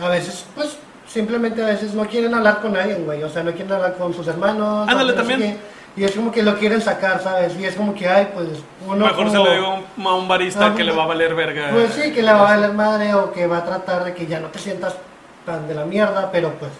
[0.00, 0.76] a veces, pues,
[1.08, 3.22] simplemente a veces no quieren hablar con nadie, güey.
[3.22, 4.86] O sea, no quieren hablar con sus hermanos.
[4.88, 5.40] Ándale, no también.
[5.40, 5.56] qué,
[5.96, 7.56] y es como que lo quieren sacar, ¿sabes?
[7.58, 8.48] Y es como que, ay, pues,
[8.86, 9.66] uno Mejor se como- lo digo
[10.10, 11.70] a un- barista Ah, que le va a valer verga.
[11.72, 14.26] Pues sí, que le va a valer madre o que va a tratar de que
[14.26, 14.94] ya no te sientas
[15.46, 16.72] tan de la mierda, pero pues,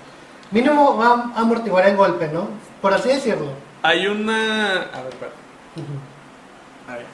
[0.51, 2.49] mínimo va a amortiguar el golpe, ¿no?
[2.83, 3.47] Por así decirlo.
[3.83, 4.83] Hay una.
[4.93, 5.31] A ver, espera.
[5.77, 6.93] Ujú.
[6.93, 7.07] A ver.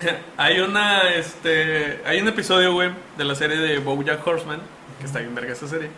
[0.36, 4.60] hay una, este, hay un episodio, güey, de la serie de BoJack Horseman,
[5.00, 5.90] que está bien verga esa serie.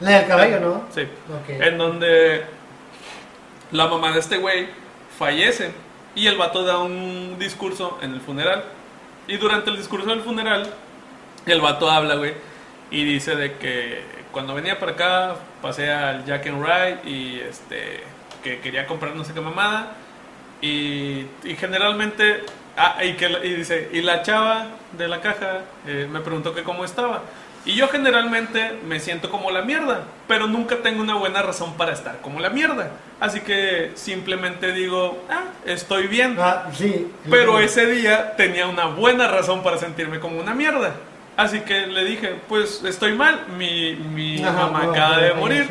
[0.00, 0.86] La del cabello, ¿no?
[0.94, 1.02] Sí.
[1.02, 1.60] Ok.
[1.60, 2.44] En donde
[3.72, 4.68] la mamá de este güey
[5.18, 5.72] fallece
[6.14, 8.64] y el vato da un discurso en el funeral.
[9.26, 10.68] Y durante el discurso del funeral,
[11.46, 12.34] el vato habla, güey,
[12.90, 18.04] y dice de que cuando venía para acá pasé al Jack and Ride y este
[18.42, 19.94] que quería comprar no sé qué mamada
[20.60, 22.44] y, y generalmente
[22.78, 24.66] ah, y que y dice y la chava
[24.96, 27.22] de la caja eh, me preguntó que cómo estaba
[27.64, 31.92] y yo generalmente me siento como la mierda pero nunca tengo una buena razón para
[31.92, 37.10] estar como la mierda así que simplemente digo ah estoy bien Ah, sí.
[37.28, 40.92] pero ese día tenía una buena razón para sentirme como una mierda.
[41.36, 45.28] Así que le dije, pues estoy mal, mi, mi Ajá, mamá no, acaba no, de
[45.28, 45.70] no, morir.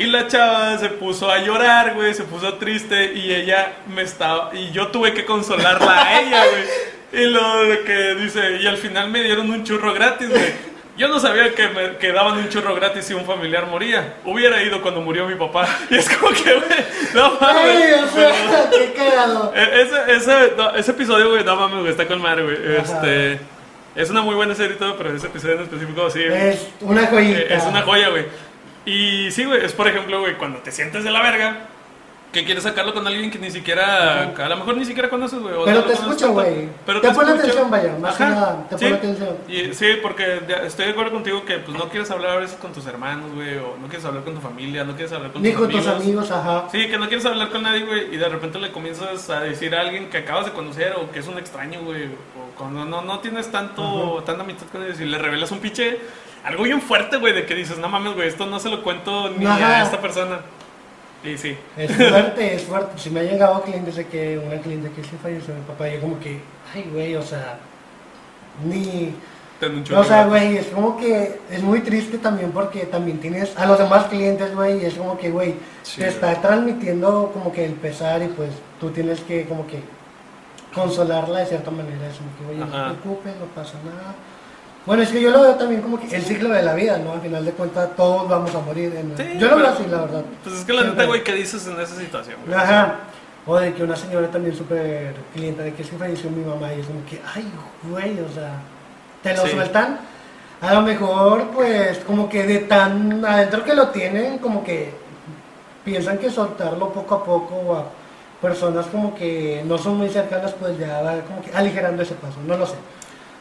[0.00, 4.50] Y la chava se puso a llorar, güey, se puso triste y ella me estaba...
[4.54, 6.42] Y yo tuve que consolarla a ella,
[7.12, 7.22] güey.
[7.22, 10.70] Y lo que dice, y al final me dieron un churro gratis, güey.
[10.96, 14.14] Yo no sabía que me que daban un churro gratis si un familiar moría.
[14.24, 15.66] Hubiera ido cuando murió mi papá.
[15.90, 16.78] Y es como que, güey,
[17.14, 17.56] no mames.
[17.66, 19.52] Ay, o sea, qué cagado.
[19.54, 22.56] e- Ese, ese, no, ese episodio, güey, no mames, güey, está con madre, güey.
[22.78, 23.40] Este.
[23.96, 26.22] Es una muy buena serie y todo, pero ese episodio en específico sí.
[26.22, 27.38] Es una joyita.
[27.40, 28.24] Eh, Es una joya, güey.
[28.90, 31.68] Y sí, güey, es por ejemplo, güey, cuando te sientes de la verga,
[32.32, 35.54] que quieres sacarlo con alguien que ni siquiera, a lo mejor ni siquiera conoces, güey.
[35.64, 36.68] Pero te tanto, güey.
[36.86, 38.84] Pero Te pone atención, vaya, más que nada, te sí.
[38.84, 39.36] pone atención.
[39.48, 42.72] Y, sí, porque estoy de acuerdo contigo que pues no quieres hablar a veces con
[42.72, 45.50] tus hermanos, güey, o no quieres hablar con tu familia, no quieres hablar con Ni
[45.50, 45.84] tus con amigos.
[45.86, 46.68] tus amigos, ajá.
[46.70, 49.74] Sí, que no quieres hablar con nadie, güey, y de repente le comienzas a decir
[49.74, 53.02] a alguien que acabas de conocer o que es un extraño, güey, o cuando no,
[53.02, 55.98] no tienes tanto, tanta amistad con ellos y le revelas un pinche,
[56.44, 59.30] algo bien fuerte, güey, de que dices, no mames, güey, esto no se lo cuento
[59.30, 59.80] ni Ajá.
[59.80, 60.40] a esta persona.
[61.22, 62.98] Y sí, Es fuerte, es fuerte.
[62.98, 66.00] Si me ha llegado clientes de que una cliente que sí falleció mi papá, yo
[66.00, 66.40] como que,
[66.74, 67.58] ay, güey, o sea,
[68.64, 69.14] ni...
[69.94, 73.76] O sea, güey, es como que es muy triste también porque también tienes a los
[73.78, 77.72] demás clientes, güey, y es como que, güey, Sí, te está transmitiendo como que el
[77.74, 78.48] pesar y pues
[78.80, 79.82] tú tienes que como que
[80.74, 82.08] consolarla de cierta manera.
[82.08, 84.14] Es como que, güey, no te preocupes, no pasa nada.
[84.90, 87.12] Bueno, es que yo lo veo también como que el ciclo de la vida, ¿no?
[87.12, 88.92] Al final de cuentas todos vamos a morir.
[88.96, 90.24] en- Sí, yo lo veo así, la verdad.
[90.42, 92.58] Pues es que la neta, güey, ¿qué dices en esa situación, güey?
[92.58, 92.96] Ajá.
[93.46, 96.80] O de que una señora también súper clienta de que sí falleció mi mamá y
[96.80, 97.44] es como que, ay,
[97.88, 98.50] güey, o sea,
[99.22, 99.50] te lo Sí.
[99.52, 100.00] sueltan.
[100.60, 104.92] A lo mejor, pues, como que de tan adentro que lo tienen, como que
[105.84, 107.84] piensan que soltarlo poco a poco a
[108.42, 112.38] personas como que no son muy cercanas, pues ya va como que aligerando ese paso.
[112.44, 112.74] No lo sé.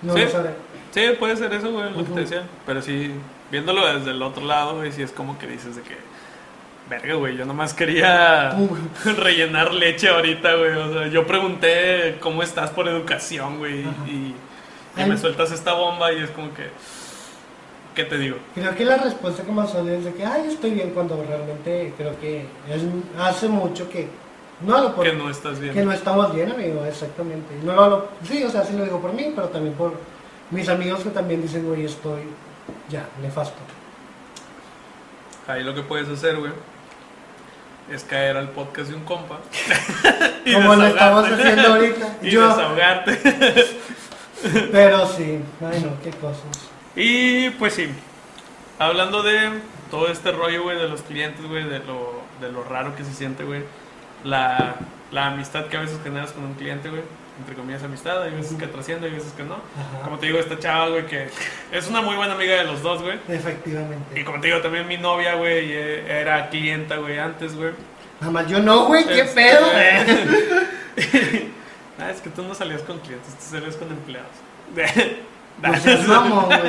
[0.03, 0.21] No Sí.
[0.21, 0.51] lo sabré.
[0.91, 2.43] Sí, puede ser eso, güey, lo que te decía.
[2.65, 3.11] Pero sí,
[3.51, 5.95] viéndolo desde el otro lado, güey, sí es como que dices de que,
[6.89, 8.55] verga, güey, yo nomás quería
[9.17, 10.71] rellenar leche ahorita, güey.
[10.71, 14.07] O sea, yo pregunté cómo estás por educación, güey, Ajá.
[14.07, 14.35] y,
[15.07, 16.67] me sueltas esta bomba y es como que,
[17.95, 18.37] ¿qué te digo?
[18.55, 21.93] Creo que la respuesta que más sale es de que, ay, estoy bien, cuando realmente
[21.95, 22.81] creo que es,
[23.17, 24.07] hace mucho que
[24.61, 25.73] no lo por- Que no estás bien.
[25.73, 27.53] Que no estamos bien, amigo, exactamente.
[27.63, 29.93] No lo, lo- sí, o sea, sí lo digo por mí, pero también por
[30.51, 32.21] mis amigos que también dicen, güey, estoy
[32.89, 33.57] ya, nefasto.
[35.47, 36.51] Ahí lo que puedes hacer, güey,
[37.91, 39.39] es caer al podcast de un compa.
[40.45, 42.17] y Como lo estamos haciendo ahorita.
[42.21, 43.19] y Yo, desahogarte.
[44.71, 46.69] pero sí, ay no, qué cosas.
[46.95, 47.87] Y pues sí,
[48.77, 49.49] hablando de
[49.89, 53.13] todo este rollo, güey, de los clientes, güey, de lo, de lo raro que se
[53.13, 53.63] siente, güey,
[54.23, 54.75] la,
[55.11, 57.03] la amistad que a veces generas con un cliente, güey,
[57.39, 59.55] entre comillas amistad, hay veces que trasciende, hay veces que no.
[59.55, 60.03] Ajá.
[60.03, 61.29] Como te digo, esta chava, güey, que
[61.71, 63.17] es una muy buena amiga de los dos, güey.
[63.27, 64.23] Y Efectivamente.
[64.25, 67.71] como te digo, también mi novia, güey, eh, era clienta, güey, antes, güey.
[68.19, 69.65] Nada más yo no, güey, qué Este- pedo.
[71.99, 74.27] ah, es que tú no salías con clientes, tú salías con empleados.
[75.61, 75.71] No
[76.07, 76.61] mamón, güey.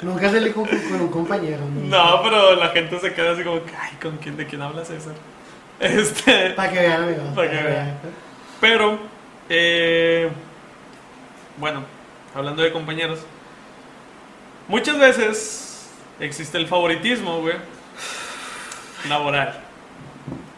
[0.00, 1.60] Nunca salí con, con un compañero.
[1.84, 5.12] No, pero la gente se queda así como, ay, ¿con quién, de quién hablas César?
[5.78, 7.24] Este, Para que vean, amigos.
[7.34, 7.98] Para que vean.
[8.58, 8.98] pero,
[9.48, 10.30] eh,
[11.56, 11.82] bueno,
[12.34, 13.20] hablando de compañeros,
[14.68, 15.90] muchas veces
[16.20, 17.56] existe el favoritismo, güey,
[19.08, 19.60] laboral.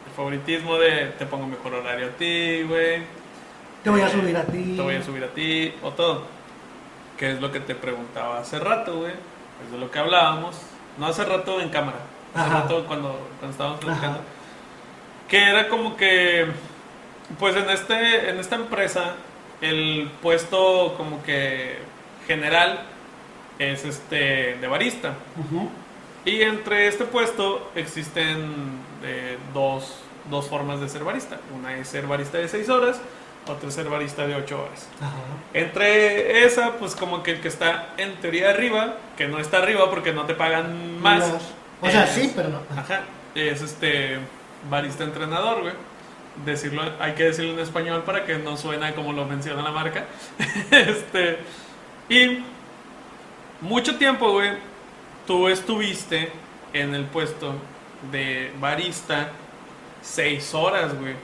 [0.09, 3.03] El favoritismo de te pongo mejor horario a ti, güey.
[3.85, 4.75] Te voy a Eh, subir a ti.
[4.77, 6.25] Te voy a subir a ti, o todo.
[7.17, 9.13] Que es lo que te preguntaba hace rato, güey.
[9.65, 10.57] Es de lo que hablábamos.
[10.99, 11.99] No hace rato en cámara.
[12.35, 12.61] Hace Ajá.
[12.63, 14.19] rato cuando, cuando estábamos platicando.
[14.19, 14.27] Ajá.
[15.29, 16.47] Que era como que,
[17.39, 19.15] pues en, este, en esta empresa,
[19.61, 21.79] el puesto como que
[22.27, 22.81] general
[23.59, 25.15] es este de barista.
[26.25, 28.53] Y entre este puesto existen
[29.05, 30.01] eh, dos,
[30.31, 31.39] dos formas de ser barista.
[31.59, 33.01] Una es ser barista de 6 horas,
[33.47, 34.89] otra es ser barista de 8 horas.
[35.55, 39.89] Entre esa, pues como que el que está en teoría arriba, que no está arriba
[39.91, 41.25] porque no te pagan más.
[41.81, 42.61] O sea, es- sí, pero no.
[42.79, 43.01] Ajá,
[43.35, 44.19] es este
[44.69, 45.73] barista entrenador, güey.
[46.45, 50.07] Decirlo, hay que decirlo en español para que no suena como lo menciona la marca.
[50.71, 51.39] este,
[52.09, 52.43] y
[53.61, 54.53] mucho tiempo, güey,
[55.27, 56.31] tú estuviste
[56.73, 57.55] en el puesto
[58.11, 59.31] de barista
[60.03, 61.15] seis horas, güey.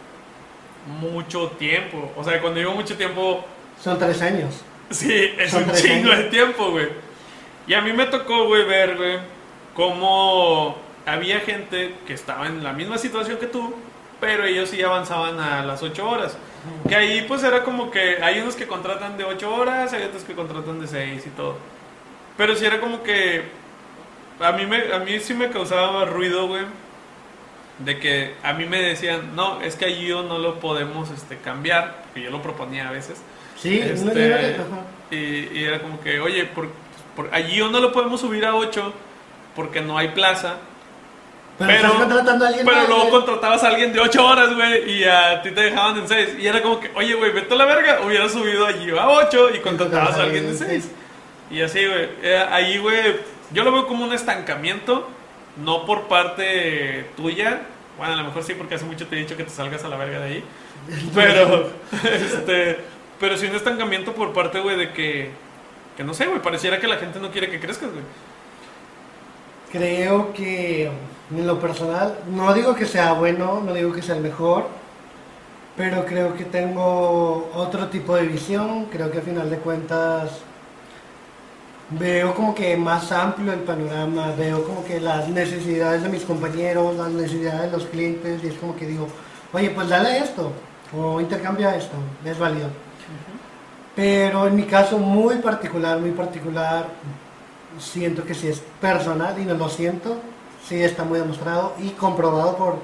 [1.00, 2.12] Mucho tiempo.
[2.16, 3.44] O sea, cuando digo mucho tiempo,
[3.82, 4.62] Son tres años.
[4.90, 6.24] Sí, es Son un chingo años.
[6.24, 6.88] de tiempo, güey.
[7.66, 9.18] Y a mí me tocó, güey, ver, güey,
[9.74, 13.74] cómo había gente que estaba en la misma situación que tú,
[14.20, 16.36] pero ellos sí avanzaban a las 8 horas.
[16.88, 20.22] Que ahí, pues, era como que hay unos que contratan de 8 horas, hay otros
[20.24, 21.56] que contratan de 6 y todo.
[22.36, 23.42] Pero sí era como que
[24.40, 26.64] a mí, me, a mí sí me causaba ruido, güey,
[27.78, 31.36] de que a mí me decían, no, es que allí yo no lo podemos este,
[31.38, 33.20] cambiar, que yo lo proponía a veces.
[33.56, 36.68] Sí, Este, yo no- y, y era como que, oye, por,
[37.14, 38.92] por allí no lo podemos subir a 8
[39.54, 40.56] porque no hay plaza.
[41.59, 43.12] Pero, estás contratando a alguien pero más, luego güey.
[43.12, 46.36] contratabas a alguien de 8 horas, güey, y a ti te dejaban en 6.
[46.38, 49.54] Y era como que, oye, güey, vete a la verga, hubiera subido allí a 8
[49.54, 50.90] y contratabas a alguien de 6.
[51.50, 52.09] Y así, güey.
[52.22, 53.16] Eh, ahí, güey,
[53.52, 55.09] yo lo veo como un estancamiento,
[55.64, 57.62] no por parte tuya.
[57.96, 59.88] Bueno, a lo mejor sí, porque hace mucho te he dicho que te salgas a
[59.88, 60.44] la verga de ahí.
[61.14, 61.70] Pero,
[62.04, 62.78] este,
[63.18, 65.30] pero sí un estancamiento por parte, güey, de que,
[65.96, 68.04] que no sé, güey, pareciera que la gente no quiere que crezcas, güey.
[69.72, 70.90] Creo que
[71.31, 74.66] en lo personal, no digo que sea bueno, no digo que sea el mejor,
[75.77, 80.31] pero creo que tengo otro tipo de visión, creo que a final de cuentas
[81.91, 86.97] veo como que más amplio el panorama, veo como que las necesidades de mis compañeros,
[86.97, 89.09] las necesidades de los clientes, y es como que digo,
[89.53, 90.53] oye, pues dale esto,
[90.97, 92.68] o intercambia esto, es válido.
[93.95, 96.87] Pero en mi caso muy particular, muy particular,
[97.79, 100.16] siento que sí es personal y no lo siento,
[100.68, 102.76] sí está muy demostrado y comprobado por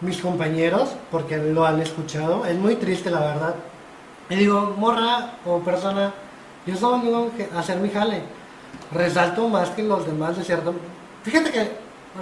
[0.00, 2.44] mis compañeros, porque lo han escuchado.
[2.44, 3.54] Es muy triste, la verdad.
[4.28, 6.12] Y digo, morra o persona,
[6.66, 8.22] yo solo digo que hacer mi jale.
[8.92, 10.74] Resalto más que los demás, de cierto.
[11.22, 11.70] Fíjate que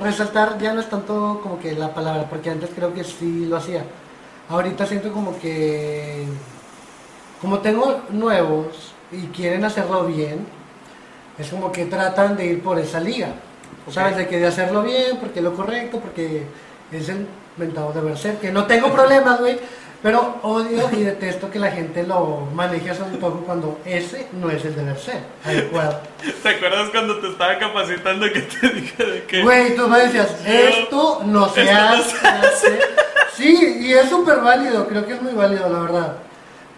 [0.01, 3.57] resaltar ya no es tanto como que la palabra, porque antes creo que sí lo
[3.57, 3.85] hacía.
[4.49, 6.27] Ahorita siento como que,
[7.41, 10.47] como tengo nuevos y quieren hacerlo bien,
[11.39, 13.35] es como que tratan de ir por esa liga.
[13.91, 14.17] ¿Sabes?
[14.17, 16.45] De que de hacerlo bien, porque lo correcto, porque
[16.91, 17.27] es el
[17.57, 19.59] mentado de ser que no tengo problemas, güey.
[20.03, 24.51] Pero odio y detesto que la gente lo maneje así un poco cuando ese no
[24.51, 26.01] es el deber ser adecuado.
[26.43, 29.43] ¿Te acuerdas cuando te estaba capacitando que te dije de que...
[29.43, 32.17] Güey, tú me decías, esto no se hace.
[33.35, 36.17] Sí, y es súper válido, creo que es muy válido, la verdad.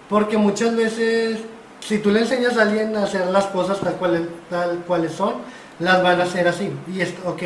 [0.09, 1.40] Porque muchas veces,
[1.80, 5.34] si tú le enseñas a alguien a hacer las cosas tal, cual, tal cuales son,
[5.78, 6.72] las van a hacer así.
[6.92, 7.42] Y es, ok.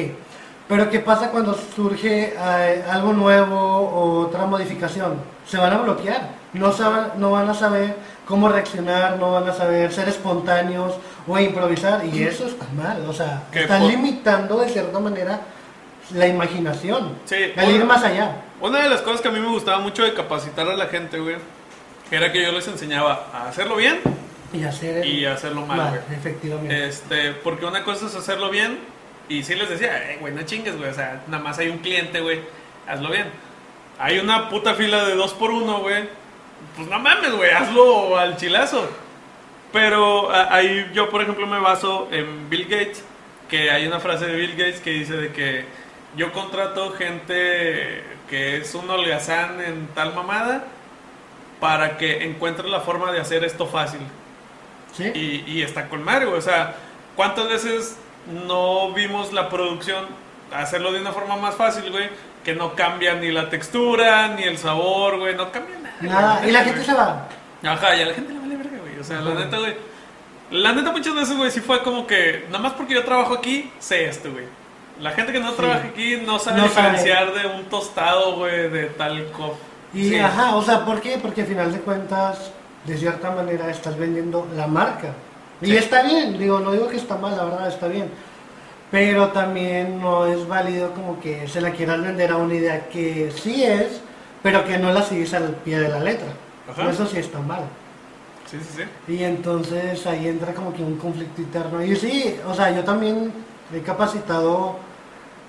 [0.69, 5.15] Pero ¿qué pasa cuando surge eh, algo nuevo o otra modificación?
[5.47, 6.29] Se van a bloquear.
[6.53, 10.95] No, saben, no van a saber cómo reaccionar, no van a saber ser espontáneos
[11.27, 12.05] o improvisar.
[12.05, 13.03] Y eso está mal.
[13.09, 15.41] O sea, están limitando de cierta manera
[16.15, 17.13] la imaginación.
[17.25, 18.43] Sí, el ir más allá.
[18.61, 21.19] Una de las cosas que a mí me gustaba mucho de capacitar a la gente,
[21.19, 21.37] güey,
[22.11, 24.01] era que yo les enseñaba a hacerlo bien
[24.53, 26.87] y, hacer y hacerlo mal, Efectivamente.
[26.87, 28.79] Este, porque una cosa es hacerlo bien
[29.29, 31.79] y sí les decía, eh, güey, no chingues, güey, o sea, nada más hay un
[31.79, 32.41] cliente, güey,
[32.87, 33.27] hazlo bien.
[33.99, 36.09] Hay una puta fila de dos por uno, güey,
[36.77, 38.89] pues no mames, güey, hazlo al chilazo.
[39.73, 43.05] Pero ahí yo, por ejemplo, me baso en Bill Gates,
[43.51, 45.65] que hay una frase de Bill Gates que dice de que
[46.17, 50.65] yo contrato gente que es un holgazán en tal mamada
[51.61, 54.01] para que encuentre la forma de hacer esto fácil.
[54.97, 55.05] ¿Sí?
[55.15, 56.27] Y, y está con güey.
[56.27, 56.75] O sea,
[57.17, 57.97] ¿cuántas veces
[58.47, 60.07] no vimos la producción
[60.53, 62.09] hacerlo de una forma más fácil, güey?
[62.45, 65.35] Que no cambia ni la textura, ni el sabor, güey.
[65.35, 65.97] No cambia nada.
[66.01, 66.49] Nada.
[66.49, 67.29] y la gente se va.
[67.63, 68.99] Ajá, y a la gente le vale verga, güey.
[68.99, 69.75] O sea, la neta, güey.
[70.51, 73.71] La neta, muchas veces, güey, sí fue como que, nada más porque yo trabajo aquí,
[73.79, 74.47] sé esto, güey.
[75.01, 79.31] La gente que no trabaja aquí no sabe diferenciar de un tostado, güey, de tal
[79.33, 79.59] cof.
[79.93, 81.19] Y ajá, o sea, ¿por qué?
[81.19, 82.51] Porque al final de cuentas,
[82.89, 85.13] de cierta manera, estás vendiendo la marca.
[85.61, 88.11] Y está bien, digo, no digo que está mal, la verdad está bien.
[88.91, 93.31] Pero también no es válido como que se la quieran vender a una idea que
[93.31, 94.01] sí es,
[94.43, 96.29] pero que no la sigues al pie de la letra.
[96.89, 97.65] Eso sí está mal.
[98.51, 99.13] Sí, sí, sí.
[99.13, 101.85] Y entonces ahí entra como que un conflicto interno.
[101.85, 103.31] Y sí, o sea, yo también
[103.75, 104.77] he capacitado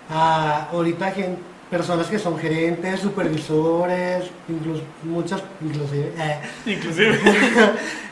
[0.10, 6.14] a ahorita gente, personas que son gerentes, supervisores, incluso muchas, inclusive.
[6.18, 6.40] Eh.
[6.66, 7.20] Inclusive.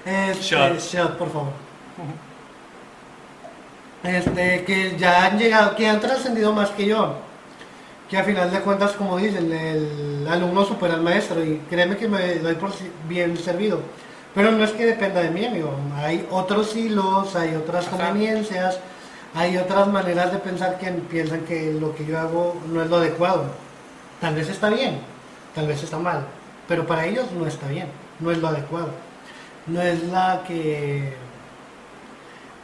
[0.08, 1.18] Este, shot.
[1.18, 1.52] por favor.
[4.04, 7.18] Este, que ya han llegado, que han trascendido más que yo.
[8.10, 12.08] Que a final de cuentas, como dicen, el alumno supera al maestro y créeme que
[12.08, 12.72] me doy por
[13.10, 13.82] bien servido.
[14.34, 15.74] Pero no es que dependa de mí, amigo.
[15.98, 18.80] Hay otros hilos, hay otras conveniencias
[19.34, 22.98] hay otras maneras de pensar que piensan que lo que yo hago no es lo
[22.98, 23.46] adecuado.
[24.22, 25.00] Tal vez está bien,
[25.54, 26.26] tal vez está mal,
[26.68, 27.88] pero para ellos no está bien,
[28.20, 28.90] no es lo adecuado.
[29.68, 31.14] No es la que...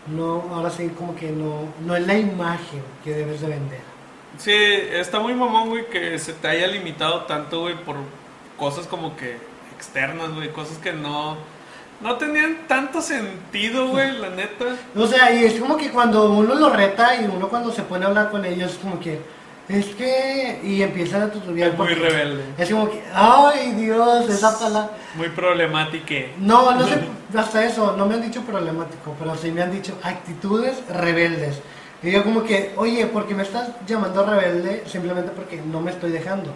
[0.08, 3.82] No, ahora sí como que no, no es la imagen que debes de vender.
[4.38, 7.98] Sí, está muy mamón, güey, que se te haya limitado tanto, güey, por
[8.58, 9.38] cosas como que
[9.76, 11.38] externas, güey, cosas que no
[12.04, 14.66] no tenían tanto sentido, güey, la neta.
[14.96, 18.06] O sea, y es como que cuando uno lo reta y uno cuando se pone
[18.06, 19.22] a hablar con ellos, es como que,
[19.70, 21.72] es que, y empiezan a tutorial.
[21.72, 22.44] Es muy rebelde.
[22.58, 24.92] Es como que, ay Dios, esa palabra.
[25.16, 26.16] Muy problemática.
[26.40, 27.00] No, no sé,
[27.36, 31.62] hasta eso, no me han dicho problemático, pero sí me han dicho actitudes rebeldes.
[32.04, 34.84] Y yo como que, oye, ¿por qué me estás llamando rebelde?
[34.88, 36.52] Simplemente porque no me estoy dejando.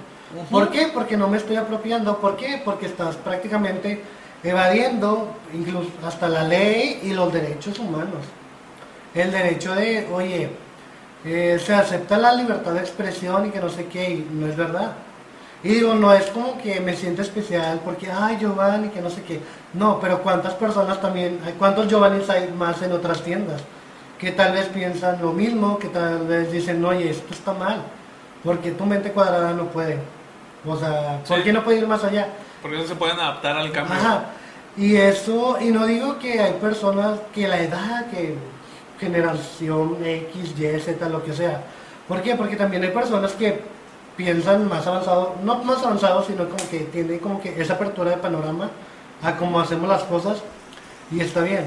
[0.52, 0.90] ¿Por qué?
[0.94, 2.18] Porque no me estoy apropiando.
[2.18, 2.62] ¿Por qué?
[2.66, 4.04] Porque estás prácticamente
[4.44, 8.26] evadiendo incluso hasta la ley y los derechos humanos.
[9.16, 10.50] el derecho de, oye,
[11.26, 14.56] eh, se acepta la libertad de expresión y que no sé qué, y no es
[14.56, 14.92] verdad.
[15.64, 19.24] Y digo, no es como que me siento especial porque, ay, Giovanni, que no sé
[19.24, 19.40] qué.
[19.74, 23.62] No, pero ¿cuántas personas también, hay cuántos Giovannis hay más en otras tiendas?
[24.20, 27.82] Que tal vez piensan lo mismo, que tal vez dicen, oye, esto está mal,
[28.44, 29.98] porque tu mente cuadrada no puede.
[30.64, 31.44] O sea, ¿por Sí.
[31.44, 32.28] qué no puede ir más allá?
[32.62, 33.96] Porque no se pueden adaptar al cambio.
[33.96, 34.26] Ajá.
[34.78, 38.36] Y eso, y no digo que hay personas que la edad, que
[39.00, 41.64] generación X, Y, Z, lo que sea.
[42.08, 42.36] ¿Por qué?
[42.36, 43.62] Porque también hay personas que
[44.16, 48.18] piensan más avanzado, no más avanzado, sino como que tienen como que esa apertura de
[48.18, 48.70] panorama
[49.22, 50.42] a cómo hacemos las cosas
[51.12, 51.66] y está bien.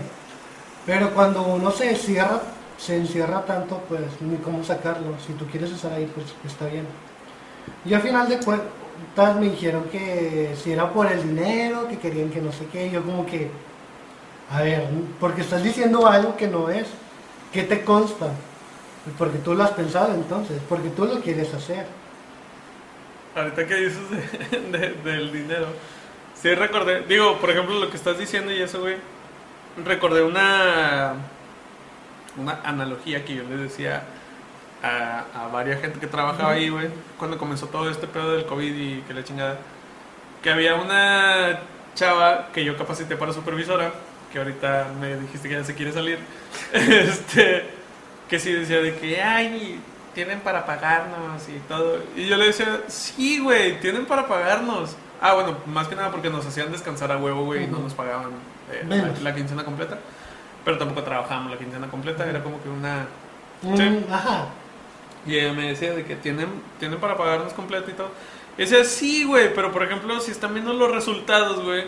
[0.87, 2.41] Pero cuando uno se encierra,
[2.79, 5.15] se encierra tanto, pues ni cómo sacarlo.
[5.27, 6.87] Si tú quieres estar ahí, pues está bien.
[7.85, 8.80] Y al final de cuentas
[9.39, 13.03] me dijeron que si era por el dinero, que querían que no sé qué, yo
[13.03, 13.51] como que,
[14.51, 14.85] a ver,
[15.19, 16.87] porque estás diciendo algo que no es,
[17.53, 18.29] ¿qué te consta?
[19.19, 21.87] Porque tú lo has pensado entonces, porque tú lo quieres hacer.
[23.35, 25.67] Ahorita que dices de- de- del dinero,
[26.35, 28.97] sí recordé, digo, por ejemplo, lo que estás diciendo y eso, güey,
[29.85, 31.15] recordé una,
[32.37, 34.03] una analogía que yo le decía
[34.83, 38.75] a, a varias gente que trabajaba ahí, güey, cuando comenzó todo este pedo del COVID
[38.75, 39.59] y que la chingada,
[40.43, 41.61] que había una
[41.95, 43.93] chava que yo capacité para supervisora,
[44.33, 46.19] que ahorita me dijiste que ya se quiere salir,
[46.73, 47.65] este,
[48.29, 49.81] que sí decía de que, ay,
[50.15, 51.99] tienen para pagarnos y todo.
[52.17, 54.97] Y yo le decía, sí, güey, tienen para pagarnos.
[55.21, 57.93] Ah, bueno, más que nada porque nos hacían descansar a huevo, güey, y no nos
[57.95, 58.31] pagaban
[58.73, 59.99] eh, la, la quincena completa.
[60.65, 63.07] Pero tampoco trabajábamos la quincena completa, era como que una...
[63.63, 64.07] Mm, Sí.
[64.11, 64.47] Ajá.
[65.27, 66.49] Y ella me decía de que tienen,
[66.79, 68.11] tienen para pagarnos completo y todo.
[68.57, 71.85] Y decía, sí, güey, pero por ejemplo, si están viendo los resultados, güey,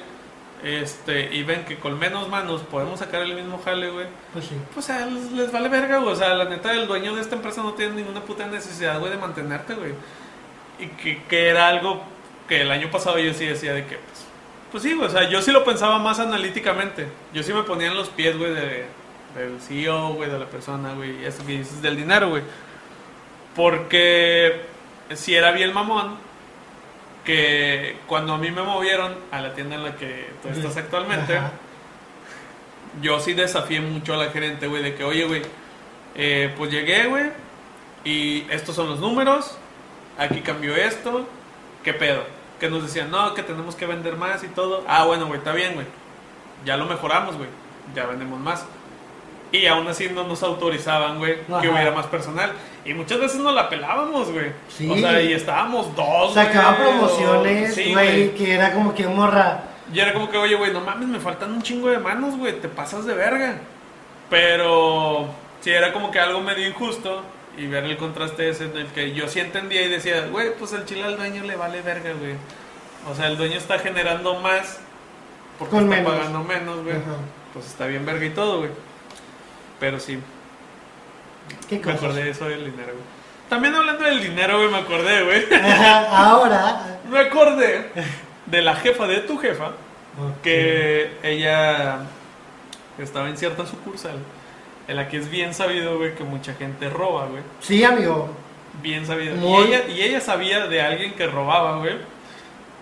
[0.62, 4.55] este, y ven que con menos manos podemos sacar el mismo jale, güey, Pues sí.
[4.72, 6.12] pues a les, les vale verga, güey.
[6.12, 9.11] O sea, la neta, el dueño de esta empresa no tiene ninguna puta necesidad, güey,
[9.11, 9.93] de mantenerte, güey.
[10.78, 12.03] Y que, que era algo
[12.49, 14.24] que el año pasado yo sí decía de que, pues,
[14.70, 15.09] pues sí, güey.
[15.09, 17.09] O sea, yo sí lo pensaba más analíticamente.
[17.35, 18.87] Yo sí me ponía en los pies, güey, de,
[19.35, 21.22] del CEO, güey, de la persona, güey.
[21.22, 22.43] Y eso que dices del dinero, güey.
[23.55, 24.63] Porque
[25.15, 26.17] si era bien mamón
[27.25, 31.37] que cuando a mí me movieron a la tienda en la que tú estás actualmente,
[31.37, 31.53] Ajá.
[33.01, 35.43] yo sí desafié mucho a la gerente, güey, de que, oye, güey,
[36.15, 37.31] eh, pues llegué, güey,
[38.05, 39.57] y estos son los números,
[40.19, 41.29] aquí cambió esto,
[41.85, 42.25] ¿qué pedo?
[42.59, 44.85] Que nos decían, no, que tenemos que vender más y todo.
[44.89, 45.87] Ah, bueno, güey, está bien, güey.
[46.65, 47.49] Ya lo mejoramos, güey.
[47.95, 48.65] Ya vendemos más.
[49.53, 52.53] Y aún así no nos autorizaban, güey, que hubiera más personal.
[52.87, 54.47] Y muchas veces nos la pelábamos, güey.
[54.69, 54.91] Sí.
[54.91, 59.07] O sea, y estábamos dos, Sacaban güey, o- promociones, Sí, güey, que era como que
[59.07, 59.63] morra.
[59.93, 62.59] y era como que, oye, güey, no mames, me faltan un chingo de manos, güey,
[62.61, 63.57] te pasas de verga.
[64.31, 65.27] Pero
[65.61, 67.23] sí, era como que algo medio injusto
[67.59, 70.73] y ver el contraste ese en el que yo sí entendía y decía, güey, pues
[70.73, 72.35] el chile al dueño le vale verga, güey.
[73.11, 74.81] O sea, el dueño está generando más
[75.59, 76.13] porque Con está menos.
[76.13, 76.97] pagando menos, güey.
[76.97, 77.17] Ajá.
[77.53, 78.71] Pues está bien verga y todo, güey.
[79.83, 80.16] Pero sí,
[81.68, 83.05] ¿Qué me acordé de eso del dinero, güey.
[83.49, 85.45] También hablando del dinero, güey, me acordé, güey.
[86.09, 87.01] Ahora.
[87.11, 87.91] Me acordé
[88.47, 89.72] de la jefa de tu jefa.
[90.41, 91.99] que ella
[92.97, 94.18] estaba en cierta sucursal
[94.87, 97.43] en la que es bien sabido, güey, que mucha gente roba, güey.
[97.61, 98.30] Sí, amigo.
[98.83, 99.35] Bien sabido.
[99.35, 101.97] Muy- Y, ella, y ella sabía de alguien que robaba, güey.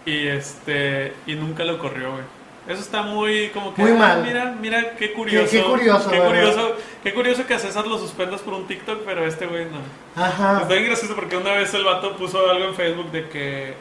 [0.04, 2.24] Y este y nunca lo corrió, güey.
[2.70, 4.22] Eso está muy como que Muy ah, mal.
[4.22, 5.50] mira, mira qué curioso.
[5.50, 9.02] Qué- qué curioso, Qué curioso, qué curioso que a César lo suspendas por un TikTok,
[9.04, 10.22] pero este güey no.
[10.22, 10.60] Ajá.
[10.62, 13.74] Está bien gracioso porque una vez el vato puso algo en Facebook de que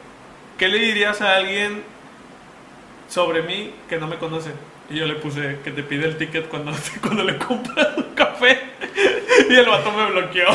[0.58, 1.84] ¿qué le dirías a alguien
[3.08, 4.50] sobre mí que no me conoce?
[4.90, 8.58] Y yo le puse que te pide el ticket cuando, cuando le compras un café.
[9.48, 10.48] Y el vato me bloqueó.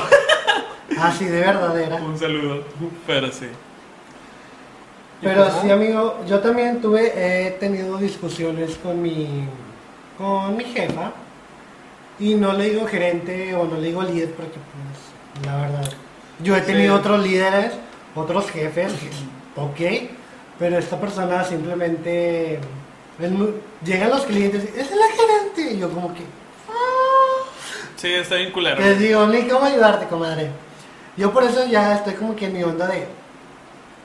[1.00, 1.96] Así de verdadera.
[1.96, 2.64] Un saludo.
[3.08, 3.48] Pero sí.
[5.22, 9.48] ¿Y Pero sí, amigo, yo también tuve, he tenido discusiones con mi,
[10.18, 11.12] con mi jefa
[12.20, 15.90] y no le digo gerente o no le digo líder porque pues, la verdad,
[16.44, 17.00] yo he tenido Sí.
[17.00, 17.72] otros líderes,
[18.14, 18.94] otros jefes,
[19.56, 19.80] ok,
[20.60, 22.60] pero esta persona simplemente,
[23.20, 23.54] es muy-
[23.84, 26.22] llegan los clientes y es la gerente y yo como que,
[27.96, 28.80] Sí, está bien culero.
[28.82, 30.50] les digo, ni cómo ayudarte, comadre.
[31.18, 33.08] Yo por eso ya estoy como que en mi onda de,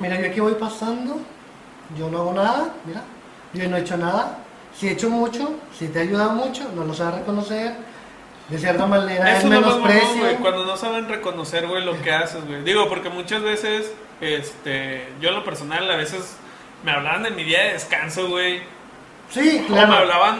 [0.00, 1.18] mira, yo aquí voy pasando,
[1.96, 3.02] yo no hago nada, mira,
[3.52, 4.38] yo no he hecho nada.
[4.76, 7.74] Si he hecho mucho, si te he ayudado mucho, no lo sabes reconocer.
[8.48, 10.18] De cierta manera es Eso es menosprecio.
[10.20, 12.62] güey, cuando no saben reconocer, güey, lo que haces, güey.
[12.64, 16.36] Digo, porque muchas veces, este, yo en lo personal, a veces
[16.84, 18.60] me hablaban de mi día de descanso, güey.
[19.30, 19.92] Sí, O me claro.
[19.94, 20.38] hablaban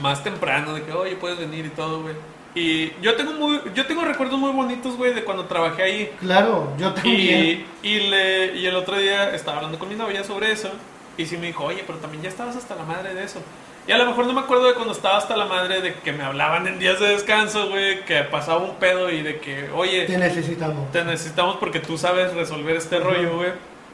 [0.00, 2.14] más temprano, de que, oye, puedes venir y todo, güey.
[2.54, 6.12] Y yo tengo muy, yo tengo recuerdos muy bonitos, güey, de cuando trabajé ahí.
[6.20, 7.66] Claro, yo también.
[7.82, 10.70] Y, y, le, y el otro día estaba hablando con mi novia sobre eso.
[11.16, 13.40] Y sí me dijo, oye, pero también ya estabas hasta la madre de eso.
[13.86, 16.12] Y a lo mejor no me acuerdo de cuando estaba hasta la madre de que
[16.12, 20.04] me hablaban en días de descanso, güey, que pasaba un pedo y de que, oye,
[20.06, 20.90] Te necesitamos.
[20.92, 23.52] te necesitamos porque tú sabes resolver este rollo, güey.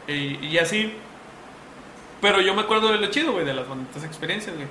[0.09, 0.92] Y, y así.
[2.20, 4.66] Pero yo me acuerdo de lo chido, güey, de las bonitas experiencias, güey.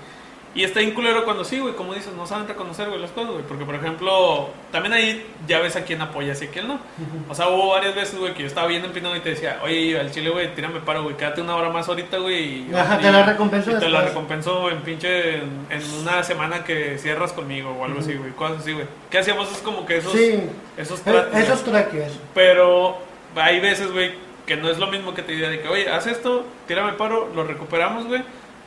[0.56, 3.32] Y está bien culero cuando sí, güey, como dices, no saben reconocer, güey, las cosas,
[3.34, 3.44] güey.
[3.44, 6.80] Porque, por ejemplo, también ahí ya ves a quién apoyas y a quién no.
[7.28, 10.00] O sea, hubo varias veces, güey, que yo estaba bien empinado y te decía, oye,
[10.00, 12.70] al chile, güey, tírame paro, güey, quédate una hora más ahorita, güey.
[12.70, 16.24] y- Ajá, y- te la recompenso y te la recompenso en pinche, en, en una
[16.24, 18.32] semana que cierras conmigo o algo así, güey.
[18.32, 18.86] Cosas así, güey.
[19.12, 19.52] ¿Qué hacíamos?
[19.52, 20.40] Es como que esos, Sí,
[20.78, 22.14] esos eh, tratos, esos traques.
[22.34, 22.98] Pero
[23.36, 24.14] hay veces, güey,
[24.46, 27.30] que no es lo mismo que te diga de que, oye, haz esto, tírame paro,
[27.36, 28.24] lo recuperamos, güey,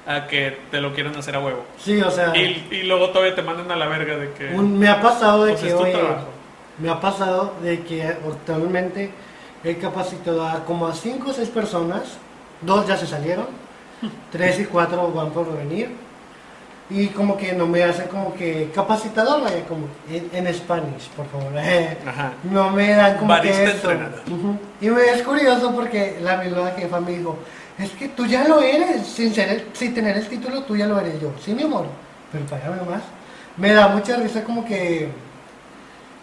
[0.08, 1.64] a que te lo quieran hacer a huevo.
[1.78, 4.54] Sí, o sea, Y, y luego todavía te mandan a la verga de que...
[4.54, 6.26] un- me ha pasado de pues, que, es tu oye, trabajo.
[6.78, 9.10] me ha pasado de que actualmente
[9.64, 12.16] he capacitado a como a 5 o 6 personas,
[12.62, 13.46] dos ya se salieron,
[14.32, 15.90] tres y cuatro van por venir,
[16.90, 21.26] y como que no me hacen como que capacitador, vaya, como en, en Spanish, por
[21.26, 21.52] favor.
[22.06, 22.32] Ajá.
[22.44, 23.90] No me dan como Barista que eso.
[23.90, 24.20] entrenador.
[24.30, 24.58] Ujú.
[24.80, 27.36] Y me es curioso porque la misma jefa me dijo,
[27.78, 30.86] es que tú ya lo eres, sin, ser el- sin tener el título tú ya
[30.86, 31.32] lo eres yo.
[31.44, 31.86] Sí, mi amor,
[32.32, 33.02] pero págame más.
[33.56, 35.08] Me da mucha risa como que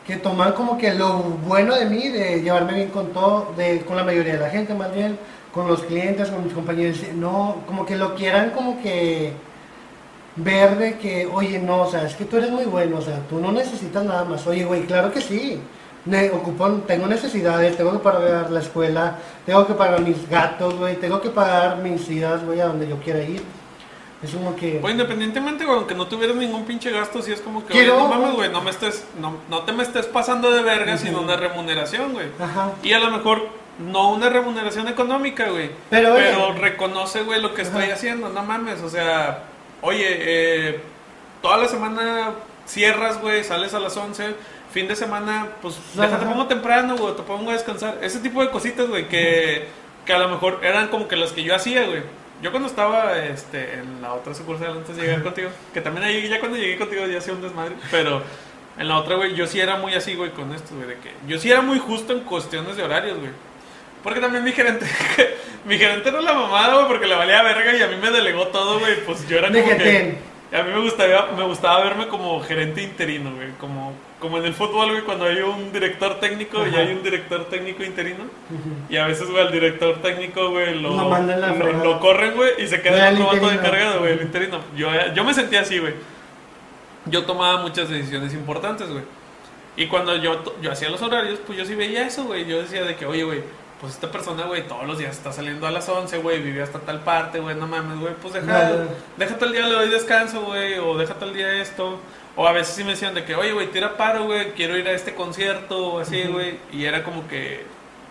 [0.06, 1.14] que toman como que lo
[1.48, 4.74] bueno de mí, de llevarme bien con todo, de, con la mayoría de la gente
[4.76, 5.18] más bien,
[5.52, 9.34] con los clientes, con mis compañeros, no, como que lo quieran como que
[10.36, 13.20] ver de que, oye, no, o sea, es que tú eres muy bueno, o sea,
[13.30, 14.46] tú no necesitas nada más.
[14.48, 15.60] Oye, güey, claro que sí.
[16.06, 20.98] Ne- ocupo, tengo necesidades, tengo que pagar la escuela, tengo que pagar mis gatos, güey,
[20.98, 23.42] tengo que pagar mis idas, güey, a donde yo quiera ir.
[24.24, 24.78] Es como que...
[24.82, 28.04] Pues independientemente, güey, aunque no tuvieras ningún pinche gasto, sí es como que, Quiero- oye,
[28.04, 31.06] no mames, güey, no me estés, no, no te me estés pasando de verga, Ujú.
[31.06, 32.28] sino una remuneración, güey.
[32.40, 32.72] Ajá.
[32.84, 33.48] Y a lo mejor
[33.80, 35.72] no una remuneración económica, güey.
[35.90, 37.94] Pero, oye- Pero reconoce, güey, lo que estoy Ajá.
[37.96, 38.82] haciendo, no mames.
[38.82, 39.40] O sea,
[39.82, 40.80] oye, eh,
[41.42, 42.32] toda la semana
[42.66, 44.34] cierras, güey, sales a las 11.
[44.76, 46.08] Fin de semana, pues Ajá.
[46.08, 47.98] déjate pongo temprano, güey, te pongo a descansar.
[48.02, 49.68] Ese tipo de cositas, güey, que,
[50.06, 52.02] que a lo mejor eran como que las que yo hacía, güey.
[52.42, 56.28] Yo cuando estaba este, en la otra sucursal antes de llegar contigo, que también ahí,
[56.28, 58.22] ya cuando llegué contigo ya hacía un desmadre, pero
[58.78, 61.14] en la otra, güey, yo sí era muy así, güey, con esto, güey, de que
[61.26, 63.32] yo sí era muy justo en cuestiones de horarios, güey.
[64.04, 64.86] Porque también mi gerente,
[65.66, 68.48] mi gerente era la mamada, güey, porque le valía verga y a mí me delegó
[68.48, 70.18] todo, güey, pues yo era como que.
[70.52, 74.54] A mí me gustaba, me gustaba verme como gerente interino, güey, como, como en el
[74.54, 76.80] fútbol, güey, cuando hay un director técnico y Ajá.
[76.80, 78.24] hay un director técnico interino.
[78.90, 82.68] Y a veces, güey, al director técnico, güey, lo, Lo lo, lo corren, güey, y
[82.68, 84.60] se queda el otro de encargado, güey, el interino.
[84.76, 85.94] Yo, yo me sentía así, güey.
[87.06, 89.04] Yo tomaba muchas decisiones importantes, güey.
[89.78, 92.46] Y cuando yo, yo hacía los horarios, pues yo sí veía eso, güey.
[92.46, 93.42] Yo decía de que, oye, güey,
[93.82, 96.80] pues esta persona, güey, todos los días está saliendo a las 11, güey, vive hasta
[96.80, 98.88] tal parte, güey, no mames, güey, pues deja, Claro.
[99.18, 102.00] deja tal día le doy descanso, güey, o deja tal día esto.
[102.38, 104.88] O a veces sí me decían de que, oye, güey, tira paro, güey, quiero ir
[104.88, 106.58] a este concierto, o así, güey.
[106.72, 107.64] Y era como que,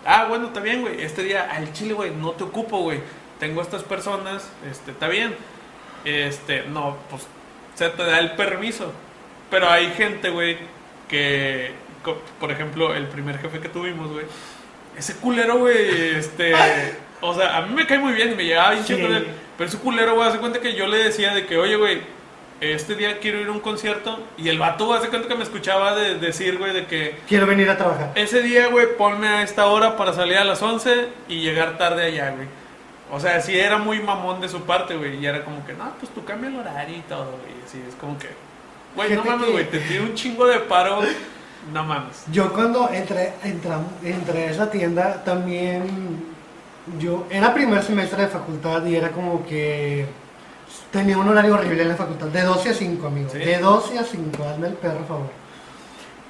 [0.06, 3.00] ah, bueno, está bien, güey, este día al chile, güey, no te ocupo, güey.
[3.38, 5.34] Tengo estas personas, este, está bien.
[6.04, 7.26] Este, no, pues
[7.74, 8.92] se te da el permiso.
[9.50, 10.56] Pero hay gente, güey,
[11.08, 11.72] que,
[12.40, 14.24] por ejemplo, el primer jefe que tuvimos, güey,
[14.96, 16.54] ese culero, güey, este,
[17.20, 18.94] o sea, a mí me cae muy bien y me llevaba bien Sí.
[18.96, 19.08] chido
[19.56, 22.00] pero ese culero, güey, hace cuenta que yo le decía de que, oye, güey,
[22.72, 25.94] este día quiero ir a un concierto y el vato, hace cuenta que me escuchaba
[25.94, 28.12] de, decir, güey, de que Quiero venir a trabajar.
[28.14, 32.06] ese día, güey, ponme a esta hora para salir a las 11 y llegar tarde
[32.06, 32.48] allá, güey.
[33.12, 35.18] O sea, sí era muy mamón de su parte, güey.
[35.20, 37.52] Y era como que, no, pues tú cambia el horario y todo, güey.
[37.66, 38.28] Así es como que,
[38.96, 41.00] güey, no mames, que- güey, te tiro un chingo de paro.
[41.72, 42.24] No mames.
[42.32, 46.32] Yo cuando entré, entramos, entré a esa tienda también,
[46.98, 50.06] yo era primer semestre de facultad y era como que
[50.90, 53.38] tenía un horario horrible en la facultad, de 12 a 5, amigo, Sí.
[53.38, 55.26] de 12 a 5, hazme el perro, por favor.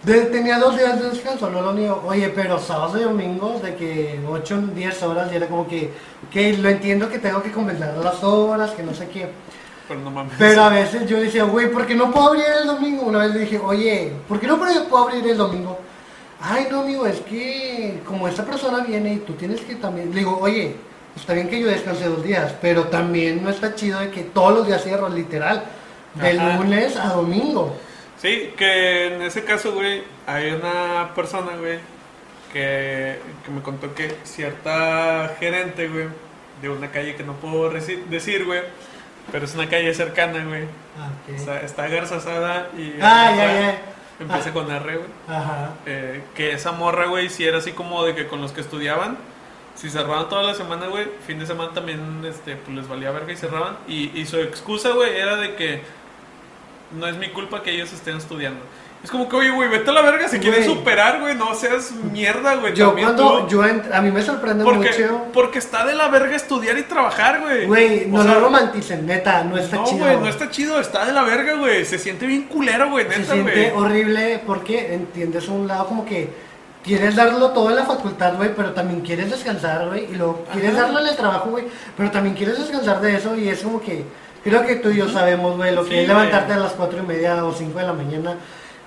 [0.03, 2.03] De- tenía dos días de descanso, no lo niego.
[2.07, 5.91] Oye, pero sábados y domingos de que 8, 10 horas y era como que,
[6.31, 9.29] que lo entiendo que tengo que compensar las horas, que no sé qué.
[9.89, 10.35] Pero no mames.
[10.39, 13.03] Pero a veces yo decía, güey, ¿por qué no puedo abrir el domingo?
[13.05, 15.79] Una vez le dije, oye, ¿por qué no puedo abrir el domingo?
[16.41, 20.11] Ay, no, amigo, es que como esta persona viene y tú tienes que también...
[20.13, 20.77] Le digo, oye,
[21.17, 24.53] está bien que yo descanse dos días, pero también no está chido de que todos
[24.55, 25.65] los días cierro, literal,
[26.15, 26.57] de Ajá.
[26.59, 27.77] lunes a domingo.
[28.21, 31.79] Sí, que en ese caso, güey, hay una persona, güey,
[32.53, 36.07] que, que me contó que cierta gerente, güey,
[36.63, 38.61] de una calle que no puedo decir, güey,
[39.33, 40.65] pero es una calle cercana, güey.
[40.99, 41.11] Ah.
[41.35, 42.95] Está, está Garza Sada y...
[43.03, 43.79] Ah, ya, ya.
[44.21, 44.53] empieza Ah.
[44.53, 45.09] con R, güey.
[45.29, 45.71] Ajá.
[45.87, 49.19] Eh, que esa morra, güey, si era así como de que con los que estudiaban,
[49.75, 53.33] si cerraban toda la semana, güey, fin de semana también, este, pues les valía verga
[53.33, 53.77] y cerraban.
[53.89, 55.83] Y, y su excusa, güey, era de que
[56.93, 58.61] no es mi culpa que ellos estén estudiando.
[59.03, 60.79] Es como que, oye, güey, vete a la verga si quieres Güey.
[60.79, 62.73] superar, güey, no seas mierda, güey.
[62.73, 63.49] Yo también cuando, tú.
[63.49, 65.27] yo a mí me sorprende porque, mucho.
[65.35, 67.67] porque está de la verga estudiar y trabajar, güey.
[67.67, 70.07] Güey, no lo romanticen, neta, no está No, chido.
[70.07, 71.85] güey, no está chido, está de la verga, güey.
[71.85, 73.85] Se siente bien culero, güey, Se neta, siente güey.
[73.85, 76.31] horrible porque entiendes un lado como que
[76.85, 80.73] quieres darlo todo en la facultad, güey, pero también quieres descansar, güey, y luego quieres
[80.75, 80.83] Ajá.
[80.83, 81.65] darlo en el trabajo, güey,
[81.97, 84.05] pero también quieres descansar de eso y es como que
[84.45, 86.99] creo que tú y yo sabemos, güey, lo Sí, que es levantarte a las cuatro
[87.03, 88.37] y media o cinco de la mañana,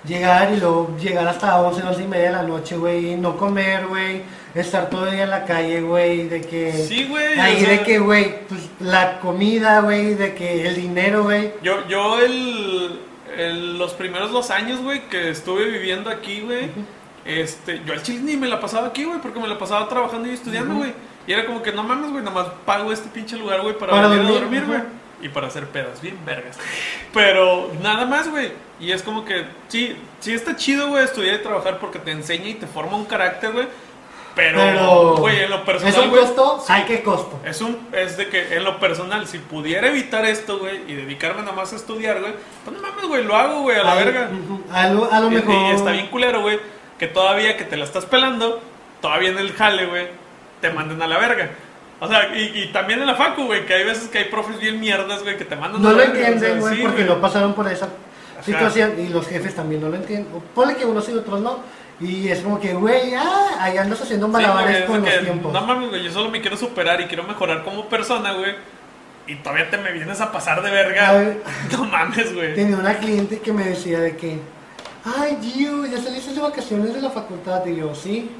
[0.06, 3.36] llegar y luego llegar hasta 11, 11 y media de la noche, güey, y no
[3.36, 4.22] comer, güey,
[4.54, 6.72] estar todo el día en la calle, güey, de que...
[6.72, 7.38] Sí, güey.
[7.38, 11.52] Ahí o sea, de que, güey, pues la comida, güey, de que el dinero, güey.
[11.62, 13.00] Yo, yo el,
[13.36, 16.70] el- los primeros dos años, güey, que estuve viviendo aquí, güey,
[17.28, 20.28] este, yo al chile ni me la pasaba aquí, güey, porque me la pasaba trabajando
[20.28, 20.92] y estudiando, güey.
[21.26, 24.08] Y era como que no mames, güey, nomás pago este pinche lugar, güey, para, Para
[24.08, 24.80] venir a dormir, güey.
[25.20, 26.56] Y para hacer pedas, bien vergas.
[27.12, 28.52] Pero nada más, güey.
[28.80, 32.48] Y es como que, sí, sí está chido, güey, estudiar y trabajar porque te enseña
[32.48, 33.66] y te forma un carácter, güey.
[34.34, 36.62] Pero, güey, en lo personal, ¿Es un costo?
[36.64, 36.72] sí.
[36.72, 37.40] ¿Hay qué costo?
[37.44, 41.42] Es un es de que en lo personal, si pudiera evitar esto, güey, y dedicarme
[41.42, 44.04] nada más a estudiar, güey, pues no mames, güey, lo hago, güey, a la Ay,
[44.04, 44.30] verga.
[44.72, 45.54] A lo, a lo Y, mejor.
[45.54, 46.60] y está bien culero, güey,
[46.98, 48.60] que todavía que te la estás pelando,
[49.00, 50.06] todavía en el jale, güey,
[50.60, 51.50] te manden a la verga.
[52.00, 54.58] O sea, y, y también en la facu, güey, que hay veces que hay profes
[54.60, 56.14] bien mierdas, güey, que te mandan No a la lo verga.
[56.14, 58.42] o sea, entienden, güey, sí, porque no pasaron por esa Ajá.
[58.44, 60.28] situación y los jefes también no lo entienden.
[60.54, 61.58] Ponle que unos y otros no.
[62.00, 65.10] Y es como que, güey, ah, ahí andas haciendo Sí, malabares güey, es con los
[65.10, 65.52] que, tiempos.
[65.52, 68.54] No mames, güey, yo solo me quiero superar y quiero mejorar como persona, güey.
[69.26, 71.10] Y todavía te me vienes a pasar de verga.
[71.10, 71.40] Ay.
[71.72, 72.54] No mames, güey.
[72.54, 74.38] Tenía una cliente que me decía de que,
[75.16, 77.64] ay, Gio, ya saliste de vacaciones de la facultad.
[77.66, 78.30] Y yo, sí.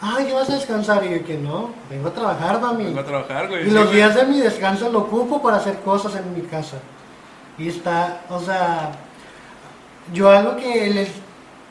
[0.00, 1.04] Ay, ¿ya vas a descansar?
[1.04, 2.84] Y yo, que no, vengo a trabajar, mami.
[2.84, 3.62] Vengo a trabajar, güey.
[3.62, 3.96] Y sí, los güey.
[3.96, 6.78] días de mi descanso lo ocupo para hacer cosas en mi casa.
[7.58, 8.92] Y está, o sea,
[10.12, 11.08] yo algo que les...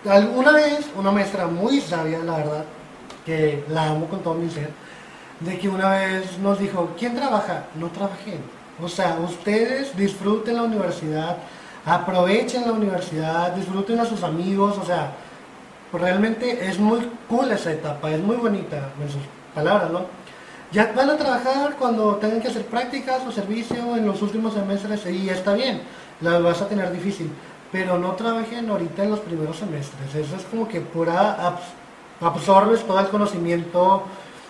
[0.09, 2.65] Alguna vez, una maestra muy sabia, la verdad,
[3.25, 4.71] que la amo con todo mi ser,
[5.41, 7.65] de que una vez nos dijo, ¿quién trabaja?
[7.75, 8.39] No trabajen.
[8.81, 11.37] O sea, ustedes disfruten la universidad,
[11.85, 15.11] aprovechen la universidad, disfruten a sus amigos, o sea,
[15.93, 19.21] realmente es muy cool esa etapa, es muy bonita en sus
[19.53, 20.05] palabras, ¿no?
[20.71, 25.05] Ya van a trabajar cuando tengan que hacer prácticas o servicio en los últimos semestres
[25.07, 25.81] y está bien,
[26.21, 27.29] la vas a tener difícil,
[27.71, 32.83] pero no trabajen ahorita en los primeros semestres, eso es como que pura abs- absorbes
[32.85, 34.03] todo el conocimiento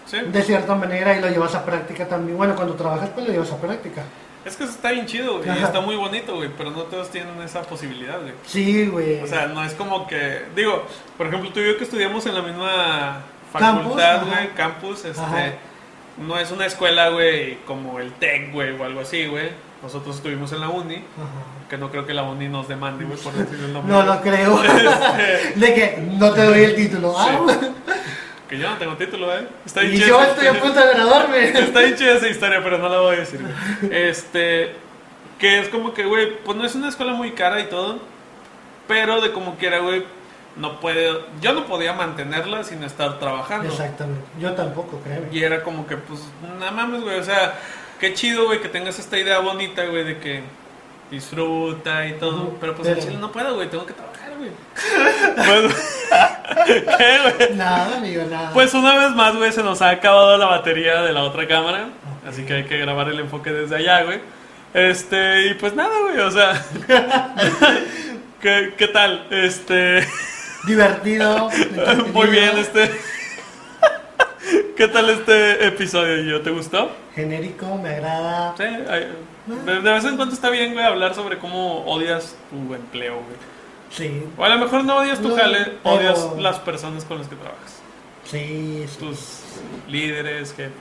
[0.06, 0.18] Sí.
[0.20, 3.52] de cierta manera y lo llevas a práctica también, bueno, cuando trabajas pues lo llevas
[3.52, 4.02] a práctica.
[4.44, 5.60] Es que eso está bien chido, güey.
[5.60, 6.50] Y está muy bonito, güey.
[6.58, 8.34] Pero no todos tienen esa posibilidad, güey.
[8.46, 9.20] Sí, güey.
[9.22, 10.46] O sea, no es como que.
[10.56, 10.86] Digo,
[11.18, 13.22] por ejemplo, tú y yo que estudiamos en la misma
[13.52, 15.22] facultad, güey, campus, este.
[15.22, 15.54] Ajá.
[16.18, 19.50] No es una escuela, güey, como el TEC, güey, o algo así, güey.
[19.82, 20.96] Nosotros estuvimos en la uni.
[20.96, 21.68] Ajá.
[21.70, 23.94] Que no creo que la uni nos demande, güey, por decir el nombre.
[23.94, 24.62] No lo creo.
[24.64, 27.16] Este, de que no te doy el título.
[27.18, 27.40] Ah,
[28.52, 29.48] que yo no tengo título, ¿eh?
[29.66, 31.44] Está y yo estoy a punto de graduarme.
[31.60, 33.40] Está bien chida esa historia, pero no la voy a decir.
[33.90, 34.76] Este,
[35.40, 38.00] que es como que, güey, pues no es una escuela muy cara y todo,
[38.90, 40.04] pero de como quiera, güey,
[40.58, 43.70] no puede, yo no podía mantenerla sin estar trabajando.
[43.70, 44.22] Exactamente.
[44.38, 45.28] Yo tampoco, créeme.
[45.32, 46.20] Y era como que, pues,
[46.60, 47.54] nada mames, güey, o sea,
[48.02, 50.44] qué chido, güey, que tengas esta idea bonita, güey, de que
[51.10, 54.11] disfruta y todo, Ujú, pero pues al pero- chile no puedo, güey, tengo que trabajar,
[54.42, 54.52] güey.
[55.36, 55.96] Pues,
[56.98, 57.56] ¿Qué, güey?
[57.56, 58.52] Nada, amigo, nada.
[58.54, 61.90] Pues una vez más, güey, se nos ha acabado la batería de la otra cámara.
[62.28, 64.20] Así que hay que grabar el enfoque desde allá, güey.
[64.74, 66.66] Este, y pues nada, güey, o sea.
[68.42, 69.28] ¿Qué, qué tal?
[69.30, 70.08] Este.
[70.68, 71.50] Divertido.
[72.14, 72.92] Muy bien, este.
[74.76, 76.24] ¿Qué tal este episodio?
[76.24, 76.92] ¿Yo te gustó?
[77.14, 78.56] Genérico, me agrada.
[78.58, 79.08] Sí, ay,
[79.46, 83.52] de, de vez en cuando está bien, güey, hablar sobre cómo odias tu empleo, güey.
[83.92, 87.18] Sí, O a lo mejor no odias tu No, jale, pero- odias las personas con
[87.20, 87.82] las que trabajas.
[88.24, 88.98] sí, sí.
[89.00, 89.40] Tus
[89.90, 90.72] líderes, jefes.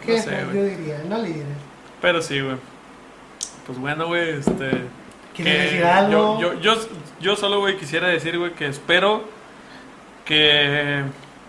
[0.00, 1.02] No ¿Qué sé, yo diría?
[1.08, 1.56] No líderes.
[2.00, 2.56] Pero sí, güey.
[3.66, 4.70] Pues bueno, güey, este...
[5.34, 6.40] ¿Quieres decir algo?
[6.40, 6.80] Yo, yo, yo,
[7.20, 9.24] yo solo, güey, quisiera decir, güey, que espero
[10.24, 11.02] que...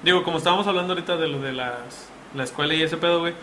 [0.03, 3.33] Digo, como estábamos hablando ahorita de lo de las, la escuela y ese pedo, güey.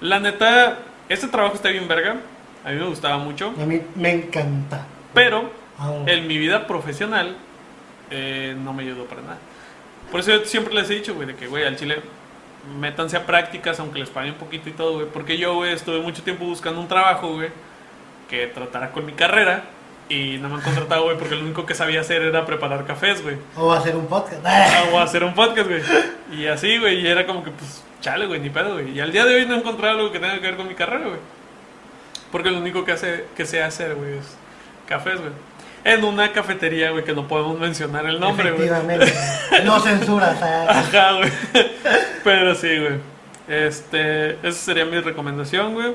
[0.00, 2.16] La neta, este trabajo está bien verga.
[2.64, 3.52] A mí me gustaba mucho.
[3.60, 4.86] A mí me encanta.
[5.14, 5.50] Pero
[5.80, 6.08] Aún.
[6.08, 7.36] en mi vida profesional
[8.10, 9.38] eh, no me ayudó para nada.
[10.10, 12.00] Por eso yo siempre les he dicho, güey, de que, güey, al chile
[12.78, 15.06] métanse a prácticas aunque les paguen un poquito y todo, güey.
[15.06, 17.48] Porque yo, güey, estuve mucho tiempo buscando un trabajo, güey,
[18.28, 19.64] que tratara con mi carrera.
[20.08, 23.22] Y no me han contratado, güey, porque lo único que sabía hacer era preparar cafés,
[23.22, 23.36] güey.
[23.56, 24.44] O hacer un podcast.
[24.44, 25.82] Ah, O hacer un podcast, güey.
[26.32, 28.90] Y así, güey, y era como que, pues, chale, güey, ni pedo, güey.
[28.90, 30.74] Y al día de hoy no he encontrado algo que tenga que ver con mi
[30.74, 31.20] carrera, güey.
[32.32, 34.36] Porque lo único que, hace, que sé hacer, güey, es
[34.88, 35.32] cafés, güey.
[35.84, 38.68] En una cafetería, güey, que no podemos mencionar el nombre, güey.
[39.64, 40.70] No censura, o sea.
[40.70, 41.30] Ajá, güey.
[42.24, 42.98] Pero sí, güey.
[43.48, 45.92] Este, esa sería mi recomendación, güey.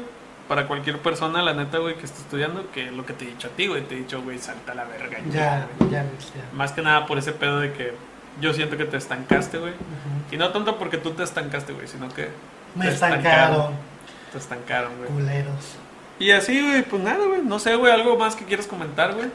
[0.48, 3.48] Para cualquier persona, la neta, güey, que esté estudiando, que lo que te he dicho
[3.48, 5.18] a ti, güey, te he dicho, güey, salta a la verga.
[5.32, 5.92] Ya, güey.
[5.92, 6.44] ya, ya.
[6.54, 7.94] Más que nada por ese pedo de que
[8.42, 9.74] yo siento que te estancaste, güey.
[10.32, 12.30] Y no tanto porque tú te estancaste, güey, sino que
[12.76, 13.74] Me te estancaron,
[14.32, 15.10] te estancaron, güey.
[15.10, 15.78] culeros.
[16.20, 17.42] Y así, güey, pues nada, güey.
[17.42, 19.28] No sé, güey, algo más que quieras comentar, güey.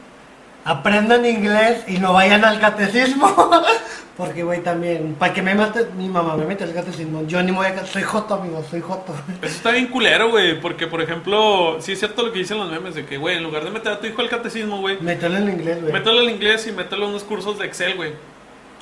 [0.63, 3.33] Aprendan inglés y no vayan al catecismo.
[4.17, 7.25] Porque, güey, también, para que me mate, mi mamá me mete al catecismo.
[7.25, 7.85] Yo ni me voy a.
[7.87, 9.15] Soy joto, amigo, soy joto.
[9.41, 12.69] Eso está bien culero, güey, porque, por ejemplo, sí es cierto lo que dicen los
[12.69, 15.37] memes de que, güey, en lugar de meter a tu hijo al catecismo, güey, Mételo
[15.37, 15.93] en inglés, güey.
[15.93, 18.11] mételo al inglés y mételo a unos cursos de Excel, güey.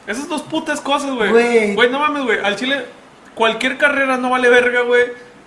[0.07, 1.73] Esas dos putas cosas, güey.
[1.73, 1.89] Güey.
[1.89, 2.39] No mames, güey.
[2.43, 2.84] Al chile,
[3.36, 5.05] cualquier carrera no vale verga, güey.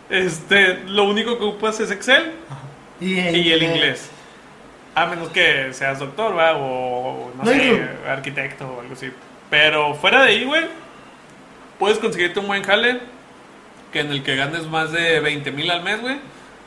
[0.09, 2.33] Este, lo único que ocupas es Excel
[3.01, 4.09] Y y el inglés.
[4.95, 6.57] A menos que seas doctor, ¿va?
[6.57, 7.57] O, no, No, sé,
[8.05, 9.11] y- arquitecto o algo así.
[9.49, 10.65] Pero fuera de ahí, güey,
[11.79, 13.01] puedes conseguirte un buen jale
[13.93, 16.17] que en el que ganes más de 20 mil al mes, güey.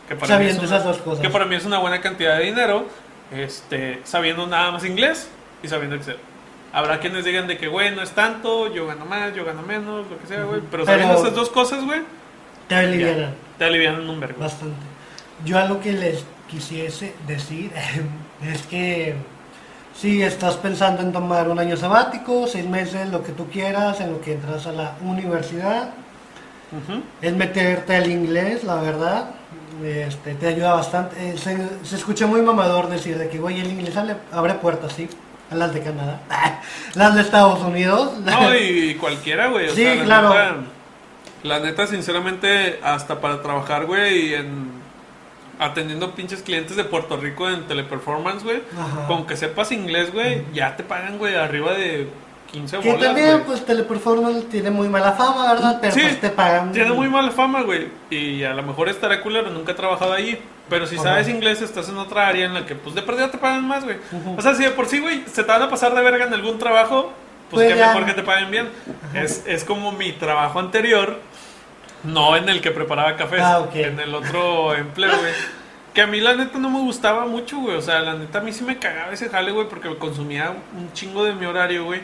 [0.07, 1.21] Que para, mí es Sabiendo una, esas dos cosas.
[1.21, 2.87] que para mí es una buena cantidad de dinero,
[3.31, 5.29] este, sabiendo nada más inglés
[5.63, 6.17] y sabiendo Excel.
[6.73, 10.07] Habrá quienes digan de que, güey, no es tanto, yo gano más, yo gano menos,
[10.09, 10.61] lo que sea, güey.
[10.69, 12.01] Pero Pero- sabiendo esas dos cosas, güey,
[12.67, 14.39] Te alivianan te alivian un vergo.
[14.41, 14.75] bastante.
[15.43, 17.71] Yo algo que les quisiese decir
[18.41, 19.15] es que
[19.95, 24.11] si estás pensando en tomar un año sabático, seis meses, lo que tú quieras, en
[24.11, 25.93] lo que entras a la universidad,
[27.21, 29.29] es meterte al inglés, la verdad.
[29.83, 31.15] Este, te ayuda bastante.
[31.29, 34.91] Eh, se, se escucha muy mamador decir de que, güey, el inglés abre, abre puertas,
[34.93, 35.07] sí.
[35.49, 36.19] A las de Canadá.
[36.95, 38.19] las de Estados Unidos.
[38.19, 39.69] No, y cualquiera, güey.
[39.69, 40.29] Sí, sea, la claro.
[40.29, 40.55] Neta,
[41.43, 44.74] la neta, sinceramente, hasta para trabajar, güey, en
[45.59, 48.61] atendiendo pinches clientes de Puerto Rico en teleperformance, güey.
[49.07, 52.09] Con que sepas inglés, güey, ya te pagan, güey, arriba de
[52.51, 53.43] 15 que bolas, también, güey.
[53.45, 55.77] pues, Teleperformance tiene muy mala fama, ¿verdad?
[55.81, 56.71] Pero Sí, pues te pagan.
[56.71, 57.87] Tiene muy mala fama, güey.
[58.09, 60.41] Y a lo mejor estará culero, nunca he trabajado ahí.
[60.69, 61.03] Pero si Ajá.
[61.03, 63.83] sabes inglés, estás en otra área en la que, pues, de perdida te pagan más,
[63.83, 63.97] güey.
[64.37, 66.33] O sea, si de por sí, güey, se te van a pasar de verga en
[66.33, 67.11] algún trabajo,
[67.49, 67.87] pues, Pues qué ya.
[67.89, 68.69] mejor que te paguen bien.
[69.13, 71.19] Es, es como mi trabajo anterior,
[72.05, 73.75] no en el que preparaba cafés, Ah, ok.
[73.75, 75.33] en el otro empleo, güey.
[75.93, 77.75] Que a mí la neta no me gustaba mucho, güey.
[77.77, 80.53] O sea, la neta a mí sí me cagaba ese jale, güey, porque me consumía
[80.77, 82.01] un chingo de mi horario, güey.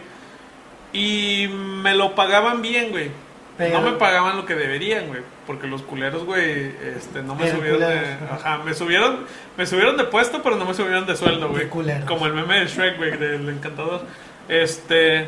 [0.93, 3.11] Y me lo pagaban bien, güey.
[3.57, 5.21] Pero- No me pagaban lo que deberían, güey.
[5.45, 7.85] Porque los culeros, güey, este, no me subieron de...
[8.31, 8.35] ajá.
[8.55, 9.25] Ajá, me subieron,
[9.57, 11.67] me subieron de puesto, pero no me subieron de sueldo, güey.
[12.05, 14.03] Como el meme de Shrek, güey, del encantador.
[14.47, 15.27] Este...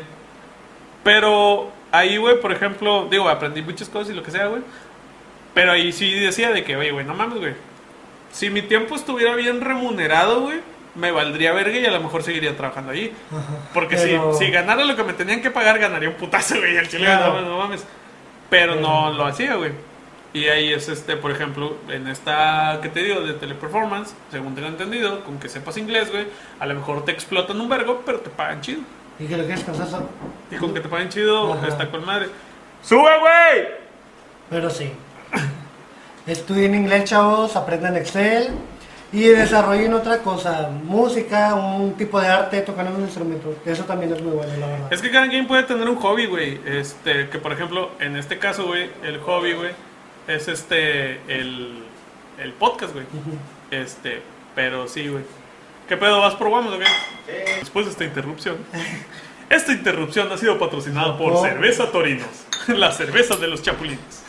[1.02, 4.62] Pero ahí, güey, por ejemplo, digo, aprendí muchas cosas y lo que sea, güey.
[5.54, 7.54] Pero ahí sí decía de que, oye, güey, no mames, güey.
[8.32, 10.58] Si mi tiempo estuviera bien remunerado, güey,
[10.96, 13.12] me valdría verga y a lo mejor seguiría trabajando ahí.
[13.30, 13.42] Ajá.
[13.72, 16.76] Porque Pero- si, si ganara lo que me tenían que pagar, ganaría un putazo, güey.
[16.76, 17.40] Al chile, Claro.
[17.40, 17.84] no, no mames.
[18.50, 19.72] Pero Pero- no lo hacía, güey.
[20.32, 24.66] Y ahí es este, por ejemplo, en esta que te digo de teleperformance, según tengo
[24.66, 26.26] entendido, con que sepas inglés, güey,
[26.58, 28.80] a lo mejor te explotan un vergo, pero te pagan chido.
[29.18, 29.94] Y que lo que descansas.
[30.50, 31.68] Y con que te paguen chido, Ajá.
[31.68, 32.28] está con madre.
[32.82, 33.68] ¡Sube, güey!
[34.50, 34.92] Pero sí.
[36.26, 38.48] Estudien inglés, chavos, aprendan Excel
[39.12, 43.54] y desarrollen otra cosa, música, un tipo de arte, tocar un instrumento.
[43.64, 44.92] Eso también es muy bueno, la verdad.
[44.92, 46.60] Es que cada quien puede tener un hobby, güey.
[46.66, 49.70] Este, que por ejemplo, en este caso, güey, el hobby, güey,
[50.26, 51.84] es este, el,
[52.38, 53.06] el podcast, güey.
[53.70, 54.20] Este,
[54.56, 55.22] pero sí, güey.
[55.88, 56.20] ¿Qué pedo?
[56.20, 56.84] ¿Vas probando o qué?
[57.60, 58.56] Después de esta interrupción.
[59.50, 61.42] Esta interrupción ha sido patrocinada por No.
[61.42, 62.26] Cerveza Torinos,
[62.68, 64.24] la cerveza de los chapulines.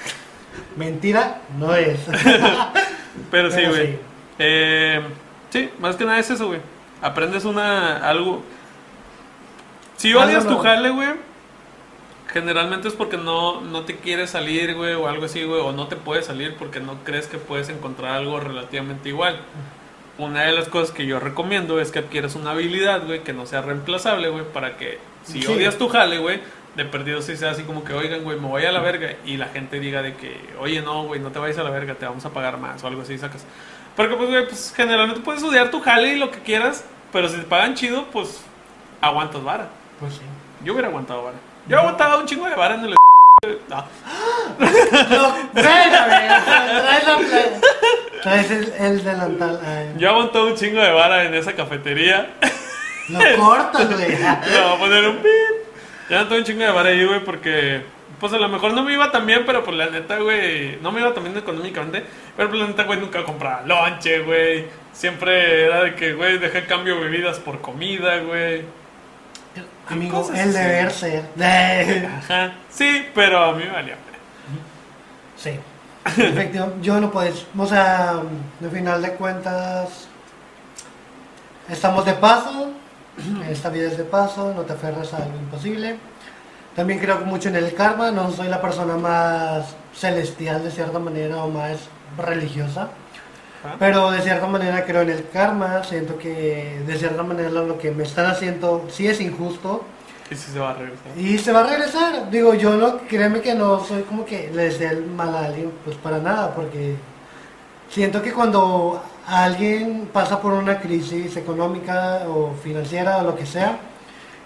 [0.76, 2.00] Mentira, no es.
[3.32, 3.88] Pero sí, Pero güey.
[3.94, 4.00] sí.
[4.40, 5.02] Eh,
[5.50, 6.60] sí, más que nada es eso, güey.
[7.02, 8.44] Aprendes una, algo.
[9.96, 10.64] Si odias tu nuevo.
[10.64, 11.10] jale, güey,
[12.34, 15.88] generalmente es porque no, no te quieres salir, güey, o algo así, güey, o no
[15.88, 19.40] te puedes salir porque no crees que puedes encontrar algo relativamente igual.
[20.18, 23.46] Una de las cosas que yo recomiendo es que adquieras una habilidad, güey, que no
[23.46, 25.48] sea reemplazable, güey, para que si Sí.
[25.52, 26.40] odias tu jale, güey,
[26.76, 29.38] de perdido sí sea así como que, oigan, güey, me voy a la verga, y
[29.38, 32.06] la gente diga de que, oye, no, güey, no te vayas a la verga, te
[32.06, 33.46] vamos a pagar más, o algo así, sacas.
[33.96, 37.38] Porque, pues, güey, pues generalmente puedes odiar tu jale y lo que quieras, pero si
[37.38, 38.42] te pagan chido, pues
[39.02, 39.70] aguantas vara.
[40.00, 40.22] Pues sí.
[40.64, 41.38] Yo hubiera aguantado vara.
[41.68, 42.96] Yo aguantaba un chingo de vara en el.
[43.70, 43.86] No.
[45.10, 47.62] No, la playa.
[48.24, 49.60] Traes el, el delantal.
[49.66, 52.34] ay, Yo aguanté un chingo de vara en esa cafetería.
[53.10, 54.10] Lo cortas, güey.
[54.18, 55.30] Le voy a poner un pip.
[56.10, 57.84] Ya aguanté un chingo de vara ahí, güey, porque...
[58.20, 60.78] Pues a lo mejor no me iba tan bien, pero pues la neta, güey...
[60.82, 62.04] No me iba tan bien económicamente.
[62.38, 64.66] Pero pues la neta, güey, nunca compraba lonche, güey.
[64.94, 68.64] Siempre era de que, güey, dejé cambio bebidas por comida, güey.
[69.90, 71.26] Amigo, el deber ser.
[72.18, 72.54] Ajá.
[72.70, 74.18] Sí, pero a mí me valía pena.
[75.38, 75.60] Sí.
[76.06, 77.46] Efectivamente, yo no puedes.
[77.58, 78.12] O sea,
[78.62, 80.08] al final de cuentas,
[81.70, 82.72] estamos de paso.
[83.50, 85.98] Esta vida es de paso, no te aferres a algo imposible.
[86.76, 91.38] También creo mucho en el karma, no soy la persona más celestial de cierta manera
[91.44, 91.78] o más
[92.18, 92.90] religiosa.
[93.66, 93.76] Ajá.
[93.80, 97.92] Pero de cierta manera creo en el karma, siento que de cierta manera lo que
[97.92, 99.84] me están haciendo sí es injusto
[100.30, 101.18] Y si se va a regresar.
[101.18, 102.30] y se va a regresar.
[102.32, 105.72] Digo, yo no, créeme que no soy como que les dé el mal a alguien,
[105.84, 106.96] pues para nada, porque
[107.90, 113.78] siento que cuando alguien pasa por una crisis económica o financiera o lo que sea,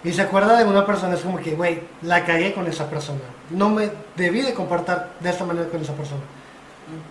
[0.03, 3.19] y se acuerda de una persona, es como que, güey, la cagué con esa persona.
[3.49, 6.21] No me debí de compartir de esta manera con esa persona.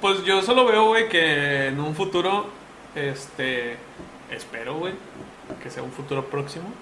[0.00, 2.46] Pues yo solo veo, güey, que en un futuro,
[2.94, 3.76] este,
[4.30, 4.94] espero, güey,
[5.62, 6.72] que sea un futuro próximo.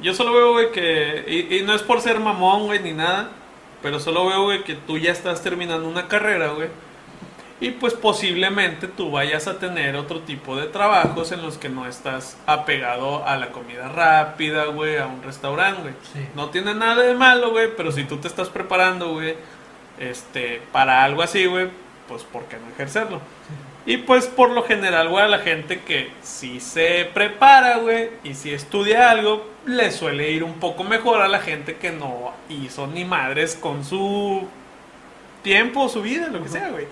[0.00, 3.30] Yo solo veo, güey, que, y, y no es por ser mamón, güey, ni nada,
[3.82, 6.68] pero solo veo, güey, que tú ya estás terminando una carrera, güey.
[7.62, 11.86] Y pues posiblemente tú vayas a tener otro tipo de trabajos en los que no
[11.86, 15.94] estás apegado a la comida rápida, güey, a un restaurante, güey.
[16.12, 16.26] Sí.
[16.34, 19.36] No tiene nada de malo, güey, pero si tú te estás preparando, güey,
[20.00, 21.68] este, para algo así, güey,
[22.12, 23.20] pues ¿por qué no ejercerlo?
[23.86, 28.34] Y pues por lo general, güey, a la gente que si se prepara, güey, y
[28.34, 32.86] si estudia algo, le suele ir un poco mejor a la gente que no hizo
[32.86, 34.46] ni madres con su
[35.42, 36.86] tiempo, su vida, lo que sea, güey.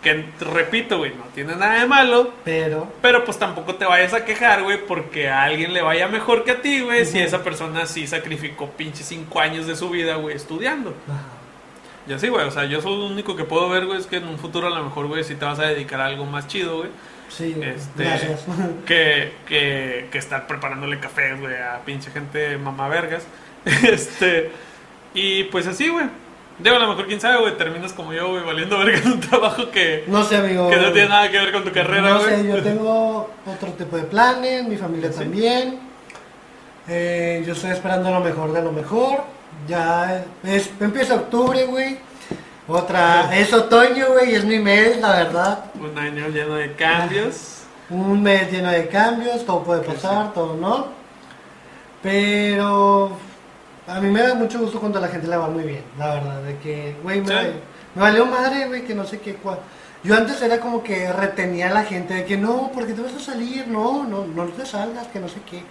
[0.00, 4.24] Que repito, güey, no tiene nada de malo, Pero, pero pues tampoco te vayas a
[4.24, 7.84] quejar, güey, porque a alguien le vaya mejor que a ti, güey, si esa persona
[7.86, 10.94] sí sacrificó pinche cinco años de su vida, güey, estudiando.
[11.08, 11.35] ajá,
[12.06, 14.16] Ya sí, güey, o sea, yo solo lo único que puedo ver, güey, es que
[14.16, 16.46] en un futuro a lo mejor, güey, sí te vas a dedicar a algo más
[16.46, 16.90] chido, güey,
[17.28, 18.44] sí, Este- gracias.
[18.86, 23.24] que, que, que estar preparándole café, güey, a pinche gente mamá vergas.
[23.82, 24.50] Este,
[25.14, 26.06] y pues así, güey.
[26.58, 29.20] Digo, a lo mejor, quién sabe, güey, terminas como yo, güey, valiendo verga en un
[29.20, 30.70] trabajo que, No sé, amigo.
[30.70, 32.36] que no tiene nada que ver con tu carrera, No güey.
[32.36, 35.18] sé, yo tengo otro tipo de planes, mi familia ¿Sí?
[35.18, 35.80] también.
[36.88, 39.24] Eh, yo estoy esperando lo mejor de lo mejor.
[39.68, 41.98] Ya es, empieza octubre, güey.
[42.68, 45.64] Otra, es otoño, güey, es mi mes, la verdad.
[45.80, 47.62] Un año lleno de cambios.
[47.90, 50.86] Un mes lleno de cambios, todo puede pasar, todo no.
[52.02, 53.10] Pero
[53.86, 56.14] a mí me da mucho gusto cuando a la gente le va muy bien, la
[56.14, 56.42] verdad.
[56.42, 57.48] De que, güey, me, Sí.
[57.94, 59.38] me valió madre, güey, que no sé qué.
[59.40, 59.58] cua-
[60.02, 63.14] Yo antes era como que retenía a la gente de que no, porque te vas
[63.14, 65.62] a salir, no, no, no te salgas, que no sé qué.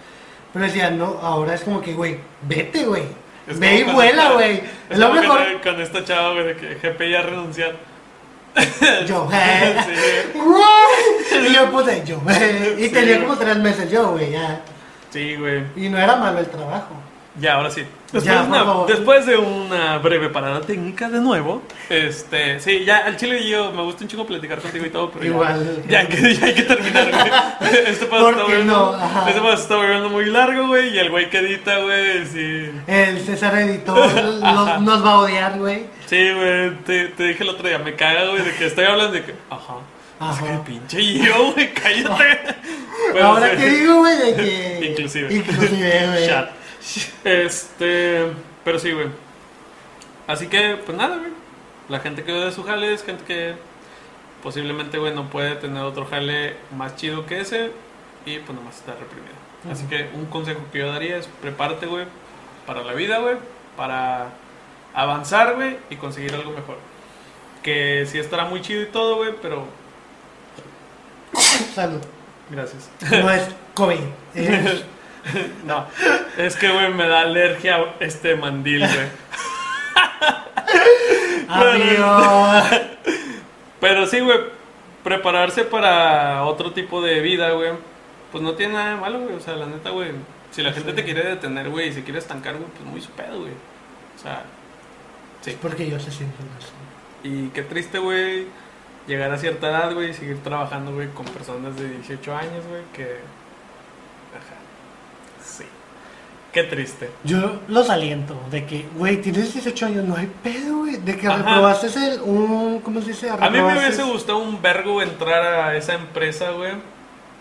[0.52, 3.04] Pero decía, no, ahora es como que, güey, vete, güey.
[3.46, 4.62] Es Ve y vuela, güey.
[4.90, 5.38] Es lo mejor.
[5.62, 7.72] Con, con esta chava, güey, de que GP ya renunciar.
[9.06, 9.76] Yo, eh.
[9.86, 10.38] sí.
[11.48, 12.76] Y yo puse yo, eh.
[12.78, 12.88] Y Sí.
[12.90, 14.62] tenía como tres meses yo, güey, ya.
[15.10, 15.62] sí, güey.
[15.76, 16.94] Y no era malo el trabajo.
[17.38, 17.82] Ya, ahora sí.
[18.12, 18.86] Después, Ya, de una, favor.
[18.88, 23.72] después de una breve parada técnica de nuevo, este, sí, ya al chile y yo
[23.72, 25.82] me gusta un chingo platicar contigo y todo, pero Igual.
[25.88, 27.72] ya, hay que, ya hay que terminar, güey.
[27.86, 29.28] Este paso ¿Por está volviendo, no?
[29.28, 32.70] Este paso está volviendo muy largo, güey, y el güey que edita, güey, sí.
[32.86, 35.84] El César Editor nos, nos va a odiar, güey.
[36.06, 39.12] Sí, güey, te, te dije el otro día, me caga, güey, de que estoy hablando
[39.12, 39.74] de que, ajá.
[40.18, 40.46] Ajá.
[40.46, 42.54] Es que pinche yo, güey, cállate.
[43.22, 43.56] Ahora sí.
[43.58, 44.86] que digo, güey, de que.
[44.92, 45.34] Inclusive.
[45.34, 46.26] Inclusive, güey.
[47.24, 48.26] Este,
[48.64, 49.08] pero sí, güey.
[50.26, 51.30] Así que, pues nada, güey.
[51.88, 53.54] La gente que de su jale es gente que
[54.42, 57.70] posiblemente, güey, no puede tener otro jale más chido que ese
[58.24, 59.34] y pues nomás está reprimido.
[59.70, 62.06] Así que un consejo que yo daría es prepárate, güey,
[62.66, 63.36] para la vida, güey,
[63.76, 64.30] para
[64.94, 66.78] avanzar, güey, y conseguir algo mejor.
[67.62, 69.66] Que sí estará muy chido y todo, güey, pero
[71.74, 72.00] Salud.
[72.50, 72.88] gracias.
[73.10, 74.00] No es COVID.
[74.34, 74.84] Es
[75.66, 75.86] No,
[76.36, 79.08] es que, güey, me da alergia este mandil, güey.
[81.48, 82.62] amigo.
[83.80, 84.38] Pero sí, güey,
[85.04, 87.72] prepararse para otro tipo de vida, güey,
[88.32, 89.34] pues no tiene nada de malo, güey.
[89.34, 90.10] O sea, la neta, güey,
[90.50, 90.96] si la gente Sí.
[90.96, 93.52] te quiere detener, güey, y se quiere estancar, güey, pues muy su pedo, güey.
[94.16, 94.44] O sea,
[95.42, 95.56] sí.
[95.60, 97.28] Porque yo se siento así.
[97.28, 98.46] Y qué triste, güey,
[99.06, 102.82] llegar a cierta edad, güey, y seguir trabajando, güey, con personas de 18 años, güey,
[102.92, 103.18] que...
[104.34, 104.56] Ajá.
[105.44, 105.64] Sí.
[106.56, 107.10] Qué triste.
[107.22, 110.96] Yo los aliento de que, güey, tienes 18 años, no hay pedo, güey.
[110.96, 111.36] De que Ajá.
[111.36, 113.28] reprobaste el, un, ¿cómo se dice?
[113.28, 116.72] A mí me hubiese gustado un vergo entrar a esa empresa, güey,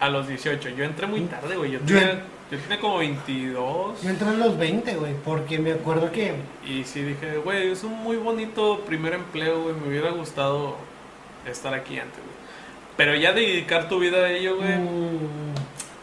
[0.01, 0.67] a los 18.
[0.67, 1.71] Yo entré muy tarde, güey.
[1.71, 4.01] Yo Yo- tenía, yo tenía como 22.
[4.03, 6.33] Yo entré en los 20, güey, porque me acuerdo que
[6.67, 9.75] Y sí dije, güey, es un muy bonito primer empleo, güey.
[9.75, 10.75] Me hubiera gustado
[11.49, 12.35] estar aquí antes, güey.
[12.97, 15.53] Pero ya dedicar tu vida a ello, güey, mm,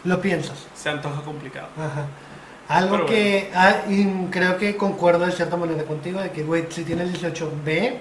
[0.09, 0.67] lo piensas.
[0.75, 1.69] se antoja complicado.
[1.77, 2.07] Ajá.
[2.73, 6.65] Algo Pero que ah, y creo que concuerdo de cierta manera contigo, de que, güey,
[6.71, 7.99] si tienes 18, ve,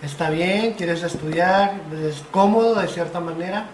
[0.00, 1.74] está bien, quieres estudiar,
[2.06, 3.66] es cómodo de cierta manera,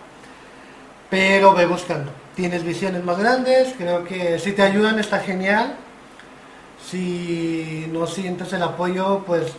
[1.11, 2.11] pero ve buscando.
[2.35, 5.75] Tienes visiones más grandes, creo que si te ayudan está genial.
[6.91, 9.53] Si no sientes el apoyo, pues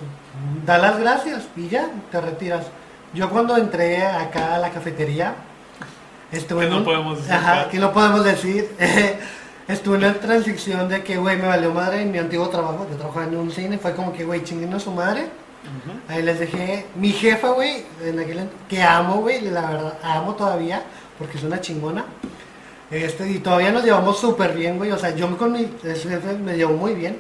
[0.66, 2.66] da las gracias y ya, te retiras.
[3.14, 5.36] Yo cuando entré acá a la cafetería,
[6.32, 7.70] estuve Que no podemos decir, Ajá, ¿verdad?
[7.70, 8.76] que no podemos decir.
[9.68, 12.88] estuve en la transición de que, güey, me valió madre en mi antiguo trabajo.
[12.90, 15.28] Yo trabajaba en un cine, fue como que, güey, chinguen a su madre.
[16.08, 20.84] Ahí les dejé mi jefa, güey, en aquel que amo, güey, la verdad, amo todavía,
[21.18, 22.06] porque es una chingona.
[22.90, 26.56] Este, y todavía nos llevamos súper bien, güey, o sea, yo con mi jefe me
[26.56, 27.20] llevo muy bien.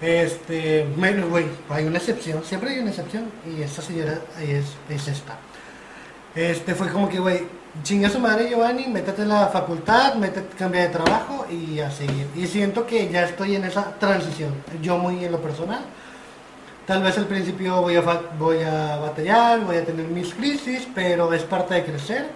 [0.00, 5.08] Este, bueno, güey, hay una excepción, siempre hay una excepción, y esta señora es, es
[5.08, 5.38] esta.
[6.34, 7.42] Este, fue como que, güey,
[7.82, 12.26] chinga su madre, Giovanni, métete en la facultad, métete, cambia de trabajo y a seguir.
[12.36, 15.80] Y siento que ya estoy en esa transición, yo muy en lo personal.
[16.86, 18.02] Tal vez al principio voy a,
[18.38, 22.28] voy a batallar, voy a tener mis crisis, pero es parte de crecer.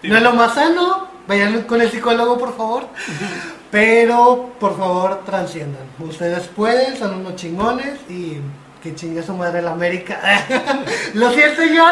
[0.00, 0.08] Sí.
[0.08, 2.86] No es lo más sano, vayan con el psicólogo por favor,
[3.70, 5.82] pero por favor transciendan.
[5.98, 8.38] Ustedes pueden, son unos chingones y
[8.82, 10.20] que chingue su madre la América.
[11.14, 11.84] lo siento yo.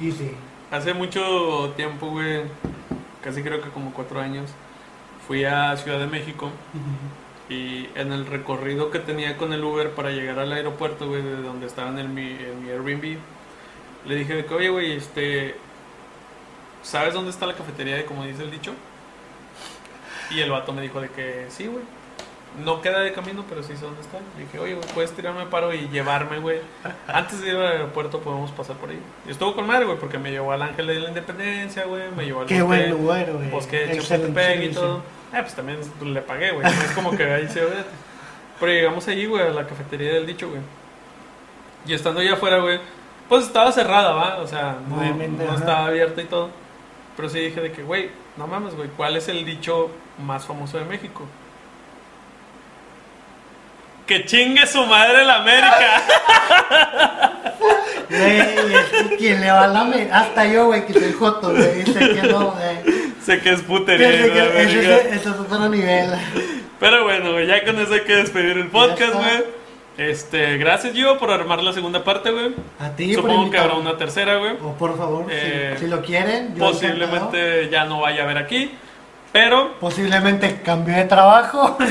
[0.00, 0.36] y sí.
[0.72, 2.44] Hace mucho tiempo, güey,
[3.22, 4.48] casi creo que como cuatro años,
[5.28, 6.50] fui a Ciudad de México
[7.50, 11.42] y en el recorrido que tenía con el Uber para llegar al aeropuerto, güey, de
[11.42, 12.38] donde estaba en, el, mi,
[12.70, 13.18] Airbnb,
[14.06, 15.56] le dije de que, oye, güey, este,
[16.82, 18.72] ¿sabes dónde está la cafetería de como dice el dicho?
[20.30, 21.84] Y el vato me dijo de que sí, güey.
[22.64, 24.18] No queda de camino, pero sí sé dónde está.
[24.36, 26.60] Le dije, oye, güey, puedes tirarme paro y llevarme, güey.
[27.08, 29.00] Antes de ir al aeropuerto podemos pasar por ahí.
[29.26, 32.10] Y estuvo con madre, güey, porque me llevó al Ángel de la Independencia, güey.
[32.14, 33.48] Me llevó al Qué bosque- buen lugar, güey.
[33.50, 34.98] bosque de Chapultepec y todo.
[35.32, 36.62] Eh, pues también le pagué, güey.
[36.64, 37.84] No es como que ahí se ve.
[38.60, 40.60] Pero llegamos allí, güey, a la cafetería del dicho, güey.
[41.86, 42.78] Y estando allá afuera, güey,
[43.28, 44.36] pues estaba cerrada, ¿va?
[44.42, 46.50] O sea, no, Obviamente, no estaba abierta y todo.
[47.16, 49.90] Pero sí dije de que, güey, no mames, güey, ¿cuál es el dicho
[50.22, 51.24] más famoso de México?
[54.12, 56.02] Que chingue su madre la América.
[58.10, 61.82] Güey, quien le va a la me- Hasta yo, güey, que soy joto, güey.
[61.86, 62.94] Sé que no, güey.
[63.24, 64.10] sé que es putería.
[64.10, 64.60] que América.
[64.60, 66.10] ese, ese- es otro nivel.
[66.78, 69.44] Pero bueno, ya con eso hay que despedir el podcast, güey.
[69.96, 72.54] Este, gracias, Gio, por armar la segunda parte, güey.
[72.80, 74.52] A ti, Supongo que habrá una tercera, güey.
[74.62, 76.66] O por favor, si- Eh, si, lo quieren, yo.
[76.66, 78.72] Posiblemente ya no vaya a haber aquí.
[79.32, 81.78] Pero Posiblemente cambie de trabajo.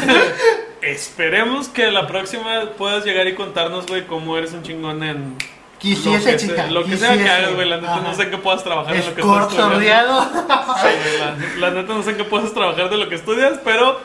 [0.81, 5.37] esperemos que la próxima puedas llegar y contarnos, güey, cómo eres un chingón en.
[5.79, 6.55] Quisiese, lo que chica.
[6.55, 7.67] sea- lo que sea que hagas, güey.
[7.67, 10.21] La neta no sé en qué puedas trabajar en lo que Escort estás estudiando.
[10.23, 13.99] Sí, la, la neta no sé en qué puedas trabajar de lo que estudias, pero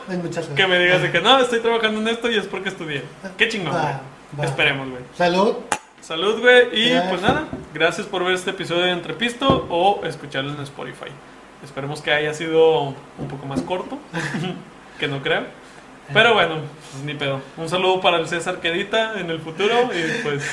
[0.55, 3.03] que me digas de que no, estoy trabajando en esto y es porque estudié.
[3.37, 4.47] Qué chingón, güey.
[4.47, 5.03] Esperemos, güey.
[5.15, 5.53] Salud.
[6.01, 6.67] Salud, güey.
[6.73, 7.09] Y Gracias.
[7.09, 7.43] pues nada,
[7.75, 11.11] gracias por ver este episodio de Entrepisto o escucharlo en Spotify.
[11.63, 12.79] Esperemos que haya sido
[13.19, 13.99] un poco más corto,
[14.99, 15.43] que no creo.
[16.13, 16.55] Pero bueno,
[16.91, 17.41] pues ni pedo.
[17.57, 20.43] Un saludo para el César que edita en el futuro y pues,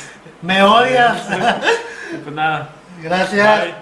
[0.43, 1.23] Me odias.
[2.25, 2.71] pues nada.
[3.01, 3.61] Gracias.
[3.61, 3.75] Bye.